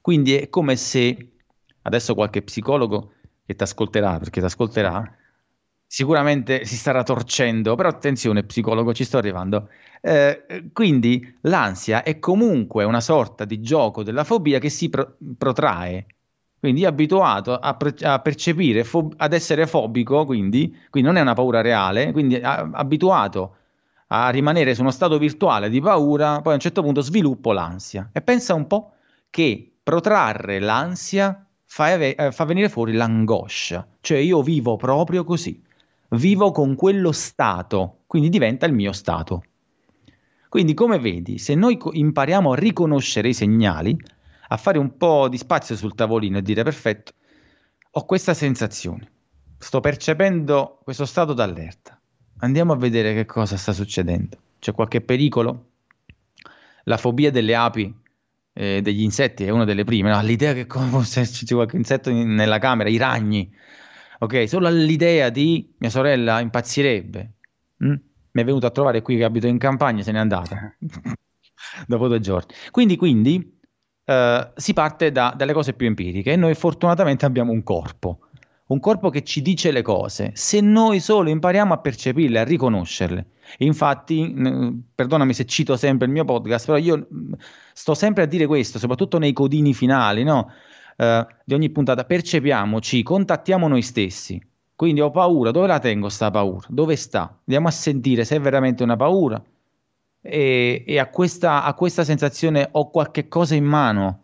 Quindi 0.00 0.36
è 0.36 0.48
come 0.48 0.76
se 0.76 1.32
adesso 1.82 2.14
qualche 2.14 2.40
psicologo 2.40 3.12
che 3.44 3.54
ti 3.54 3.62
ascolterà, 3.62 4.18
perché 4.18 4.40
ti 4.40 4.46
ascolterà, 4.46 5.16
sicuramente 5.92 6.64
si 6.66 6.76
starà 6.76 7.02
torcendo, 7.02 7.74
però 7.74 7.88
attenzione 7.88 8.44
psicologo, 8.44 8.94
ci 8.94 9.02
sto 9.02 9.18
arrivando. 9.18 9.70
Eh, 10.00 10.70
quindi 10.72 11.36
l'ansia 11.42 12.04
è 12.04 12.20
comunque 12.20 12.84
una 12.84 13.00
sorta 13.00 13.44
di 13.44 13.60
gioco 13.60 14.04
della 14.04 14.22
fobia 14.22 14.60
che 14.60 14.68
si 14.68 14.88
pro- 14.88 15.16
protrae. 15.36 16.06
Quindi 16.60 16.84
abituato 16.84 17.58
a, 17.58 17.74
pre- 17.74 17.96
a 18.02 18.20
percepire, 18.20 18.84
fo- 18.84 19.10
ad 19.16 19.32
essere 19.32 19.66
fobico, 19.66 20.24
quindi, 20.26 20.70
quindi, 20.90 21.08
non 21.08 21.18
è 21.18 21.22
una 21.22 21.34
paura 21.34 21.60
reale, 21.60 22.12
quindi 22.12 22.36
è 22.36 22.42
abituato 22.44 23.56
a 24.08 24.28
rimanere 24.30 24.76
su 24.76 24.82
uno 24.82 24.92
stato 24.92 25.18
virtuale 25.18 25.68
di 25.68 25.80
paura, 25.80 26.40
poi 26.40 26.52
a 26.52 26.54
un 26.54 26.60
certo 26.60 26.82
punto 26.82 27.00
sviluppo 27.00 27.50
l'ansia. 27.50 28.10
E 28.12 28.20
pensa 28.22 28.54
un 28.54 28.68
po' 28.68 28.92
che 29.28 29.72
protrarre 29.82 30.60
l'ansia 30.60 31.44
fa, 31.64 31.94
eh, 31.94 32.30
fa 32.30 32.44
venire 32.44 32.68
fuori 32.68 32.92
l'angoscia, 32.92 33.84
cioè 34.00 34.18
io 34.18 34.40
vivo 34.42 34.76
proprio 34.76 35.24
così 35.24 35.60
vivo 36.10 36.50
con 36.50 36.74
quello 36.74 37.12
stato, 37.12 38.00
quindi 38.06 38.28
diventa 38.28 38.66
il 38.66 38.72
mio 38.72 38.92
stato. 38.92 39.44
Quindi 40.48 40.74
come 40.74 40.98
vedi, 40.98 41.38
se 41.38 41.54
noi 41.54 41.78
impariamo 41.92 42.52
a 42.52 42.56
riconoscere 42.56 43.28
i 43.28 43.34
segnali, 43.34 43.96
a 44.48 44.56
fare 44.56 44.78
un 44.78 44.96
po' 44.96 45.28
di 45.28 45.36
spazio 45.36 45.76
sul 45.76 45.94
tavolino 45.94 46.38
e 46.38 46.42
dire 46.42 46.64
perfetto, 46.64 47.12
ho 47.92 48.04
questa 48.04 48.34
sensazione, 48.34 49.10
sto 49.58 49.78
percependo 49.78 50.80
questo 50.82 51.04
stato 51.04 51.34
d'allerta, 51.34 52.00
andiamo 52.38 52.72
a 52.72 52.76
vedere 52.76 53.14
che 53.14 53.26
cosa 53.26 53.56
sta 53.56 53.72
succedendo. 53.72 54.38
C'è 54.58 54.72
qualche 54.72 55.00
pericolo? 55.00 55.66
La 56.84 56.96
fobia 56.96 57.30
delle 57.30 57.54
api, 57.54 57.94
eh, 58.52 58.80
degli 58.82 59.02
insetti 59.02 59.44
è 59.44 59.50
una 59.50 59.64
delle 59.64 59.84
prime, 59.84 60.10
no? 60.10 60.20
l'idea 60.20 60.52
che 60.52 60.66
come 60.66 60.88
fosse 60.88 61.20
esserci 61.22 61.54
qualche 61.54 61.76
insetto 61.76 62.10
in, 62.10 62.34
nella 62.34 62.58
camera, 62.58 62.88
i 62.88 62.96
ragni, 62.96 63.52
ok? 64.20 64.48
Solo 64.48 64.66
all'idea 64.66 65.30
di 65.30 65.74
mia 65.78 65.90
sorella 65.90 66.40
impazzirebbe. 66.40 67.32
Mm? 67.84 67.94
Mi 68.32 68.42
è 68.42 68.44
venuto 68.44 68.66
a 68.66 68.70
trovare 68.70 69.02
qui 69.02 69.16
che 69.16 69.24
abito 69.24 69.46
in 69.46 69.58
campagna, 69.58 70.02
se 70.02 70.12
n'è 70.12 70.18
andata 70.18 70.76
dopo 71.86 72.06
due 72.06 72.20
giorni. 72.20 72.54
Quindi, 72.70 72.96
quindi 72.96 73.58
uh, 74.04 74.50
si 74.54 74.72
parte 74.72 75.10
da, 75.10 75.34
dalle 75.36 75.52
cose 75.52 75.72
più 75.72 75.86
empiriche 75.86 76.32
e 76.32 76.36
noi 76.36 76.54
fortunatamente 76.54 77.24
abbiamo 77.24 77.50
un 77.50 77.62
corpo, 77.62 78.20
un 78.66 78.78
corpo 78.78 79.10
che 79.10 79.24
ci 79.24 79.42
dice 79.42 79.72
le 79.72 79.82
cose, 79.82 80.30
se 80.34 80.60
noi 80.60 81.00
solo 81.00 81.30
impariamo 81.30 81.72
a 81.72 81.78
percepirle, 81.78 82.38
a 82.38 82.44
riconoscerle. 82.44 83.26
Infatti, 83.58 84.32
perdonami 84.94 85.34
se 85.34 85.44
cito 85.44 85.76
sempre 85.76 86.06
il 86.06 86.12
mio 86.12 86.24
podcast, 86.24 86.66
però 86.66 86.78
io 86.78 87.08
mm, 87.12 87.32
sto 87.72 87.94
sempre 87.94 88.22
a 88.22 88.26
dire 88.26 88.46
questo, 88.46 88.78
soprattutto 88.78 89.18
nei 89.18 89.32
codini 89.32 89.74
finali, 89.74 90.22
no? 90.22 90.52
Eh, 91.00 91.26
di 91.44 91.54
ogni 91.54 91.70
puntata, 91.70 92.04
percepiamoci, 92.04 93.02
contattiamo 93.02 93.68
noi 93.68 93.80
stessi. 93.80 94.38
Quindi 94.76 95.00
ho 95.00 95.10
paura, 95.10 95.50
dove 95.50 95.66
la 95.66 95.78
tengo 95.78 96.10
sta 96.10 96.30
paura? 96.30 96.66
Dove 96.68 96.96
sta? 96.96 97.38
Andiamo 97.40 97.68
a 97.68 97.70
sentire 97.70 98.24
se 98.24 98.36
è 98.36 98.40
veramente 98.40 98.82
una 98.82 98.96
paura 98.96 99.42
e, 100.20 100.84
e 100.86 100.98
a, 100.98 101.08
questa, 101.08 101.64
a 101.64 101.72
questa 101.74 102.04
sensazione 102.04 102.68
ho 102.70 102.90
qualche 102.90 103.28
cosa 103.28 103.54
in 103.54 103.64
mano. 103.64 104.22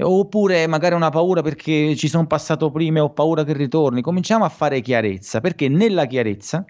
Oppure 0.00 0.66
magari 0.66 0.94
una 0.94 1.10
paura 1.10 1.42
perché 1.42 1.96
ci 1.96 2.08
sono 2.08 2.26
passato 2.26 2.70
prima 2.70 2.98
e 2.98 3.00
ho 3.00 3.10
paura 3.10 3.44
che 3.44 3.52
ritorni. 3.54 4.00
Cominciamo 4.00 4.44
a 4.44 4.48
fare 4.48 4.80
chiarezza, 4.80 5.40
perché 5.40 5.68
nella 5.68 6.06
chiarezza, 6.06 6.64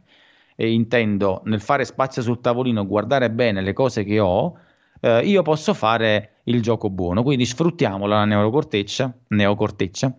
e 0.56 0.72
intendo 0.72 1.42
nel 1.44 1.60
fare 1.60 1.84
spazio 1.84 2.22
sul 2.22 2.40
tavolino, 2.40 2.86
guardare 2.86 3.30
bene 3.30 3.60
le 3.62 3.72
cose 3.72 4.02
che 4.02 4.18
ho, 4.18 4.56
eh, 5.01 5.20
io 5.20 5.42
posso 5.42 5.74
fare 5.74 6.40
il 6.44 6.62
gioco 6.62 6.90
buono. 6.90 7.22
Quindi 7.22 7.44
sfruttiamo 7.44 8.07
la 8.07 8.24
neocorteccia, 8.24 9.12
neocorteccia, 9.28 10.12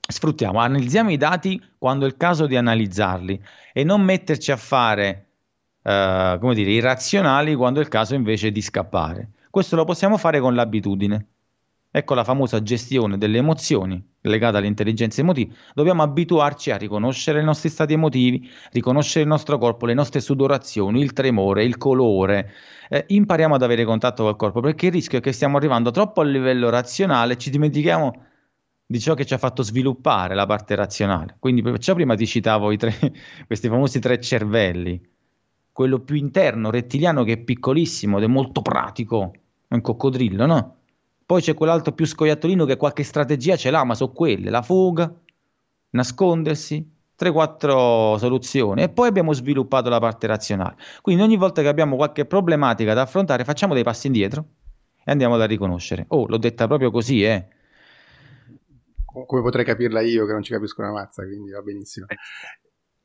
sfruttiamo, 0.00 0.58
analizziamo 0.58 1.10
i 1.10 1.16
dati 1.16 1.62
quando 1.76 2.04
è 2.04 2.08
il 2.08 2.16
caso 2.16 2.46
di 2.46 2.56
analizzarli 2.56 3.42
e 3.72 3.84
non 3.84 4.02
metterci 4.02 4.52
a 4.52 4.56
fare, 4.56 5.26
eh, 5.82 6.36
come 6.40 6.54
dire, 6.54 6.70
irrazionali 6.70 7.54
quando 7.54 7.80
è 7.80 7.82
il 7.82 7.88
caso 7.88 8.14
invece 8.14 8.50
di 8.50 8.62
scappare. 8.62 9.30
Questo 9.50 9.76
lo 9.76 9.84
possiamo 9.84 10.16
fare 10.16 10.40
con 10.40 10.54
l'abitudine. 10.54 11.26
Ecco 11.90 12.14
la 12.14 12.24
famosa 12.24 12.62
gestione 12.62 13.16
delle 13.16 13.38
emozioni 13.38 14.07
legata 14.22 14.58
all'intelligenza 14.58 15.20
emotiva. 15.20 15.54
Dobbiamo 15.74 16.02
abituarci 16.02 16.70
a 16.70 16.76
riconoscere 16.76 17.40
i 17.40 17.44
nostri 17.44 17.68
stati 17.68 17.92
emotivi, 17.92 18.48
riconoscere 18.72 19.22
il 19.22 19.28
nostro 19.28 19.58
corpo, 19.58 19.86
le 19.86 19.94
nostre 19.94 20.20
sudorazioni, 20.20 21.00
il 21.00 21.12
tremore, 21.12 21.64
il 21.64 21.76
colore. 21.76 22.52
Eh, 22.88 23.04
impariamo 23.08 23.54
ad 23.54 23.62
avere 23.62 23.84
contatto 23.84 24.24
col 24.24 24.36
corpo 24.36 24.60
perché 24.60 24.86
il 24.86 24.92
rischio 24.92 25.18
è 25.18 25.20
che 25.20 25.32
stiamo 25.32 25.56
arrivando 25.56 25.90
troppo 25.90 26.20
a 26.20 26.24
livello 26.24 26.70
razionale 26.70 27.34
e 27.34 27.36
ci 27.36 27.50
dimentichiamo 27.50 28.26
di 28.86 29.00
ciò 29.00 29.14
che 29.14 29.26
ci 29.26 29.34
ha 29.34 29.38
fatto 29.38 29.62
sviluppare 29.62 30.34
la 30.34 30.46
parte 30.46 30.74
razionale. 30.74 31.36
Quindi 31.38 31.62
perciò 31.62 31.94
prima 31.94 32.14
ti 32.14 32.26
citavo 32.26 32.74
tre, 32.76 32.94
questi 33.46 33.68
famosi 33.68 34.00
tre 34.00 34.20
cervelli. 34.20 35.00
Quello 35.70 36.00
più 36.00 36.16
interno, 36.16 36.70
rettiliano, 36.70 37.22
che 37.22 37.34
è 37.34 37.38
piccolissimo 37.38 38.16
ed 38.18 38.24
è 38.24 38.26
molto 38.26 38.62
pratico, 38.62 39.32
è 39.68 39.74
un 39.74 39.80
coccodrillo, 39.80 40.46
no? 40.46 40.77
Poi 41.28 41.42
c'è 41.42 41.52
quell'altro 41.52 41.92
più 41.92 42.06
scoiattolino 42.06 42.64
che 42.64 42.78
qualche 42.78 43.02
strategia 43.02 43.54
ce 43.54 43.70
l'ha, 43.70 43.84
ma 43.84 43.94
sono 43.94 44.12
quelle, 44.12 44.48
la 44.48 44.62
fuga, 44.62 45.14
nascondersi, 45.90 46.90
3-4 47.18 48.16
soluzioni 48.16 48.80
e 48.80 48.88
poi 48.88 49.08
abbiamo 49.08 49.34
sviluppato 49.34 49.90
la 49.90 50.00
parte 50.00 50.26
razionale. 50.26 50.76
Quindi 51.02 51.22
ogni 51.22 51.36
volta 51.36 51.60
che 51.60 51.68
abbiamo 51.68 51.96
qualche 51.96 52.24
problematica 52.24 52.94
da 52.94 53.02
affrontare 53.02 53.44
facciamo 53.44 53.74
dei 53.74 53.82
passi 53.82 54.06
indietro 54.06 54.42
e 55.04 55.10
andiamo 55.10 55.34
a 55.34 55.44
riconoscere. 55.44 56.06
Oh, 56.08 56.26
l'ho 56.26 56.38
detta 56.38 56.66
proprio 56.66 56.90
così, 56.90 57.22
eh. 57.22 57.46
Come 59.04 59.42
potrei 59.42 59.66
capirla 59.66 60.00
io 60.00 60.24
che 60.24 60.32
non 60.32 60.42
ci 60.42 60.54
capisco 60.54 60.80
una 60.80 60.92
mazza, 60.92 61.26
quindi 61.26 61.50
va 61.50 61.60
benissimo. 61.60 62.06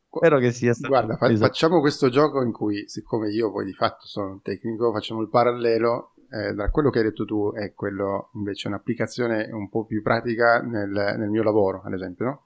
Spero 0.09 0.39
che 0.39 0.53
sia 0.53 0.73
stato. 0.73 0.87
Guarda, 0.87 1.17
fa- 1.17 1.35
facciamo 1.35 1.81
questo 1.81 2.07
gioco 2.07 2.41
in 2.41 2.53
cui, 2.53 2.87
siccome 2.87 3.31
io 3.31 3.51
poi 3.51 3.65
di 3.65 3.73
fatto 3.73 4.07
sono 4.07 4.29
un 4.29 4.41
tecnico, 4.41 4.93
facciamo 4.93 5.19
il 5.19 5.27
parallelo 5.27 6.12
eh, 6.33 6.53
da 6.53 6.71
quello 6.71 6.89
che 6.89 6.97
hai 6.97 7.03
detto 7.03 7.25
tu 7.25 7.53
è 7.53 7.73
quello 7.73 8.31
invece 8.33 8.67
un'applicazione 8.67 9.51
un 9.51 9.69
po' 9.69 9.85
più 9.85 10.01
pratica 10.01 10.61
nel, 10.61 10.89
nel 10.89 11.29
mio 11.29 11.43
lavoro, 11.43 11.83
ad 11.85 11.93
esempio. 11.93 12.25
No? 12.25 12.41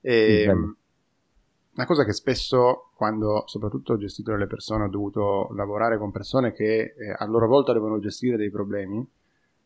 E, 0.00 0.42
sì, 0.42 0.48
una 1.74 1.86
cosa 1.86 2.04
che 2.04 2.12
spesso, 2.12 2.90
quando 2.94 3.42
soprattutto 3.46 3.94
ho 3.94 3.98
gestito 3.98 4.30
delle 4.30 4.46
persone, 4.46 4.84
ho 4.84 4.88
dovuto 4.88 5.48
lavorare 5.54 5.98
con 5.98 6.12
persone 6.12 6.52
che 6.52 6.94
eh, 6.96 7.14
a 7.16 7.26
loro 7.26 7.48
volta 7.48 7.72
devono 7.72 7.98
gestire 7.98 8.36
dei 8.36 8.50
problemi, 8.50 9.04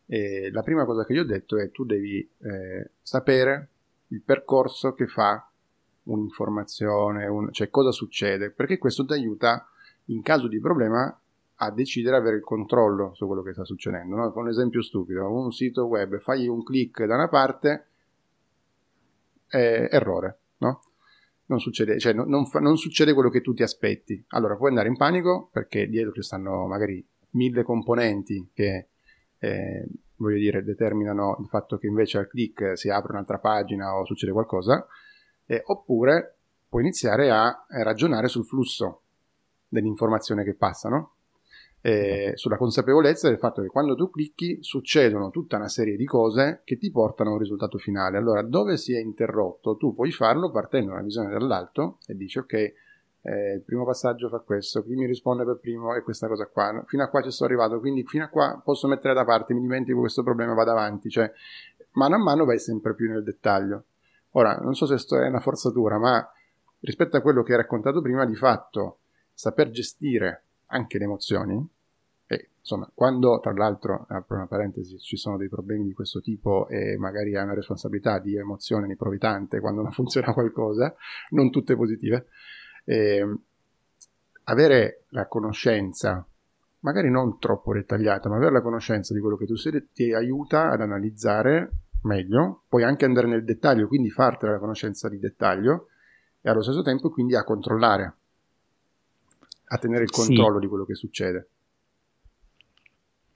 e 0.07 0.49
la 0.51 0.63
prima 0.63 0.85
cosa 0.85 1.05
che 1.05 1.13
gli 1.13 1.19
ho 1.19 1.25
detto 1.25 1.59
è 1.59 1.69
tu 1.69 1.85
devi 1.85 2.27
eh, 2.39 2.89
sapere 2.99 3.69
il 4.07 4.23
percorso 4.23 4.93
che 4.93 5.05
fa 5.05 5.47
un'informazione, 6.03 7.27
un, 7.27 7.51
cioè 7.51 7.69
cosa 7.69 7.91
succede, 7.91 8.49
perché 8.49 8.79
questo 8.79 9.05
ti 9.05 9.13
aiuta 9.13 9.69
in 10.05 10.23
caso 10.23 10.47
di 10.47 10.59
problema 10.59 11.15
a 11.61 11.71
decidere 11.71 12.15
avere 12.15 12.37
il 12.37 12.43
controllo 12.43 13.13
su 13.13 13.25
quello 13.27 13.41
che 13.41 13.53
sta 13.53 13.65
succedendo. 13.65 14.15
No? 14.15 14.31
Un 14.33 14.47
esempio 14.47 14.81
stupido, 14.81 15.29
un 15.29 15.51
sito 15.51 15.85
web, 15.85 16.19
fai 16.19 16.47
un 16.47 16.63
clic 16.63 17.03
da 17.05 17.15
una 17.15 17.27
parte, 17.27 17.87
eh, 19.49 19.89
errore, 19.91 20.39
no? 20.57 20.81
Non 21.47 21.59
succede, 21.59 21.99
cioè, 21.99 22.13
non, 22.13 22.29
non, 22.29 22.45
fa, 22.45 22.59
non 22.59 22.77
succede 22.77 23.13
quello 23.13 23.29
che 23.29 23.41
tu 23.41 23.53
ti 23.53 23.63
aspetti. 23.63 24.23
Allora 24.29 24.55
puoi 24.55 24.69
andare 24.69 24.87
in 24.87 24.95
panico 24.95 25.49
perché 25.51 25.87
dietro 25.87 26.11
ci 26.13 26.21
stanno 26.21 26.67
magari 26.67 27.05
mille 27.31 27.63
componenti 27.63 28.51
che 28.53 28.87
eh, 29.39 29.87
voglio 30.17 30.37
dire, 30.37 30.63
determinano 30.63 31.37
il 31.39 31.47
fatto 31.47 31.77
che 31.77 31.87
invece 31.87 32.19
al 32.19 32.27
click 32.27 32.77
si 32.77 32.89
apre 32.89 33.13
un'altra 33.13 33.39
pagina 33.39 33.95
o 33.95 34.05
succede 34.05 34.31
qualcosa, 34.31 34.85
eh, 35.45 35.61
oppure 35.65 36.37
puoi 36.69 36.83
iniziare 36.83 37.31
a 37.31 37.65
ragionare 37.67 38.27
sul 38.27 38.45
flusso 38.45 39.01
dell'informazione 39.67 40.43
che 40.43 40.55
passano, 40.55 41.15
eh, 41.81 42.33
sulla 42.35 42.57
consapevolezza 42.57 43.29
del 43.29 43.37
fatto 43.37 43.61
che 43.61 43.67
quando 43.67 43.95
tu 43.95 44.09
clicchi 44.09 44.57
succedono 44.61 45.29
tutta 45.29 45.55
una 45.55 45.69
serie 45.69 45.95
di 45.95 46.05
cose 46.05 46.61
che 46.63 46.77
ti 46.77 46.91
portano 46.91 47.29
a 47.29 47.33
un 47.33 47.39
risultato 47.39 47.77
finale. 47.77 48.17
Allora, 48.17 48.41
dove 48.41 48.77
si 48.77 48.93
è 48.93 48.99
interrotto, 48.99 49.77
tu 49.77 49.93
puoi 49.93 50.11
farlo 50.11 50.51
partendo 50.51 50.87
da 50.87 50.95
una 50.95 51.03
visione 51.03 51.31
dall'alto 51.31 51.97
e 52.07 52.15
dici 52.15 52.37
ok, 52.39 52.53
eh, 53.21 53.53
il 53.53 53.61
primo 53.61 53.85
passaggio 53.85 54.29
fa 54.29 54.39
questo, 54.39 54.83
chi 54.83 54.95
mi 54.95 55.05
risponde 55.05 55.45
per 55.45 55.59
primo 55.59 55.93
è 55.93 56.03
questa 56.03 56.27
cosa 56.27 56.47
qua, 56.47 56.83
fino 56.85 57.03
a 57.03 57.07
qua 57.07 57.21
ci 57.21 57.31
sto 57.31 57.45
arrivato, 57.45 57.79
quindi 57.79 58.03
fino 58.05 58.23
a 58.23 58.27
qua 58.27 58.61
posso 58.63 58.87
mettere 58.87 59.13
da 59.13 59.25
parte, 59.25 59.53
mi 59.53 59.61
dimentico 59.61 59.99
questo 59.99 60.23
problema, 60.23 60.53
vado 60.53 60.71
avanti, 60.71 61.09
cioè 61.09 61.31
mano 61.93 62.15
a 62.15 62.17
mano 62.19 62.45
vai 62.45 62.59
sempre 62.59 62.93
più 62.93 63.09
nel 63.09 63.23
dettaglio. 63.23 63.83
Ora, 64.33 64.55
non 64.57 64.75
so 64.75 64.85
se 64.85 65.17
è 65.17 65.27
una 65.27 65.39
forzatura, 65.39 65.97
ma 65.97 66.29
rispetto 66.81 67.17
a 67.17 67.21
quello 67.21 67.41
che 67.43 67.53
hai 67.53 67.57
raccontato 67.57 68.01
prima, 68.01 68.25
di 68.25 68.35
fatto 68.35 68.99
saper 69.33 69.69
gestire 69.71 70.43
anche 70.69 70.97
le 70.97 71.03
emozioni, 71.03 71.67
e 72.25 72.49
insomma, 72.59 72.89
quando 72.93 73.39
tra 73.39 73.51
l'altro, 73.53 74.05
apro 74.07 74.35
una 74.35 74.47
parentesi, 74.47 74.99
ci 74.99 75.17
sono 75.17 75.37
dei 75.37 75.49
problemi 75.49 75.85
di 75.85 75.93
questo 75.93 76.21
tipo 76.21 76.67
e 76.67 76.97
magari 76.97 77.35
hai 77.35 77.43
una 77.43 77.53
responsabilità 77.53 78.19
di 78.19 78.35
emozione, 78.35 78.87
ne 78.87 78.95
provi 78.95 79.17
tante 79.17 79.59
quando 79.59 79.81
non 79.81 79.91
funziona 79.93 80.33
qualcosa, 80.33 80.95
non 81.29 81.49
tutte 81.49 81.75
positive, 81.75 82.27
eh, 82.85 83.25
avere 84.43 85.05
la 85.09 85.27
conoscenza, 85.27 86.25
magari 86.79 87.09
non 87.09 87.39
troppo 87.39 87.73
dettagliata, 87.73 88.29
ma 88.29 88.35
avere 88.35 88.51
la 88.51 88.61
conoscenza 88.61 89.13
di 89.13 89.19
quello 89.19 89.37
che 89.37 89.45
tu 89.45 89.55
sei 89.55 89.89
ti 89.91 90.13
aiuta 90.13 90.69
ad 90.69 90.81
analizzare 90.81 91.71
meglio, 92.03 92.63
puoi 92.67 92.83
anche 92.83 93.05
andare 93.05 93.27
nel 93.27 93.43
dettaglio, 93.43 93.87
quindi 93.87 94.09
fartela 94.09 94.53
la 94.53 94.59
conoscenza 94.59 95.09
di 95.09 95.19
dettaglio 95.19 95.87
e 96.41 96.49
allo 96.49 96.61
stesso 96.61 96.81
tempo 96.81 97.09
quindi 97.09 97.35
a 97.35 97.43
controllare, 97.43 98.18
a 99.71 99.77
tenere 99.77 100.03
il 100.03 100.09
controllo 100.09 100.55
sì. 100.55 100.61
di 100.61 100.67
quello 100.67 100.85
che 100.85 100.95
succede. 100.95 101.49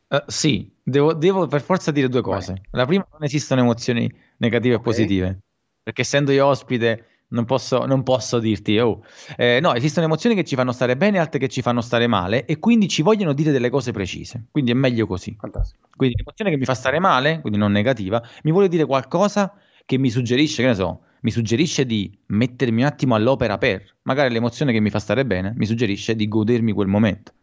Uh, 0.08 0.22
sì, 0.28 0.72
devo, 0.84 1.14
devo, 1.14 1.48
per 1.48 1.62
forza 1.62 1.92
dire 1.92 2.10
due 2.10 2.22
cose. 2.22 2.54
Vai. 2.54 2.62
La 2.72 2.86
prima, 2.86 3.08
non 3.12 3.24
esistono 3.24 3.62
emozioni 3.62 4.12
negative 4.38 4.76
okay. 4.76 4.86
e 4.86 4.92
positive, 4.92 5.40
perché 5.82 6.02
essendo 6.02 6.32
io 6.32 6.46
ospite 6.46 7.08
non 7.30 7.46
posso, 7.46 7.86
non 7.86 8.04
posso 8.04 8.40
dirti, 8.40 8.78
oh. 8.78 9.04
Eh, 9.36 9.60
no, 9.60 9.74
esistono 9.74 10.06
emozioni 10.06 10.36
che 10.36 10.44
ci 10.44 10.56
fanno 10.56 10.72
stare 10.72 10.96
bene, 10.98 11.18
altre 11.18 11.40
che 11.40 11.48
ci 11.50 11.62
fanno 11.62 11.82
stare 11.82 12.08
male, 12.08 12.46
e 12.46 12.60
quindi 12.60 12.88
ci 12.88 13.02
vogliono 13.02 13.34
dire 13.34 13.52
delle 13.52 13.70
cose 13.70 13.92
precise. 13.92 14.46
Quindi 14.52 14.72
è 14.72 14.76
meglio 14.76 15.08
così. 15.08 15.36
Fantastico. 15.40 15.88
Quindi 15.96 16.16
l'emozione 16.18 16.52
che 16.52 16.58
mi 16.58 16.66
fa 16.66 16.76
stare 16.76 17.00
male, 17.00 17.42
quindi 17.42 17.58
non 17.58 17.72
negativa, 17.72 18.22
mi 18.44 18.52
vuole 18.52 18.68
dire 18.68 18.86
qualcosa 18.86 19.54
che 19.86 19.98
mi 19.98 20.10
suggerisce, 20.10 20.62
che 20.62 20.68
ne 20.68 20.76
so, 20.76 21.02
mi 21.24 21.32
suggerisce 21.32 21.86
di 21.86 22.16
mettermi 22.28 22.82
un 22.82 22.88
attimo 22.88 23.16
all'opera 23.16 23.58
per. 23.58 23.96
Magari 24.04 24.34
l'emozione 24.34 24.72
che 24.72 24.80
mi 24.80 24.90
fa 24.90 25.00
stare 25.00 25.26
bene 25.26 25.54
mi 25.56 25.66
suggerisce 25.66 26.16
di 26.16 26.28
godermi 26.28 26.72
quel 26.72 26.88
momento. 26.88 27.34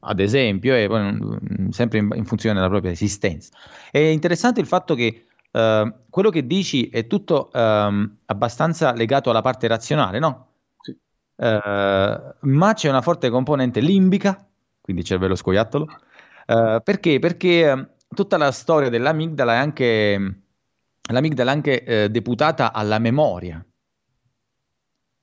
Ad 0.00 0.18
esempio, 0.18 0.74
e 0.74 0.88
poi, 0.88 1.70
sempre 1.70 1.98
in, 1.98 2.24
funzione 2.24 2.56
della 2.56 2.68
propria 2.68 2.90
esistenza. 2.90 3.50
È 3.90 3.98
interessante 3.98 4.60
il 4.60 4.66
fatto 4.66 4.94
che 4.94 5.26
Uh, 5.52 5.92
quello 6.10 6.30
che 6.30 6.46
dici 6.46 6.90
è 6.90 7.08
tutto 7.08 7.50
uh, 7.52 7.58
abbastanza 8.26 8.92
legato 8.92 9.30
alla 9.30 9.40
parte 9.40 9.66
razionale, 9.66 10.20
no? 10.20 10.46
Sì. 10.80 10.96
Uh, 11.34 11.44
ma 11.44 12.72
c'è 12.72 12.88
una 12.88 13.02
forte 13.02 13.30
componente 13.30 13.80
limbica, 13.80 14.46
quindi 14.80 15.02
cervello 15.02 15.34
scoiattolo. 15.34 15.88
Eh, 16.50 16.80
perché? 16.82 17.18
Perché 17.20 17.68
ehm, 17.68 17.88
tutta 18.12 18.36
la 18.36 18.50
storia 18.50 18.88
dell'amigdala 18.88 19.54
è 19.54 19.56
anche, 19.56 20.42
l'amigdala 21.10 21.50
è 21.50 21.54
anche 21.54 21.84
eh, 21.84 22.08
deputata 22.10 22.72
alla 22.72 22.98
memoria. 22.98 23.64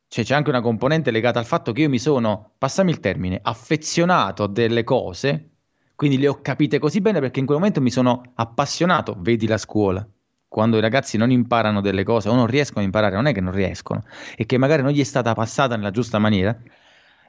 Cioè 0.09 0.23
c'è 0.23 0.33
anche 0.35 0.49
una 0.49 0.61
componente 0.61 1.11
legata 1.11 1.39
al 1.39 1.45
fatto 1.45 1.71
che 1.73 1.81
io 1.81 1.89
mi 1.89 1.99
sono, 1.99 2.53
passami 2.57 2.91
il 2.91 2.99
termine, 2.99 3.39
affezionato 3.41 4.43
a 4.43 4.47
delle 4.47 4.83
cose, 4.83 5.51
quindi 5.95 6.17
le 6.17 6.29
ho 6.29 6.41
capite 6.41 6.79
così 6.79 7.01
bene 7.01 7.19
perché 7.19 7.39
in 7.39 7.45
quel 7.45 7.57
momento 7.57 7.81
mi 7.81 7.91
sono 7.91 8.31
appassionato, 8.35 9.15
vedi 9.19 9.47
la 9.47 9.57
scuola 9.57 10.07
quando 10.47 10.77
i 10.77 10.81
ragazzi 10.81 11.17
non 11.17 11.31
imparano 11.31 11.81
delle 11.81 12.03
cose 12.03 12.29
o 12.29 12.35
non 12.35 12.47
riescono 12.47 12.81
a 12.81 12.83
imparare, 12.85 13.15
non 13.15 13.27
è 13.27 13.33
che 13.33 13.41
non 13.41 13.53
riescono, 13.53 14.03
è 14.35 14.45
che 14.45 14.57
magari 14.57 14.81
non 14.81 14.91
gli 14.91 14.99
è 14.99 15.03
stata 15.03 15.33
passata 15.33 15.75
nella 15.75 15.91
giusta 15.91 16.19
maniera, 16.19 16.57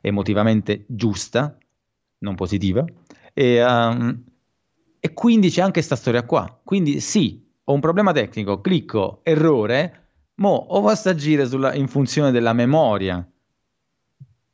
emotivamente 0.01 0.85
giusta, 0.89 1.57
non 2.19 2.35
positiva, 2.35 2.85
e, 3.35 3.65
um, 3.65 4.25
e 5.01 5.13
quindi 5.13 5.51
c'è 5.51 5.61
anche 5.61 5.73
questa 5.75 5.97
storia 5.97 6.23
qua. 6.25 6.61
Quindi 6.63 7.01
sì, 7.01 7.45
ho 7.69 7.73
un 7.75 7.81
problema 7.81 8.13
tecnico, 8.13 8.63
clicco, 8.63 9.21
errore, 9.23 10.07
mo 10.37 10.55
o 10.55 10.81
posso 10.81 11.11
agire 11.11 11.47
sulla, 11.47 11.75
in 11.75 11.87
funzione 11.87 12.31
della 12.31 12.55
memoria, 12.55 13.27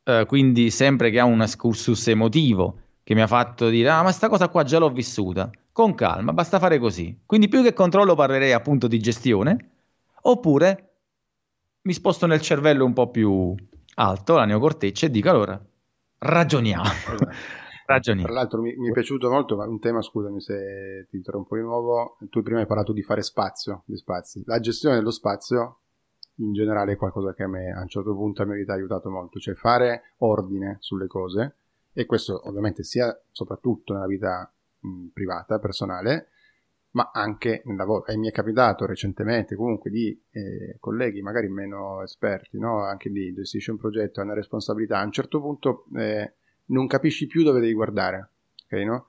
uh, 0.05 0.27
quindi 0.27 0.71
sempre 0.71 1.11
che 1.11 1.21
ha 1.21 1.25
un 1.25 1.41
excursus 1.41 2.09
emotivo 2.09 2.79
che 3.05 3.15
mi 3.15 3.21
ha 3.21 3.29
fatto 3.29 3.69
dire, 3.69 3.89
ah 3.91 4.03
ma 4.03 4.11
sta 4.11 4.29
cosa 4.29 4.49
qua 4.49 4.65
già 4.65 4.79
l'ho 4.79 4.91
vissuta 4.91 5.49
con 5.71 5.95
calma, 5.95 6.33
basta 6.33 6.59
fare 6.59 6.79
così. 6.79 7.21
Quindi 7.25 7.49
più 7.49 7.63
che 7.63 7.73
controllo 7.73 8.17
parlerei 8.17 8.53
appunto 8.53 8.89
di 8.89 8.99
gestione, 8.99 9.71
oppure 10.23 10.91
mi 11.83 11.93
sposto 11.93 12.27
nel 12.27 12.41
cervello 12.41 12.85
un 12.85 12.95
po' 12.95 13.11
più 13.11 13.55
alto, 13.95 14.35
la 14.35 14.45
neocorteccia, 14.45 15.07
e 15.07 15.11
dico 15.11 15.31
allora, 15.31 15.61
ragioniamo. 16.19 16.83
Ragioniamo. 17.87 18.29
Tra 18.29 18.39
l'altro 18.39 18.61
mi, 18.63 18.75
mi, 18.77 18.89
è 18.89 18.93
piaciuto 18.93 19.31
molto, 19.31 19.57
ma 19.57 19.67
un 19.67 19.79
tema, 19.79 20.01
scusami 20.01 20.41
se 20.41 21.07
ti 21.11 21.17
interrompo 21.17 21.57
di 21.57 21.63
nuovo, 21.63 22.17
tu 22.31 22.43
prima 22.43 22.61
hai 22.61 22.67
parlato 22.67 22.93
di 22.93 23.03
fare 23.03 23.23
spazio, 23.23 23.83
di 23.85 23.97
spazi. 23.97 24.43
La 24.47 24.59
gestione 24.59 24.97
dello 24.97 25.11
spazio 25.11 25.81
in 26.37 26.53
generale 26.53 26.93
è 26.93 26.97
qualcosa 26.97 27.35
che 27.35 27.43
a 27.43 27.49
me 27.49 27.71
a 27.71 27.81
un 27.81 27.89
certo 27.89 28.15
punto 28.15 28.45
mi 28.47 28.63
ha 28.63 28.73
aiutato 28.73 29.11
molto, 29.11 29.39
cioè 29.39 29.55
fare 29.55 30.15
ordine 30.19 30.79
sulle 30.81 31.07
cose 31.07 31.57
e 31.93 32.07
questo 32.07 32.41
ovviamente 32.49 32.83
sia 32.83 33.17
soprattutto 33.31 33.93
nella 33.93 34.07
vita 34.07 34.51
mh, 34.81 35.07
privata, 35.13 35.59
personale, 35.59 36.29
ma 36.93 37.11
anche 37.13 37.63
nel 37.67 37.77
lavoro. 37.77 38.07
E 38.07 38.17
mi 38.17 38.29
è 38.29 38.33
capitato 38.33 38.87
recentemente 38.87 39.55
comunque 39.55 39.91
di 39.91 40.19
eh, 40.31 40.77
colleghi 40.81 41.21
magari 41.23 41.49
meno 41.49 42.03
esperti, 42.03 42.59
no? 42.59 42.83
anche 42.83 43.11
di 43.11 43.33
gestisci 43.35 43.71
un 43.71 43.77
progetto, 43.77 44.21
hai 44.21 44.27
una 44.27 44.35
responsabilità, 44.35 44.99
a 44.99 45.05
un 45.05 45.13
certo 45.13 45.41
punto 45.41 45.85
eh, 45.97 46.35
non 46.67 46.87
capisci 46.87 47.27
più 47.27 47.43
dove 47.43 47.61
devi 47.61 47.73
guardare, 47.73 48.29
ok? 48.65 48.73
No? 48.85 49.07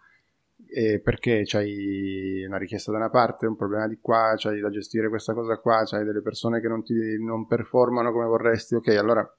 Eh, 0.68 1.00
perché 1.00 1.44
c'hai 1.46 2.44
una 2.46 2.58
richiesta 2.58 2.92
da 2.92 2.98
una 2.98 3.10
parte, 3.10 3.46
un 3.46 3.56
problema 3.56 3.88
di 3.88 4.00
qua, 4.02 4.34
c'hai 4.36 4.60
da 4.60 4.70
gestire 4.70 5.10
questa 5.10 5.34
cosa 5.34 5.58
qua, 5.58 5.84
c'hai 5.86 6.04
delle 6.04 6.22
persone 6.22 6.60
che 6.60 6.68
non, 6.68 6.84
ti, 6.84 6.94
non 7.20 7.48
performano 7.48 8.12
come 8.12 8.26
vorresti, 8.26 8.76
ok, 8.76 8.88
allora 8.98 9.38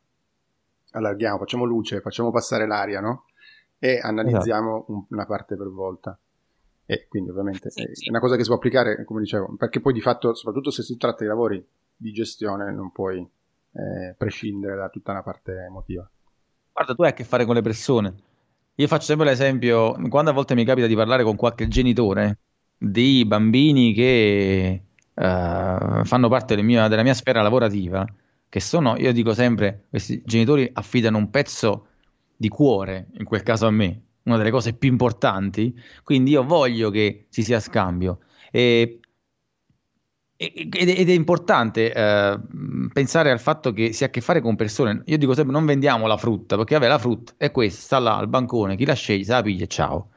allarghiamo, 0.92 1.38
facciamo 1.38 1.64
luce, 1.64 2.00
facciamo 2.00 2.30
passare 2.30 2.66
l'aria, 2.66 3.00
no? 3.00 3.24
E 3.78 3.98
analizziamo 4.00 4.76
esatto. 4.76 4.92
un, 4.92 5.04
una 5.10 5.26
parte 5.26 5.56
per 5.56 5.68
volta. 5.68 6.18
E 6.88 7.06
quindi 7.08 7.30
ovviamente 7.30 7.68
sì, 7.70 7.82
è 7.82 8.10
una 8.10 8.20
cosa 8.20 8.36
che 8.36 8.42
si 8.42 8.48
può 8.48 8.56
applicare, 8.56 9.04
come 9.04 9.20
dicevo, 9.20 9.54
perché 9.56 9.80
poi 9.80 9.92
di 9.92 10.00
fatto, 10.00 10.34
soprattutto 10.34 10.70
se 10.70 10.82
si 10.82 10.96
tratta 10.96 11.24
di 11.24 11.28
lavori 11.28 11.66
di 11.96 12.12
gestione, 12.12 12.72
non 12.72 12.92
puoi 12.92 13.18
eh, 13.18 14.14
prescindere 14.16 14.76
da 14.76 14.88
tutta 14.88 15.10
una 15.10 15.22
parte 15.22 15.52
emotiva. 15.52 16.08
Guarda, 16.76 16.94
tu 16.94 17.02
hai 17.04 17.08
a 17.10 17.12
che 17.14 17.24
fare 17.24 17.46
con 17.46 17.54
le 17.54 17.62
persone. 17.62 18.14
Io 18.74 18.86
faccio 18.86 19.06
sempre 19.06 19.24
l'esempio, 19.26 19.92
quando 20.10 20.30
a 20.30 20.34
volte 20.34 20.54
mi 20.54 20.62
capita 20.64 20.86
di 20.86 20.94
parlare 20.94 21.22
con 21.22 21.34
qualche 21.34 21.68
genitore 21.68 22.40
di 22.76 23.24
bambini 23.24 23.94
che 23.94 24.82
uh, 25.14 26.04
fanno 26.04 26.28
parte 26.28 26.54
del 26.54 26.64
mio, 26.64 26.86
della 26.88 27.02
mia 27.02 27.14
sfera 27.14 27.40
lavorativa, 27.40 28.04
che 28.50 28.60
sono, 28.60 28.94
io 28.98 29.10
dico 29.12 29.32
sempre, 29.32 29.86
questi 29.88 30.20
genitori 30.26 30.68
affidano 30.74 31.16
un 31.16 31.30
pezzo 31.30 31.86
di 32.36 32.48
cuore, 32.48 33.06
in 33.14 33.24
quel 33.24 33.42
caso 33.42 33.66
a 33.66 33.70
me, 33.70 34.02
una 34.24 34.36
delle 34.36 34.50
cose 34.50 34.74
più 34.74 34.90
importanti, 34.90 35.74
quindi 36.02 36.32
io 36.32 36.44
voglio 36.44 36.90
che 36.90 37.26
ci 37.30 37.42
sia 37.42 37.58
scambio. 37.60 38.18
E, 38.50 39.00
ed 40.38 41.08
è 41.08 41.12
importante 41.12 41.92
eh, 41.92 42.38
pensare 42.92 43.30
al 43.30 43.40
fatto 43.40 43.72
che 43.72 43.94
si 43.94 44.04
ha 44.04 44.08
a 44.08 44.10
che 44.10 44.20
fare 44.20 44.40
con 44.40 44.54
persone. 44.54 45.02
Io 45.06 45.16
dico 45.16 45.34
sempre: 45.34 45.52
non 45.52 45.64
vendiamo 45.64 46.06
la 46.06 46.18
frutta 46.18 46.56
perché 46.56 46.74
vabbè, 46.74 46.88
la 46.88 46.98
frutta 46.98 47.32
è 47.38 47.50
questa, 47.50 47.80
sta 47.80 47.98
là 47.98 48.16
al 48.18 48.28
bancone, 48.28 48.76
chi 48.76 48.84
la 48.84 48.94
sceglie, 48.94 49.24
se 49.24 49.32
la 49.32 49.42
piglia 49.42 49.66
ciao. 49.66 50.10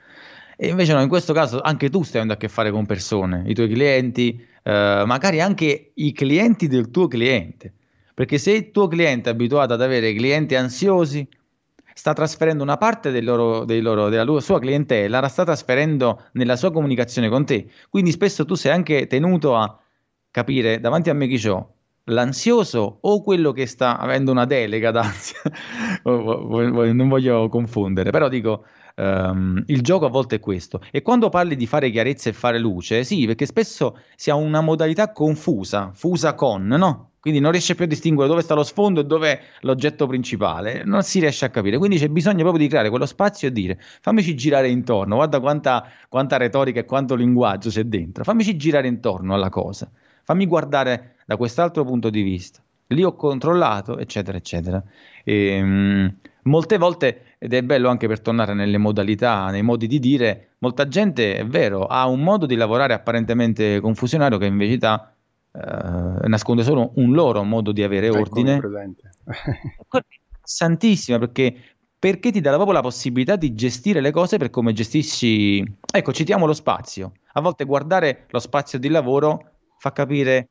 E 0.57 0.67
invece, 0.67 0.93
no, 0.93 1.01
in 1.01 1.07
questo 1.07 1.31
caso 1.31 1.61
anche 1.61 1.89
tu 1.89 2.03
stai 2.03 2.17
avendo 2.17 2.33
a 2.33 2.37
che 2.37 2.49
fare 2.49 2.69
con 2.69 2.85
persone, 2.85 3.43
i 3.47 3.53
tuoi 3.53 3.69
clienti, 3.69 4.45
eh, 4.61 5.03
magari 5.05 5.39
anche 5.39 5.91
i 5.93 6.11
clienti 6.11 6.67
del 6.67 6.91
tuo 6.91 7.07
cliente. 7.07 7.73
Perché 8.13 8.37
se 8.37 8.51
il 8.51 8.71
tuo 8.71 8.89
cliente 8.89 9.29
è 9.29 9.31
abituato 9.31 9.71
ad 9.71 9.81
avere 9.81 10.13
clienti 10.13 10.55
ansiosi, 10.55 11.25
sta 11.93 12.11
trasferendo 12.11 12.61
una 12.61 12.75
parte 12.75 13.11
del 13.11 13.23
loro, 13.23 13.63
del 13.63 13.81
loro, 13.81 14.09
della 14.09 14.41
sua 14.41 14.59
clientela, 14.59 15.21
la 15.21 15.29
sta 15.29 15.45
trasferendo 15.45 16.25
nella 16.33 16.57
sua 16.57 16.73
comunicazione 16.73 17.29
con 17.29 17.45
te. 17.45 17.69
Quindi 17.89 18.11
spesso 18.11 18.43
tu 18.43 18.55
sei 18.55 18.73
anche 18.73 19.07
tenuto 19.07 19.55
a 19.55 19.79
capire 20.31 20.79
davanti 20.79 21.09
a 21.09 21.13
me 21.13 21.27
chi 21.27 21.47
ho, 21.47 21.73
l'ansioso 22.05 22.99
o 23.01 23.21
quello 23.21 23.51
che 23.51 23.65
sta 23.65 23.97
avendo 23.97 24.31
una 24.31 24.45
delega 24.45 24.91
d'ansia. 24.91 25.39
non 26.03 27.07
voglio 27.07 27.49
confondere, 27.49 28.11
però 28.11 28.27
dico 28.27 28.65
Um, 28.99 29.63
il 29.67 29.81
gioco 29.81 30.07
a 30.07 30.09
volte 30.09 30.35
è 30.35 30.39
questo. 30.41 30.81
E 30.91 31.01
quando 31.01 31.29
parli 31.29 31.55
di 31.55 31.65
fare 31.65 31.89
chiarezza 31.89 32.29
e 32.29 32.33
fare 32.33 32.59
luce, 32.59 33.05
sì, 33.05 33.25
perché 33.25 33.45
spesso 33.45 33.97
si 34.17 34.29
ha 34.29 34.35
una 34.35 34.59
modalità 34.59 35.13
confusa, 35.13 35.91
fusa 35.93 36.33
con, 36.33 36.67
no? 36.67 37.11
Quindi 37.21 37.39
non 37.39 37.51
riesce 37.51 37.75
più 37.75 37.85
a 37.85 37.87
distinguere 37.87 38.29
dove 38.29 38.41
sta 38.41 38.55
lo 38.55 38.63
sfondo 38.63 39.01
e 39.01 39.05
dove 39.05 39.31
è 39.31 39.41
l'oggetto 39.61 40.05
principale, 40.05 40.83
non 40.85 41.03
si 41.03 41.19
riesce 41.19 41.45
a 41.45 41.49
capire. 41.49 41.77
Quindi 41.77 41.97
c'è 41.97 42.09
bisogno 42.09 42.41
proprio 42.41 42.61
di 42.61 42.67
creare 42.67 42.89
quello 42.89 43.05
spazio 43.05 43.47
e 43.47 43.51
dire 43.51 43.77
fammici 44.01 44.35
girare 44.35 44.69
intorno, 44.69 45.15
guarda 45.15 45.39
quanta, 45.39 45.85
quanta 46.09 46.37
retorica 46.37 46.81
e 46.81 46.85
quanto 46.85 47.15
linguaggio 47.15 47.69
c'è 47.69 47.83
dentro, 47.83 48.23
fammici 48.23 48.55
girare 48.57 48.87
intorno 48.87 49.33
alla 49.33 49.49
cosa, 49.49 49.89
fammi 50.29 50.45
guardare 50.45 51.15
da 51.25 51.37
quest'altro 51.37 51.83
punto 51.83 52.11
di 52.11 52.21
vista. 52.21 52.61
Lì 52.87 53.03
ho 53.03 53.15
controllato, 53.15 53.97
eccetera, 53.97 54.37
eccetera. 54.37 54.83
E, 55.23 55.59
um, 55.59 56.15
molte 56.43 56.77
volte 56.77 57.35
ed 57.39 57.53
è 57.53 57.63
bello 57.63 57.89
anche 57.89 58.07
per 58.07 58.19
tornare 58.19 58.53
nelle 58.53 58.77
modalità, 58.77 59.49
nei 59.49 59.63
modi 59.63 59.87
di 59.87 59.97
dire, 59.97 60.49
molta 60.59 60.87
gente 60.87 61.35
è 61.35 61.47
vero, 61.47 61.87
ha 61.87 62.05
un 62.05 62.21
modo 62.21 62.45
di 62.45 62.55
lavorare 62.55 62.93
apparentemente 62.93 63.79
confusionario 63.79 64.37
che 64.37 64.45
in 64.45 64.57
verità 64.57 65.15
eh, 65.51 66.27
nasconde 66.27 66.61
solo 66.61 66.91
un 66.95 67.11
loro 67.13 67.43
modo 67.43 67.71
di 67.71 67.81
avere 67.81 68.07
ecco 68.07 68.19
ordine. 68.19 68.61
Santissima 70.43 71.17
perché 71.17 71.55
perché 71.97 72.31
ti 72.31 72.39
dà 72.39 72.51
proprio 72.53 72.73
la 72.73 72.81
possibilità 72.81 73.35
di 73.35 73.55
gestire 73.55 73.99
le 73.99 74.11
cose 74.11 74.37
per 74.37 74.51
come 74.51 74.73
gestisci. 74.73 75.63
Ecco, 75.91 76.13
citiamo 76.13 76.45
lo 76.45 76.53
spazio. 76.53 77.13
A 77.33 77.41
volte 77.41 77.65
guardare 77.65 78.25
lo 78.29 78.39
spazio 78.39 78.77
di 78.77 78.89
lavoro 78.89 79.57
fa 79.79 79.93
capire 79.93 80.49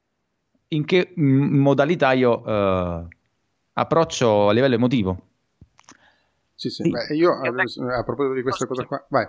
in 0.69 0.85
che 0.85 1.13
modalità 1.17 2.13
io 2.13 2.45
eh, 2.45 3.07
approccio 3.75 4.49
a 4.49 4.53
livello 4.53 4.75
emotivo. 4.75 5.27
Sì, 6.55 6.71
sì, 6.71 6.91
Beh, 6.91 7.15
io 7.15 7.31
a, 7.33 7.99
a, 7.99 8.03
proposito 8.03 8.35
di 8.35 8.43
questa 8.43 8.67
cosa 8.67 8.85
qua, 8.85 9.05
vai. 9.11 9.27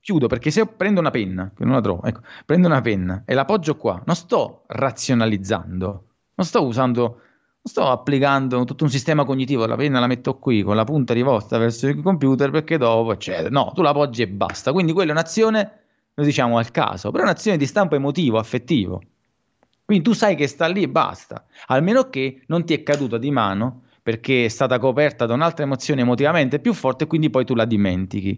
Chiudo 0.00 0.26
perché 0.28 0.50
se 0.50 0.60
io 0.60 0.66
prendo 0.66 1.00
una 1.00 1.10
penna, 1.10 1.52
che 1.54 1.64
non 1.64 1.74
la 1.74 1.80
trovo, 1.80 2.02
ecco, 2.04 2.20
prendo 2.46 2.68
una 2.68 2.80
penna 2.80 3.24
e 3.26 3.34
la 3.34 3.42
appoggio 3.42 3.76
qua, 3.76 4.00
non 4.06 4.14
sto 4.14 4.62
razionalizzando, 4.68 6.04
non 6.34 6.46
sto 6.46 6.64
usando, 6.64 7.02
non 7.02 7.64
sto 7.64 7.90
applicando 7.90 8.62
tutto 8.64 8.84
un 8.84 8.90
sistema 8.90 9.24
cognitivo, 9.24 9.66
la 9.66 9.76
penna 9.76 10.00
la 10.00 10.06
metto 10.06 10.38
qui 10.38 10.62
con 10.62 10.76
la 10.76 10.84
punta 10.84 11.12
rivolta 11.12 11.58
verso 11.58 11.88
il 11.88 12.00
computer 12.00 12.50
perché 12.50 12.78
dopo, 12.78 13.12
eccetera. 13.12 13.50
No, 13.50 13.72
tu 13.74 13.82
la 13.82 13.90
appoggi 13.90 14.22
e 14.22 14.28
basta. 14.28 14.72
Quindi 14.72 14.92
quella 14.92 15.10
è 15.10 15.14
un'azione, 15.14 15.77
noi 16.18 16.26
diciamo 16.26 16.58
al 16.58 16.72
caso, 16.72 17.12
però 17.12 17.22
è 17.22 17.26
un'azione 17.26 17.56
di 17.56 17.66
stampo 17.66 17.94
emotivo, 17.94 18.38
affettivo. 18.38 19.00
Quindi 19.84 20.04
tu 20.04 20.12
sai 20.12 20.34
che 20.34 20.48
sta 20.48 20.66
lì 20.66 20.82
e 20.82 20.88
basta, 20.88 21.46
almeno 21.66 22.10
che 22.10 22.42
non 22.48 22.64
ti 22.64 22.74
è 22.74 22.82
caduta 22.82 23.18
di 23.18 23.30
mano 23.30 23.82
perché 24.02 24.46
è 24.46 24.48
stata 24.48 24.78
coperta 24.80 25.26
da 25.26 25.34
un'altra 25.34 25.64
emozione 25.64 26.00
emotivamente 26.00 26.58
più 26.58 26.72
forte 26.72 27.04
e 27.04 27.06
quindi 27.06 27.30
poi 27.30 27.44
tu 27.44 27.54
la 27.54 27.64
dimentichi. 27.64 28.36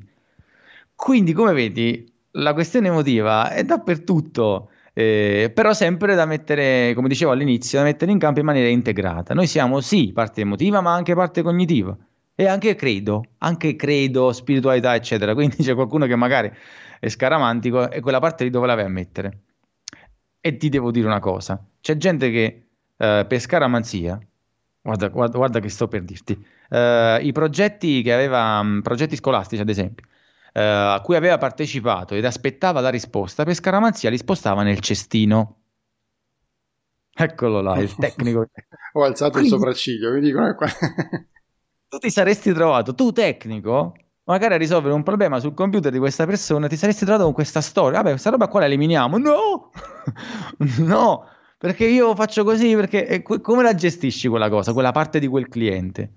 Quindi, 0.95 1.33
come 1.33 1.55
vedi, 1.55 2.07
la 2.33 2.53
questione 2.53 2.89
emotiva 2.89 3.51
è 3.51 3.65
dappertutto, 3.65 4.71
eh, 4.93 5.51
però 5.55 5.73
sempre 5.73 6.15
da 6.15 6.27
mettere, 6.27 6.93
come 6.95 7.09
dicevo 7.09 7.31
all'inizio, 7.33 7.79
da 7.79 7.85
mettere 7.85 8.13
in 8.13 8.19
campo 8.19 8.41
in 8.41 8.45
maniera 8.45 8.69
integrata. 8.69 9.33
Noi 9.33 9.47
siamo 9.47 9.81
sì 9.81 10.13
parte 10.13 10.43
emotiva, 10.43 10.83
ma 10.83 10.93
anche 10.93 11.15
parte 11.15 11.41
cognitiva 11.43 11.97
e 12.35 12.47
anche 12.47 12.75
credo, 12.75 13.25
anche 13.39 13.77
credo, 13.77 14.33
spiritualità, 14.33 14.95
eccetera. 14.95 15.35
Quindi 15.35 15.57
c'è 15.63 15.75
qualcuno 15.75 16.07
che 16.07 16.17
magari 16.17 16.51
è 17.01 17.09
scaramantico 17.09 17.91
e 17.91 18.01
quella 18.01 18.21
parte 18.21 18.45
lì 18.45 18.51
dove 18.51 18.69
la 18.69 18.77
vai 18.77 18.85
a 18.85 18.89
mettere. 18.89 19.41
E 20.41 20.57
ti 20.57 20.69
devo 20.69 20.93
dire 20.93 21.07
una 21.07 21.19
cosa: 21.19 21.61
c'è 21.81 21.97
gente 21.97 22.31
che 22.31 22.69
eh, 22.97 23.25
per 23.27 23.41
scaramanzia 23.41 24.21
Guarda, 24.83 25.09
guarda, 25.09 25.37
guarda, 25.37 25.61
che 25.61 25.69
sto 25.69 25.89
per 25.89 26.03
dirti. 26.03 26.33
Uh, 26.71 27.21
I 27.21 27.31
progetti 27.33 28.01
che 28.03 28.15
aveva, 28.15 28.61
um, 28.61 28.81
progetti 28.81 29.15
scolastici 29.15 29.61
ad 29.61 29.69
esempio, 29.69 30.07
uh, 30.55 30.95
a 30.95 31.01
cui 31.05 31.17
aveva 31.17 31.37
partecipato 31.37 32.15
ed 32.15 32.25
aspettava 32.25 32.81
la 32.81 32.89
risposta, 32.89 33.45
per 33.45 33.55
scaramanzia 33.55 34.09
li 34.09 34.17
spostava 34.17 34.63
nel 34.63 34.81
cestino. 34.81 35.57
Eccolo 37.13 37.61
là, 37.61 37.77
il 37.79 37.93
tecnico. 37.97 38.47
Ho 38.93 39.05
alzato 39.05 39.33
Quindi, 39.33 39.51
il 39.51 39.55
sopracciglio, 39.55 40.13
mi 40.13 40.21
dicono 40.21 40.55
qua. 40.55 40.67
tu 41.89 41.99
ti 41.99 42.11
saresti 42.11 42.53
trovato, 42.55 42.95
tu 42.95 43.13
tecnico, 43.13 43.95
magari 44.25 44.55
a 44.55 44.57
risolvere 44.57 44.95
un 44.95 45.03
problema 45.03 45.39
sul 45.41 45.55
computer 45.55 45.91
di 45.91 45.99
questa 45.99 46.27
persona, 46.27 46.69
ti 46.69 46.77
saresti 46.77 47.05
trovato 47.05 47.25
con 47.25 47.35
questa 47.35 47.61
storia. 47.61 47.99
Vabbè, 47.99 48.11
questa 48.11 48.31
roba 48.31 48.49
qua 48.49 48.61
la 48.61 48.67
eliminiamo. 48.67 49.19
No! 49.19 49.71
no! 50.79 51.27
Perché 51.59 51.87
io 51.87 52.15
faccio 52.15 52.43
così, 52.43 52.75
perché 52.75 53.23
come 53.23 53.63
la 53.63 53.75
gestisci 53.75 54.29
quella 54.29 54.49
cosa, 54.49 54.73
quella 54.73 54.93
parte 54.93 55.19
di 55.19 55.27
quel 55.27 55.49
cliente? 55.49 56.13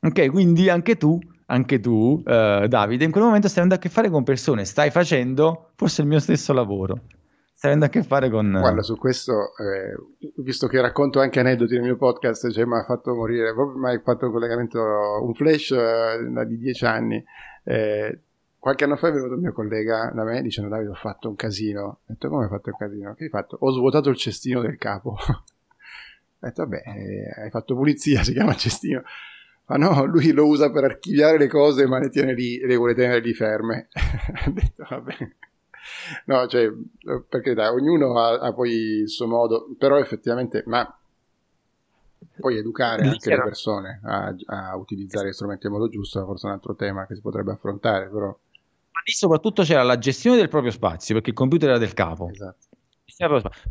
Ok, 0.00 0.30
quindi 0.30 0.68
anche 0.68 0.96
tu, 0.96 1.18
anche 1.46 1.78
tu, 1.78 2.20
eh, 2.26 2.66
Davide, 2.68 3.04
in 3.04 3.10
quel 3.10 3.24
momento 3.24 3.46
stai 3.46 3.64
avendo 3.64 3.76
a 3.76 3.78
che 3.78 3.88
fare 3.88 4.10
con 4.10 4.24
persone, 4.24 4.64
stai 4.64 4.90
facendo 4.90 5.70
forse 5.76 6.02
il 6.02 6.08
mio 6.08 6.18
stesso 6.18 6.52
lavoro. 6.52 7.02
Stai 7.58 7.72
avendo 7.72 7.86
a 7.86 7.88
che 7.88 8.04
fare 8.04 8.30
con... 8.30 8.56
Guarda, 8.56 8.82
su 8.82 8.96
questo, 8.96 9.56
eh, 9.56 9.96
visto 10.36 10.68
che 10.68 10.80
racconto 10.80 11.18
anche 11.18 11.40
aneddoti 11.40 11.74
nel 11.74 11.82
mio 11.82 11.96
podcast, 11.96 12.52
cioè 12.52 12.64
mi 12.64 12.76
ha 12.76 12.84
fatto 12.84 13.16
morire, 13.16 13.52
proprio 13.52 13.80
mi 13.80 13.88
hai 13.88 14.00
fatto 14.00 14.26
un 14.26 14.30
collegamento, 14.30 14.80
un 14.80 15.34
flash 15.34 15.72
eh, 15.72 16.46
di 16.46 16.56
dieci 16.56 16.84
anni. 16.84 17.24
Eh, 17.64 18.20
Qualche 18.60 18.84
anno 18.84 18.96
fa 18.96 19.08
è 19.08 19.12
venuto 19.12 19.34
un 19.34 19.40
mio 19.40 19.52
collega 19.52 20.10
da 20.14 20.22
me 20.22 20.40
dicendo 20.40 20.68
Davide 20.70 20.90
ho 20.90 20.94
fatto 20.94 21.28
un 21.28 21.34
casino. 21.34 21.82
Ho 21.82 21.98
detto 22.06 22.28
come 22.28 22.44
hai 22.44 22.50
fatto 22.50 22.70
un 22.70 22.76
casino? 22.76 23.14
Che 23.14 23.24
hai 23.24 23.30
fatto? 23.30 23.56
Ho 23.60 23.72
svuotato 23.72 24.08
il 24.08 24.16
cestino 24.16 24.60
del 24.60 24.76
capo. 24.78 25.16
ho 25.18 25.42
detto 26.38 26.62
vabbè, 26.62 26.82
eh, 26.84 27.42
hai 27.42 27.50
fatto 27.50 27.74
pulizia, 27.74 28.22
si 28.24 28.34
chiama 28.34 28.54
cestino. 28.54 29.02
Ma 29.66 29.76
no, 29.76 30.04
lui 30.04 30.30
lo 30.30 30.46
usa 30.46 30.70
per 30.70 30.84
archiviare 30.84 31.38
le 31.38 31.48
cose 31.48 31.86
ma 31.86 31.98
le 31.98 32.08
tiene 32.08 32.34
lì, 32.34 32.58
le 32.58 32.76
vuole 32.76 32.94
tenere 32.94 33.20
lì 33.20 33.34
ferme. 33.34 33.88
ho 34.46 34.50
detto 34.50 34.86
vabbè. 34.88 35.16
No, 36.26 36.46
cioè, 36.46 36.70
perché 37.28 37.54
dai, 37.54 37.68
ognuno 37.68 38.18
ha, 38.18 38.38
ha, 38.38 38.52
poi 38.52 38.70
il 38.70 39.08
suo 39.08 39.26
modo, 39.26 39.68
però 39.78 39.98
effettivamente, 39.98 40.62
ma 40.66 40.92
poi 42.40 42.56
educare 42.56 43.02
anche 43.02 43.30
le 43.30 43.42
persone 43.42 44.00
a, 44.04 44.34
a 44.46 44.76
utilizzare 44.76 45.28
gli 45.28 45.32
strumenti 45.32 45.66
in 45.66 45.72
modo 45.72 45.88
giusto, 45.88 46.24
forse 46.24 46.46
è 46.46 46.50
un 46.50 46.56
altro 46.56 46.74
tema 46.74 47.06
che 47.06 47.14
si 47.14 47.20
potrebbe 47.20 47.52
affrontare, 47.52 48.08
però 48.08 48.36
lì 49.08 49.14
soprattutto 49.14 49.62
c'era 49.62 49.82
la 49.82 49.98
gestione 49.98 50.36
del 50.36 50.48
proprio 50.48 50.70
spazio, 50.70 51.14
perché 51.14 51.30
il 51.30 51.36
computer 51.36 51.70
era 51.70 51.78
del 51.78 51.94
capo. 51.94 52.28
Esatto. 52.30 52.66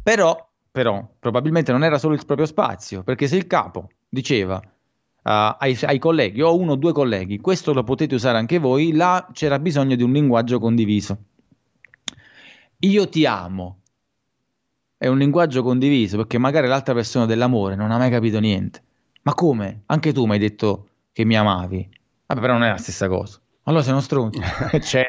Però, 0.02 0.50
però, 0.72 1.08
probabilmente 1.20 1.72
non 1.72 1.84
era 1.84 2.00
solo 2.00 2.16
il 2.16 2.26
proprio 2.26 2.48
spazio, 2.48 3.04
perché 3.04 3.28
se 3.28 3.38
il 3.38 3.46
capo 3.46 3.90
diceva 4.10 4.56
uh, 4.58 4.62
ai, 5.24 5.78
ai, 5.84 6.00
colleghi 6.00 6.42
o 6.42 6.58
uno 6.58 6.74
o 6.74 6.76
due 6.76 6.92
colleghi, 6.92 7.40
questo 7.40 7.72
lo 7.72 7.84
potete 7.84 8.16
usare 8.16 8.38
anche 8.38 8.58
voi, 8.58 8.94
là 8.94 9.30
c'era 9.32 9.60
bisogno 9.60 9.96
di 9.96 10.04
un 10.04 10.12
linguaggio 10.12 10.60
condiviso. 10.60 11.18
Io 12.80 13.08
ti 13.10 13.26
amo. 13.26 13.82
È 14.98 15.08
un 15.08 15.18
linguaggio 15.18 15.64
condiviso 15.64 16.18
perché 16.18 16.38
magari 16.38 16.68
l'altra 16.68 16.94
persona 16.94 17.26
dell'amore 17.26 17.76
non 17.76 17.92
ha 17.92 17.98
mai 17.98 18.10
capito 18.10 18.40
niente. 18.40 18.84
Ma 19.24 19.34
come? 19.34 19.84
Anche 19.88 20.14
tu 20.14 20.26
mi 20.26 20.34
hai 20.34 20.40
detto 20.40 20.90
che 21.12 21.24
mi 21.26 21.36
amavi. 21.36 21.90
Vabbè, 22.26 22.42
però 22.42 22.54
non 22.54 22.64
è 22.64 22.70
la 22.70 22.78
stessa 22.78 23.08
cosa. 23.08 23.40
Allora 23.64 23.84
sei 23.84 23.92
uno 23.92 24.02
stronzo. 24.02 24.40
C'è 24.80 25.08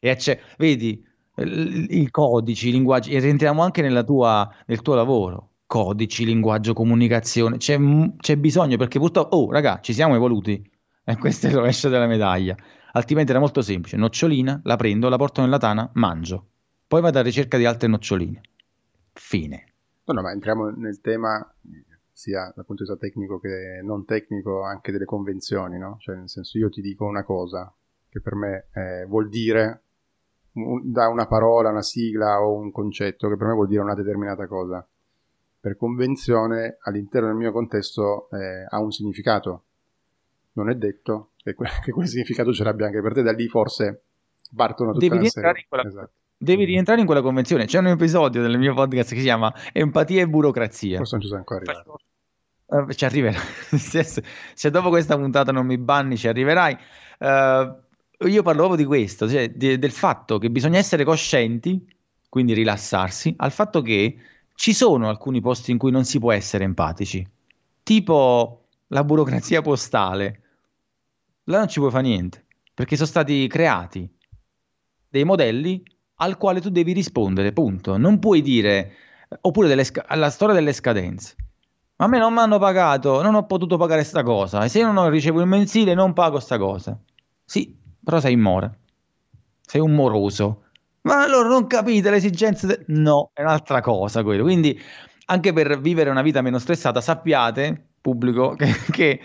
e 0.00 0.16
c'è, 0.16 0.38
vedi, 0.58 1.02
i 1.36 2.10
codici, 2.10 2.68
i 2.68 2.72
linguaggi, 2.72 3.12
e 3.12 3.20
rientriamo 3.20 3.62
anche 3.62 4.04
tua, 4.04 4.50
nel 4.66 4.82
tuo 4.82 4.94
lavoro. 4.94 5.52
Codici, 5.66 6.26
linguaggio, 6.26 6.74
comunicazione, 6.74 7.56
c'è, 7.56 7.78
c'è 8.18 8.36
bisogno 8.36 8.76
perché 8.76 8.98
purtroppo, 8.98 9.34
oh 9.34 9.50
raga, 9.50 9.80
ci 9.80 9.94
siamo 9.94 10.14
evoluti 10.14 10.62
e 11.04 11.16
questo 11.16 11.46
è 11.46 11.48
il 11.50 11.56
rovescio 11.56 11.88
della 11.88 12.06
medaglia. 12.06 12.54
Altrimenti 12.92 13.30
era 13.30 13.40
molto 13.40 13.62
semplice, 13.62 13.96
nocciolina, 13.96 14.60
la 14.64 14.76
prendo, 14.76 15.08
la 15.08 15.16
porto 15.16 15.40
nella 15.40 15.58
tana, 15.58 15.90
mangio. 15.94 16.48
Poi 16.94 17.02
vado 17.02 17.18
alla 17.18 17.26
ricerca 17.26 17.58
di 17.58 17.64
altre 17.64 17.88
noccioline. 17.88 18.40
Fine. 19.14 19.64
No, 20.04 20.14
no, 20.14 20.22
ma 20.22 20.30
entriamo 20.30 20.68
nel 20.68 21.00
tema 21.00 21.44
sia 22.12 22.52
dal 22.54 22.64
punto 22.64 22.84
di 22.84 22.88
vista 22.88 22.96
tecnico 22.96 23.40
che 23.40 23.80
non 23.82 24.04
tecnico, 24.04 24.62
anche 24.62 24.92
delle 24.92 25.04
convenzioni, 25.04 25.76
no? 25.76 25.96
Cioè, 25.98 26.14
nel 26.14 26.28
senso, 26.28 26.56
io 26.56 26.68
ti 26.68 26.80
dico 26.80 27.04
una 27.04 27.24
cosa 27.24 27.74
che 28.08 28.20
per 28.20 28.36
me 28.36 28.68
eh, 28.74 29.06
vuol 29.06 29.28
dire 29.28 29.82
da 30.52 31.08
una 31.08 31.26
parola, 31.26 31.70
una 31.70 31.82
sigla 31.82 32.40
o 32.40 32.54
un 32.54 32.70
concetto 32.70 33.28
che 33.28 33.36
per 33.36 33.48
me 33.48 33.54
vuol 33.54 33.66
dire 33.66 33.80
una 33.80 33.94
determinata 33.94 34.46
cosa. 34.46 34.86
Per 35.58 35.76
convenzione, 35.76 36.76
all'interno 36.82 37.26
del 37.26 37.36
mio 37.36 37.50
contesto, 37.50 38.30
eh, 38.30 38.66
ha 38.68 38.78
un 38.78 38.92
significato. 38.92 39.64
Non 40.52 40.70
è 40.70 40.76
detto 40.76 41.30
che, 41.38 41.54
que- 41.54 41.66
che, 41.82 41.90
quel 41.90 42.06
significato 42.06 42.52
ce 42.52 42.62
l'abbia 42.62 42.86
anche 42.86 43.02
per 43.02 43.14
te, 43.14 43.22
da 43.22 43.32
lì 43.32 43.48
forse 43.48 44.02
partono 44.54 44.92
tutte 44.92 45.08
Devi 45.08 45.18
una 45.22 45.28
serie. 45.28 45.66
Quella... 45.68 45.88
Esatto. 45.88 46.22
Devi 46.36 46.64
rientrare 46.64 47.00
in 47.00 47.06
quella 47.06 47.22
convenzione. 47.22 47.66
C'è 47.66 47.78
un 47.78 47.88
episodio 47.88 48.42
del 48.42 48.58
mio 48.58 48.74
podcast 48.74 49.10
che 49.10 49.18
si 49.18 49.22
chiama 49.22 49.52
Empatia 49.72 50.22
e 50.22 50.28
burocrazia. 50.28 50.98
Forse 50.98 51.14
non 51.14 51.22
ci 51.22 51.28
sono 51.28 51.38
ancora 51.40 51.60
arrivato. 51.60 51.98
Uh, 52.66 52.92
ci 52.92 53.04
arriverai. 53.04 53.40
se, 53.78 54.70
dopo 54.70 54.88
questa 54.88 55.16
puntata 55.16 55.52
non 55.52 55.66
mi 55.66 55.78
banni, 55.78 56.16
ci 56.16 56.28
arriverai. 56.28 56.76
Uh, 57.18 58.26
io 58.26 58.42
parlo 58.42 58.64
proprio 58.64 58.76
di 58.76 58.84
questo, 58.84 59.28
cioè 59.28 59.50
di, 59.50 59.78
del 59.78 59.90
fatto 59.90 60.38
che 60.38 60.50
bisogna 60.50 60.78
essere 60.78 61.04
coscienti, 61.04 61.86
quindi 62.28 62.52
rilassarsi, 62.52 63.34
al 63.38 63.52
fatto 63.52 63.82
che 63.82 64.16
ci 64.54 64.72
sono 64.72 65.08
alcuni 65.08 65.40
posti 65.40 65.70
in 65.70 65.78
cui 65.78 65.90
non 65.90 66.04
si 66.04 66.18
può 66.18 66.32
essere 66.32 66.64
empatici, 66.64 67.26
tipo 67.82 68.66
la 68.88 69.04
burocrazia 69.04 69.62
postale. 69.62 70.40
Là 71.44 71.58
non 71.58 71.68
ci 71.68 71.78
puoi 71.78 71.90
fare 71.90 72.04
niente, 72.04 72.44
perché 72.72 72.96
sono 72.96 73.08
stati 73.08 73.46
creati 73.46 74.08
dei 75.08 75.24
modelli 75.24 75.82
al 76.16 76.36
quale 76.36 76.60
tu 76.60 76.70
devi 76.70 76.92
rispondere, 76.92 77.52
punto. 77.52 77.96
Non 77.96 78.18
puoi 78.18 78.42
dire, 78.42 78.92
oppure 79.40 79.68
delle, 79.68 79.84
la 80.14 80.30
storia 80.30 80.54
delle 80.54 80.72
scadenze. 80.72 81.36
Ma 81.96 82.06
a 82.06 82.08
me 82.08 82.18
non 82.18 82.32
mi 82.32 82.40
hanno 82.40 82.58
pagato, 82.58 83.22
non 83.22 83.34
ho 83.34 83.46
potuto 83.46 83.76
pagare 83.76 84.00
questa 84.00 84.22
cosa, 84.22 84.64
e 84.64 84.68
se 84.68 84.80
io 84.80 84.90
non 84.90 85.10
ricevo 85.10 85.40
il 85.40 85.46
mensile 85.46 85.94
non 85.94 86.12
pago 86.12 86.32
questa 86.32 86.58
cosa. 86.58 86.98
Sì, 87.44 87.76
però 88.02 88.20
sei 88.20 88.32
in 88.32 88.40
mora. 88.40 88.72
Sei 89.60 89.80
un 89.80 89.94
moroso. 89.94 90.62
Ma 91.02 91.22
allora 91.22 91.48
non 91.48 91.66
capite 91.66 92.10
le 92.10 92.16
esigenze? 92.16 92.66
De- 92.66 92.84
no, 92.88 93.30
è 93.34 93.42
un'altra 93.42 93.80
cosa 93.80 94.22
quello. 94.22 94.42
Quindi, 94.42 94.78
anche 95.26 95.52
per 95.52 95.80
vivere 95.80 96.10
una 96.10 96.22
vita 96.22 96.42
meno 96.42 96.58
stressata, 96.58 97.00
sappiate, 97.00 97.90
pubblico, 98.00 98.54
che, 98.56 98.66
che 98.90 99.20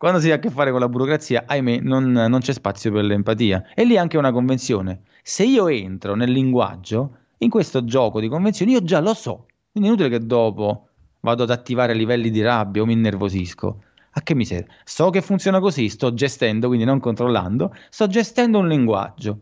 quando 0.00 0.18
si 0.18 0.30
ha 0.30 0.36
a 0.36 0.38
che 0.38 0.48
fare 0.48 0.70
con 0.70 0.80
la 0.80 0.88
burocrazia, 0.88 1.44
ahimè, 1.46 1.80
non, 1.80 2.10
non 2.10 2.40
c'è 2.40 2.54
spazio 2.54 2.90
per 2.90 3.04
l'empatia. 3.04 3.66
E 3.74 3.84
lì 3.84 3.98
anche 3.98 4.16
una 4.16 4.32
convenzione. 4.32 5.02
Se 5.22 5.44
io 5.44 5.68
entro 5.68 6.14
nel 6.14 6.30
linguaggio, 6.30 7.16
in 7.36 7.50
questo 7.50 7.84
gioco 7.84 8.18
di 8.18 8.26
convenzioni, 8.26 8.72
io 8.72 8.82
già 8.82 9.00
lo 9.00 9.12
so. 9.12 9.44
Quindi 9.70 9.90
è 9.90 9.92
inutile 9.92 10.08
che 10.08 10.24
dopo 10.24 10.88
vado 11.20 11.42
ad 11.42 11.50
attivare 11.50 11.92
livelli 11.92 12.30
di 12.30 12.40
rabbia 12.40 12.80
o 12.80 12.86
mi 12.86 12.94
innervosisco. 12.94 13.82
A 14.12 14.22
che 14.22 14.34
mi 14.34 14.46
serve? 14.46 14.68
So 14.84 15.10
che 15.10 15.20
funziona 15.20 15.60
così, 15.60 15.90
sto 15.90 16.14
gestendo, 16.14 16.68
quindi 16.68 16.86
non 16.86 16.98
controllando, 16.98 17.76
sto 17.90 18.06
gestendo 18.06 18.58
un 18.58 18.68
linguaggio. 18.68 19.38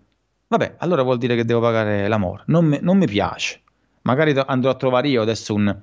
Vabbè, 0.49 0.75
allora 0.79 1.05
vuol 1.05 1.19
dire 1.19 1.37
che 1.37 1.45
devo 1.45 1.61
pagare 1.61 2.09
l'amore. 2.09 2.43
Non, 2.47 2.65
mi, 2.65 2.81
non 2.83 2.99
mi 2.99 3.07
piace. 3.07 3.61
Magari 4.03 4.35
andrò 4.37 4.71
a 4.71 4.75
trovare 4.75 5.07
io 5.07 5.23
adesso 5.23 5.55
un, 5.55 5.83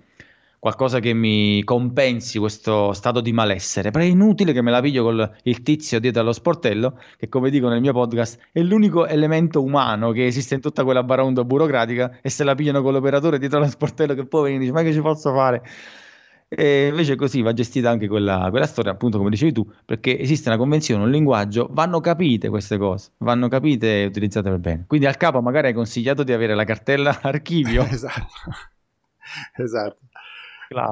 qualcosa 0.65 0.99
che 0.99 1.13
mi 1.13 1.63
compensi 1.63 2.39
questo 2.39 2.91
stato 2.93 3.21
di 3.21 3.31
malessere. 3.31 3.91
Però 3.91 4.03
è 4.03 4.07
inutile 4.07 4.51
che 4.51 4.63
me 4.63 4.71
la 4.71 4.81
piglio 4.81 5.03
con 5.03 5.31
il 5.43 5.61
tizio 5.61 5.99
dietro 5.99 6.21
allo 6.21 6.33
sportello, 6.33 6.99
che 7.17 7.29
come 7.29 7.51
dico 7.51 7.67
nel 7.67 7.81
mio 7.81 7.93
podcast 7.93 8.39
è 8.51 8.61
l'unico 8.61 9.05
elemento 9.05 9.61
umano 9.61 10.09
che 10.11 10.25
esiste 10.25 10.55
in 10.55 10.61
tutta 10.61 10.83
quella 10.83 11.03
baronda 11.03 11.43
burocratica 11.43 12.17
e 12.19 12.31
se 12.31 12.43
la 12.43 12.55
pigliano 12.55 12.81
con 12.81 12.93
l'operatore 12.93 13.37
dietro 13.37 13.59
allo 13.59 13.69
sportello 13.69 14.15
che 14.15 14.25
poi 14.25 14.41
viene 14.41 14.55
e 14.55 14.59
dice 14.61 14.71
ma 14.71 14.81
che 14.81 14.91
ci 14.91 15.01
posso 15.01 15.31
fare? 15.33 15.61
E 16.47 16.87
invece 16.87 17.15
così 17.15 17.43
va 17.43 17.53
gestita 17.53 17.91
anche 17.91 18.07
quella, 18.07 18.47
quella, 18.49 18.65
storia, 18.65 18.91
appunto 18.91 19.19
come 19.19 19.29
dicevi 19.29 19.51
tu, 19.51 19.71
perché 19.85 20.19
esiste 20.19 20.49
una 20.49 20.57
convenzione, 20.57 21.03
un 21.03 21.11
linguaggio, 21.11 21.67
vanno 21.69 21.99
capite 21.99 22.49
queste 22.49 22.79
cose, 22.79 23.11
vanno 23.17 23.49
capite 23.49 24.01
e 24.01 24.05
utilizzate 24.07 24.49
per 24.49 24.57
bene. 24.57 24.85
Quindi 24.87 25.05
al 25.05 25.17
capo 25.17 25.43
magari 25.43 25.67
hai 25.67 25.73
consigliato 25.73 26.23
di 26.23 26.33
avere 26.33 26.55
la 26.55 26.63
cartella 26.63 27.15
archivio. 27.21 27.83
esatto, 27.83 28.33
esatto. 29.61 29.99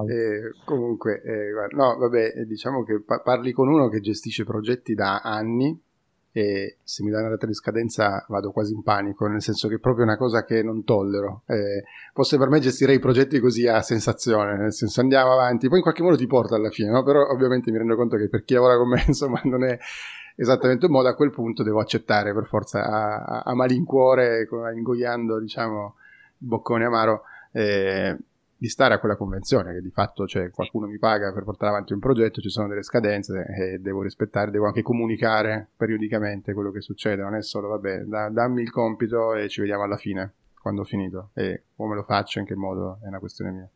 Eh, 0.07 0.51
comunque, 0.65 1.21
eh, 1.21 1.76
no, 1.76 1.97
vabbè, 1.97 2.34
eh, 2.38 2.45
diciamo 2.45 2.84
che 2.84 3.01
pa- 3.01 3.21
parli 3.21 3.51
con 3.51 3.67
uno 3.67 3.89
che 3.89 3.99
gestisce 3.99 4.43
progetti 4.43 4.93
da 4.93 5.19
anni 5.19 5.80
e 6.36 6.78
se 6.82 7.03
mi 7.03 7.11
dà 7.11 7.19
una 7.19 7.30
data 7.30 7.45
di 7.45 7.53
scadenza 7.53 8.26
vado 8.28 8.51
quasi 8.51 8.74
in 8.74 8.82
panico, 8.82 9.28
nel 9.28 9.41
senso 9.41 9.67
che 9.67 9.76
è 9.76 9.80
proprio 9.80 10.03
una 10.03 10.17
cosa 10.17 10.43
che 10.43 10.63
non 10.63 10.84
tollero. 10.84 11.43
Eh, 11.45 11.84
forse 12.11 12.39
per 12.39 12.49
me 12.49 12.59
gestirei 12.59 12.95
i 12.95 12.99
progetti 12.99 13.39
così 13.39 13.67
a 13.67 13.82
sensazione, 13.84 14.57
nel 14.57 14.74
senso 14.74 14.99
andiamo 15.01 15.32
avanti, 15.32 15.67
poi 15.67 15.78
in 15.78 15.84
qualche 15.84 16.01
modo 16.01 16.17
ti 16.17 16.26
porta 16.26 16.55
alla 16.55 16.71
fine, 16.71 16.89
no? 16.89 17.03
però 17.03 17.28
ovviamente 17.28 17.69
mi 17.69 17.78
rendo 17.78 17.95
conto 17.95 18.17
che 18.17 18.30
per 18.30 18.43
chi 18.43 18.55
lavora 18.55 18.78
con 18.78 18.89
me 18.89 19.03
insomma 19.07 19.39
non 19.43 19.63
è 19.63 19.78
esattamente 20.36 20.88
un 20.88 20.91
modo, 20.91 21.07
a 21.07 21.15
quel 21.15 21.30
punto 21.30 21.61
devo 21.61 21.80
accettare 21.80 22.34
per 22.34 22.45
forza 22.45 22.84
a, 22.84 23.24
a, 23.24 23.41
a 23.45 23.53
malincuore, 23.53 24.47
ingoiando 24.74 25.39
diciamo 25.39 25.97
boccone 26.36 26.86
amaro. 26.86 27.24
Eh, 27.51 28.17
di 28.64 28.70
stare 28.70 28.93
a 28.93 28.99
quella 28.99 29.18
convenzione 29.18 29.74
che 29.74 29.82
di 29.82 29.89
fatto 29.89 30.26
cioè, 30.26 30.49
qualcuno 30.49 30.88
mi 30.88 30.97
paga 30.97 31.34
per 31.34 31.43
portare 31.43 31.74
avanti 31.74 31.91
un 31.91 31.99
progetto, 31.99 32.39
ci 32.39 32.47
sono 32.47 32.70
delle 32.70 32.82
scadenze 32.82 33.45
e 33.59 33.80
devo 33.80 34.01
rispettare, 34.01 34.51
devo 34.51 34.68
anche 34.68 34.82
comunicare 34.82 35.68
periodicamente 35.76 36.53
quello 36.53 36.72
che 36.72 36.80
succede, 36.80 37.24
non 37.24 37.36
è 37.36 37.41
solo 37.43 37.68
vabbè, 37.68 38.03
da, 38.03 38.30
dammi 38.30 38.61
il 38.61 38.72
compito 38.72 39.34
e 39.34 39.49
ci 39.49 39.59
vediamo 39.59 39.84
alla 39.84 39.97
fine, 39.97 40.36
quando 40.61 40.80
ho 40.80 40.86
finito 40.86 41.32
e 41.34 41.64
come 41.76 41.93
lo 41.93 42.03
faccio, 42.03 42.39
in 42.39 42.45
che 42.45 42.55
modo 42.55 42.99
è 43.03 43.07
una 43.07 43.20
questione 43.20 43.51
mia. 43.51 43.70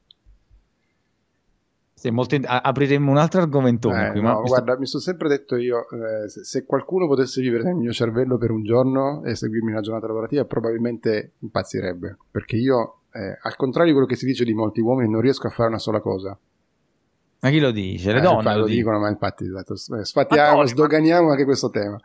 Sì, 1.93 2.09
molto 2.09 2.37
apriremo 2.45 3.11
un 3.11 3.17
altro 3.17 3.41
argomento. 3.41 3.93
Eh, 3.93 4.11
qui, 4.11 4.21
no, 4.21 4.41
guarda, 4.43 4.71
sto... 4.71 4.79
mi 4.79 4.85
sono 4.85 5.03
sempre 5.03 5.27
detto 5.27 5.57
io, 5.57 5.85
eh, 5.89 6.29
se, 6.29 6.45
se, 6.45 6.63
qualcuno 6.63 7.07
potesse 7.07 7.41
vivere 7.41 7.63
nel 7.63 7.75
mio 7.75 7.91
cervello 7.91 8.37
per 8.37 8.51
un 8.51 8.63
giorno 8.63 9.21
e 9.25 9.35
seguirmi 9.35 9.71
una 9.71 9.81
giornata 9.81 10.07
lavorativa, 10.07 10.45
probabilmente 10.45 11.33
impazzirebbe, 11.39 12.19
perché 12.31 12.55
io 12.55 12.96
eh, 13.17 13.39
al 13.41 13.55
contrario 13.55 13.87
di 13.87 13.93
quello 13.93 14.07
che 14.07 14.15
si 14.15 14.25
dice 14.25 14.43
di 14.43 14.53
molti 14.53 14.79
uomini, 14.79 15.09
non 15.09 15.21
riesco 15.21 15.47
a 15.47 15.49
fare 15.49 15.69
una 15.69 15.79
sola 15.79 15.99
cosa. 15.99 16.37
Ma 17.39 17.49
chi 17.49 17.59
lo 17.59 17.71
dice? 17.71 18.11
Le 18.11 18.19
eh, 18.19 18.21
donne 18.21 18.53
lo, 18.53 18.59
lo 18.59 18.65
dicono, 18.65 18.99
ma 18.99 19.09
infatti 19.09 19.45
esatto, 19.45 19.75
sfatiamo, 19.75 20.65
sdoganiamo 20.65 21.31
anche 21.31 21.45
questo 21.45 21.69
tema. 21.69 21.99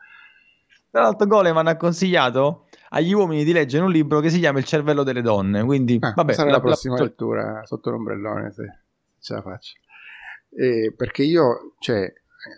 Tra 0.90 1.02
l'altro 1.02 1.26
Goleman 1.26 1.66
ha 1.68 1.76
consigliato 1.76 2.66
agli 2.90 3.12
uomini 3.12 3.44
di 3.44 3.52
leggere 3.52 3.84
un 3.84 3.90
libro 3.90 4.20
che 4.20 4.28
si 4.28 4.38
chiama 4.38 4.58
Il 4.58 4.64
cervello 4.64 5.02
delle 5.02 5.22
donne, 5.22 5.64
quindi 5.64 5.96
ah, 6.00 6.12
vabbè, 6.14 6.32
sarà 6.32 6.50
la, 6.50 6.56
la 6.56 6.62
prossima 6.62 6.96
la... 6.96 7.04
lettura 7.04 7.62
sotto 7.64 7.90
l'ombrellone 7.90 8.52
se 8.52 8.64
ce 9.20 9.34
la 9.34 9.42
faccio. 9.42 9.74
Eh, 10.50 10.92
perché 10.94 11.22
io, 11.22 11.74
cioè, 11.78 12.12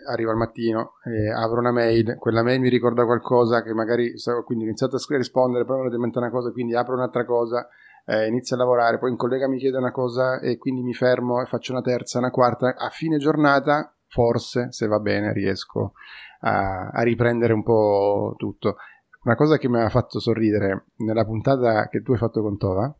arrivo 0.09 0.31
al 0.31 0.37
mattino, 0.37 0.95
eh, 1.05 1.31
apro 1.31 1.59
una 1.59 1.71
mail, 1.71 2.17
quella 2.19 2.43
mail 2.43 2.59
mi 2.59 2.67
ricorda 2.67 3.05
qualcosa 3.05 3.63
che 3.63 3.73
magari, 3.73 4.15
quindi 4.43 4.65
ho 4.65 4.67
iniziato 4.67 4.97
a 4.97 5.15
rispondere, 5.15 5.63
poi 5.63 5.89
mi 5.97 6.11
è 6.11 6.17
una 6.17 6.29
cosa, 6.29 6.51
quindi 6.51 6.75
apro 6.75 6.95
un'altra 6.95 7.23
cosa, 7.23 7.69
eh, 8.05 8.27
inizio 8.27 8.55
a 8.55 8.59
lavorare, 8.59 8.99
poi 8.99 9.11
un 9.11 9.17
collega 9.17 9.47
mi 9.47 9.57
chiede 9.57 9.77
una 9.77 9.91
cosa 9.91 10.39
e 10.39 10.57
quindi 10.57 10.81
mi 10.81 10.93
fermo 10.93 11.41
e 11.41 11.45
faccio 11.45 11.71
una 11.71 11.81
terza, 11.81 12.19
una 12.19 12.31
quarta, 12.31 12.75
a 12.75 12.89
fine 12.89 13.17
giornata 13.17 13.95
forse, 14.07 14.71
se 14.71 14.87
va 14.87 14.99
bene, 14.99 15.33
riesco 15.33 15.93
a, 16.41 16.87
a 16.89 17.01
riprendere 17.01 17.53
un 17.53 17.63
po' 17.63 18.35
tutto. 18.37 18.77
Una 19.23 19.35
cosa 19.35 19.57
che 19.57 19.67
mi 19.67 19.81
ha 19.81 19.89
fatto 19.89 20.19
sorridere 20.19 20.85
nella 20.97 21.25
puntata 21.25 21.87
che 21.87 22.01
tu 22.01 22.11
hai 22.11 22.17
fatto 22.17 22.41
con 22.41 22.57
Tova 22.57 22.95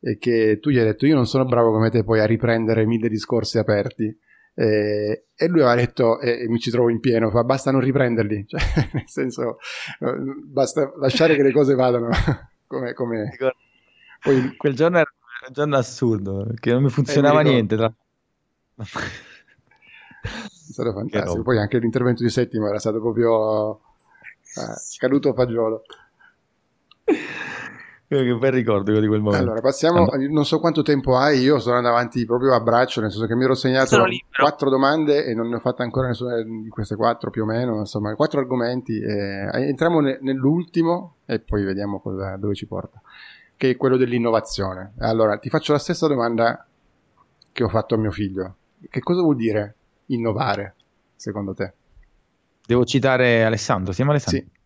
è 0.00 0.18
che 0.18 0.58
tu 0.60 0.70
gli 0.70 0.78
hai 0.78 0.84
detto 0.84 1.06
io 1.06 1.14
non 1.14 1.26
sono 1.26 1.44
bravo 1.44 1.70
come 1.70 1.88
te 1.88 2.02
poi 2.02 2.18
a 2.18 2.26
riprendere 2.26 2.84
mille 2.84 3.08
discorsi 3.08 3.58
aperti. 3.58 4.14
Eh, 4.54 5.26
e 5.34 5.48
lui 5.48 5.60
aveva 5.60 5.76
detto 5.76 6.20
e, 6.20 6.46
mi 6.46 6.58
ci 6.58 6.70
trovo 6.70 6.90
in 6.90 7.00
pieno 7.00 7.30
fa 7.30 7.44
basta 7.44 7.70
non 7.70 7.80
riprenderli. 7.80 8.44
Cioè, 8.48 8.60
nel 8.92 9.08
senso 9.08 9.58
basta 10.50 10.90
lasciare 10.96 11.36
che 11.36 11.42
le 11.42 11.52
cose 11.52 11.74
vadano 11.74 12.08
come, 12.66 12.92
come, 12.92 13.30
poi 14.22 14.56
quel 14.56 14.74
giorno 14.74 14.98
era 14.98 15.10
un 15.48 15.52
giorno 15.52 15.76
assurdo, 15.76 16.46
che 16.58 16.72
non 16.72 16.84
mi 16.84 16.90
funzionava 16.90 17.40
eh, 17.40 17.44
mi 17.44 17.50
niente. 17.50 17.76
Tra... 17.76 17.92
È 18.76 18.84
stato 20.48 20.92
fantastico. 20.94 21.42
Poi 21.42 21.58
anche 21.58 21.78
l'intervento 21.78 22.22
di 22.22 22.30
Settimo 22.30 22.68
era 22.68 22.78
stato 22.78 23.00
proprio 23.00 23.80
eh, 24.54 24.98
caduto 24.98 25.32
fagiolo. 25.32 25.82
Che 28.06 28.36
bel 28.36 28.52
ricordo 28.52 29.00
di 29.00 29.06
quel 29.06 29.22
momento. 29.22 29.44
Allora, 29.44 29.62
passiamo. 29.62 30.04
Allora. 30.04 30.28
Non 30.28 30.44
so 30.44 30.60
quanto 30.60 30.82
tempo 30.82 31.16
hai. 31.16 31.40
Io 31.40 31.58
sono 31.58 31.76
andato 31.76 31.96
avanti 31.96 32.26
proprio 32.26 32.54
a 32.54 32.60
braccio, 32.60 33.00
nel 33.00 33.10
senso 33.10 33.26
che 33.26 33.34
mi 33.34 33.44
ero 33.44 33.54
segnato 33.54 34.04
quattro 34.38 34.68
domande 34.68 35.24
e 35.24 35.34
non 35.34 35.48
ne 35.48 35.56
ho 35.56 35.60
fatte 35.60 35.82
ancora 35.82 36.08
nessuna 36.08 36.42
di 36.42 36.68
queste 36.68 36.94
quattro 36.94 37.30
più 37.30 37.42
o 37.42 37.46
meno. 37.46 37.78
Insomma, 37.78 38.14
quattro 38.14 38.38
argomenti. 38.38 39.00
Eh, 39.00 39.48
entriamo 39.66 40.00
ne, 40.00 40.18
nell'ultimo 40.20 41.14
e 41.24 41.40
poi 41.40 41.64
vediamo 41.64 42.00
cosa, 42.00 42.36
dove 42.36 42.54
ci 42.54 42.66
porta 42.66 43.00
che 43.62 43.70
è 43.70 43.76
quello 43.76 43.96
dell'innovazione. 43.96 44.94
Allora, 44.98 45.38
ti 45.38 45.48
faccio 45.48 45.70
la 45.70 45.78
stessa 45.78 46.08
domanda 46.08 46.66
che 47.52 47.62
ho 47.62 47.68
fatto 47.68 47.94
a 47.94 47.98
mio 47.98 48.10
figlio. 48.10 48.56
Che 48.90 48.98
cosa 48.98 49.22
vuol 49.22 49.36
dire 49.36 49.76
innovare, 50.06 50.74
secondo 51.14 51.54
te? 51.54 51.72
Devo 52.66 52.84
citare 52.84 53.44
Alessandro, 53.44 53.92
siamo 53.92 54.10
Alessandro? 54.10 54.40
Sì. 54.42 54.60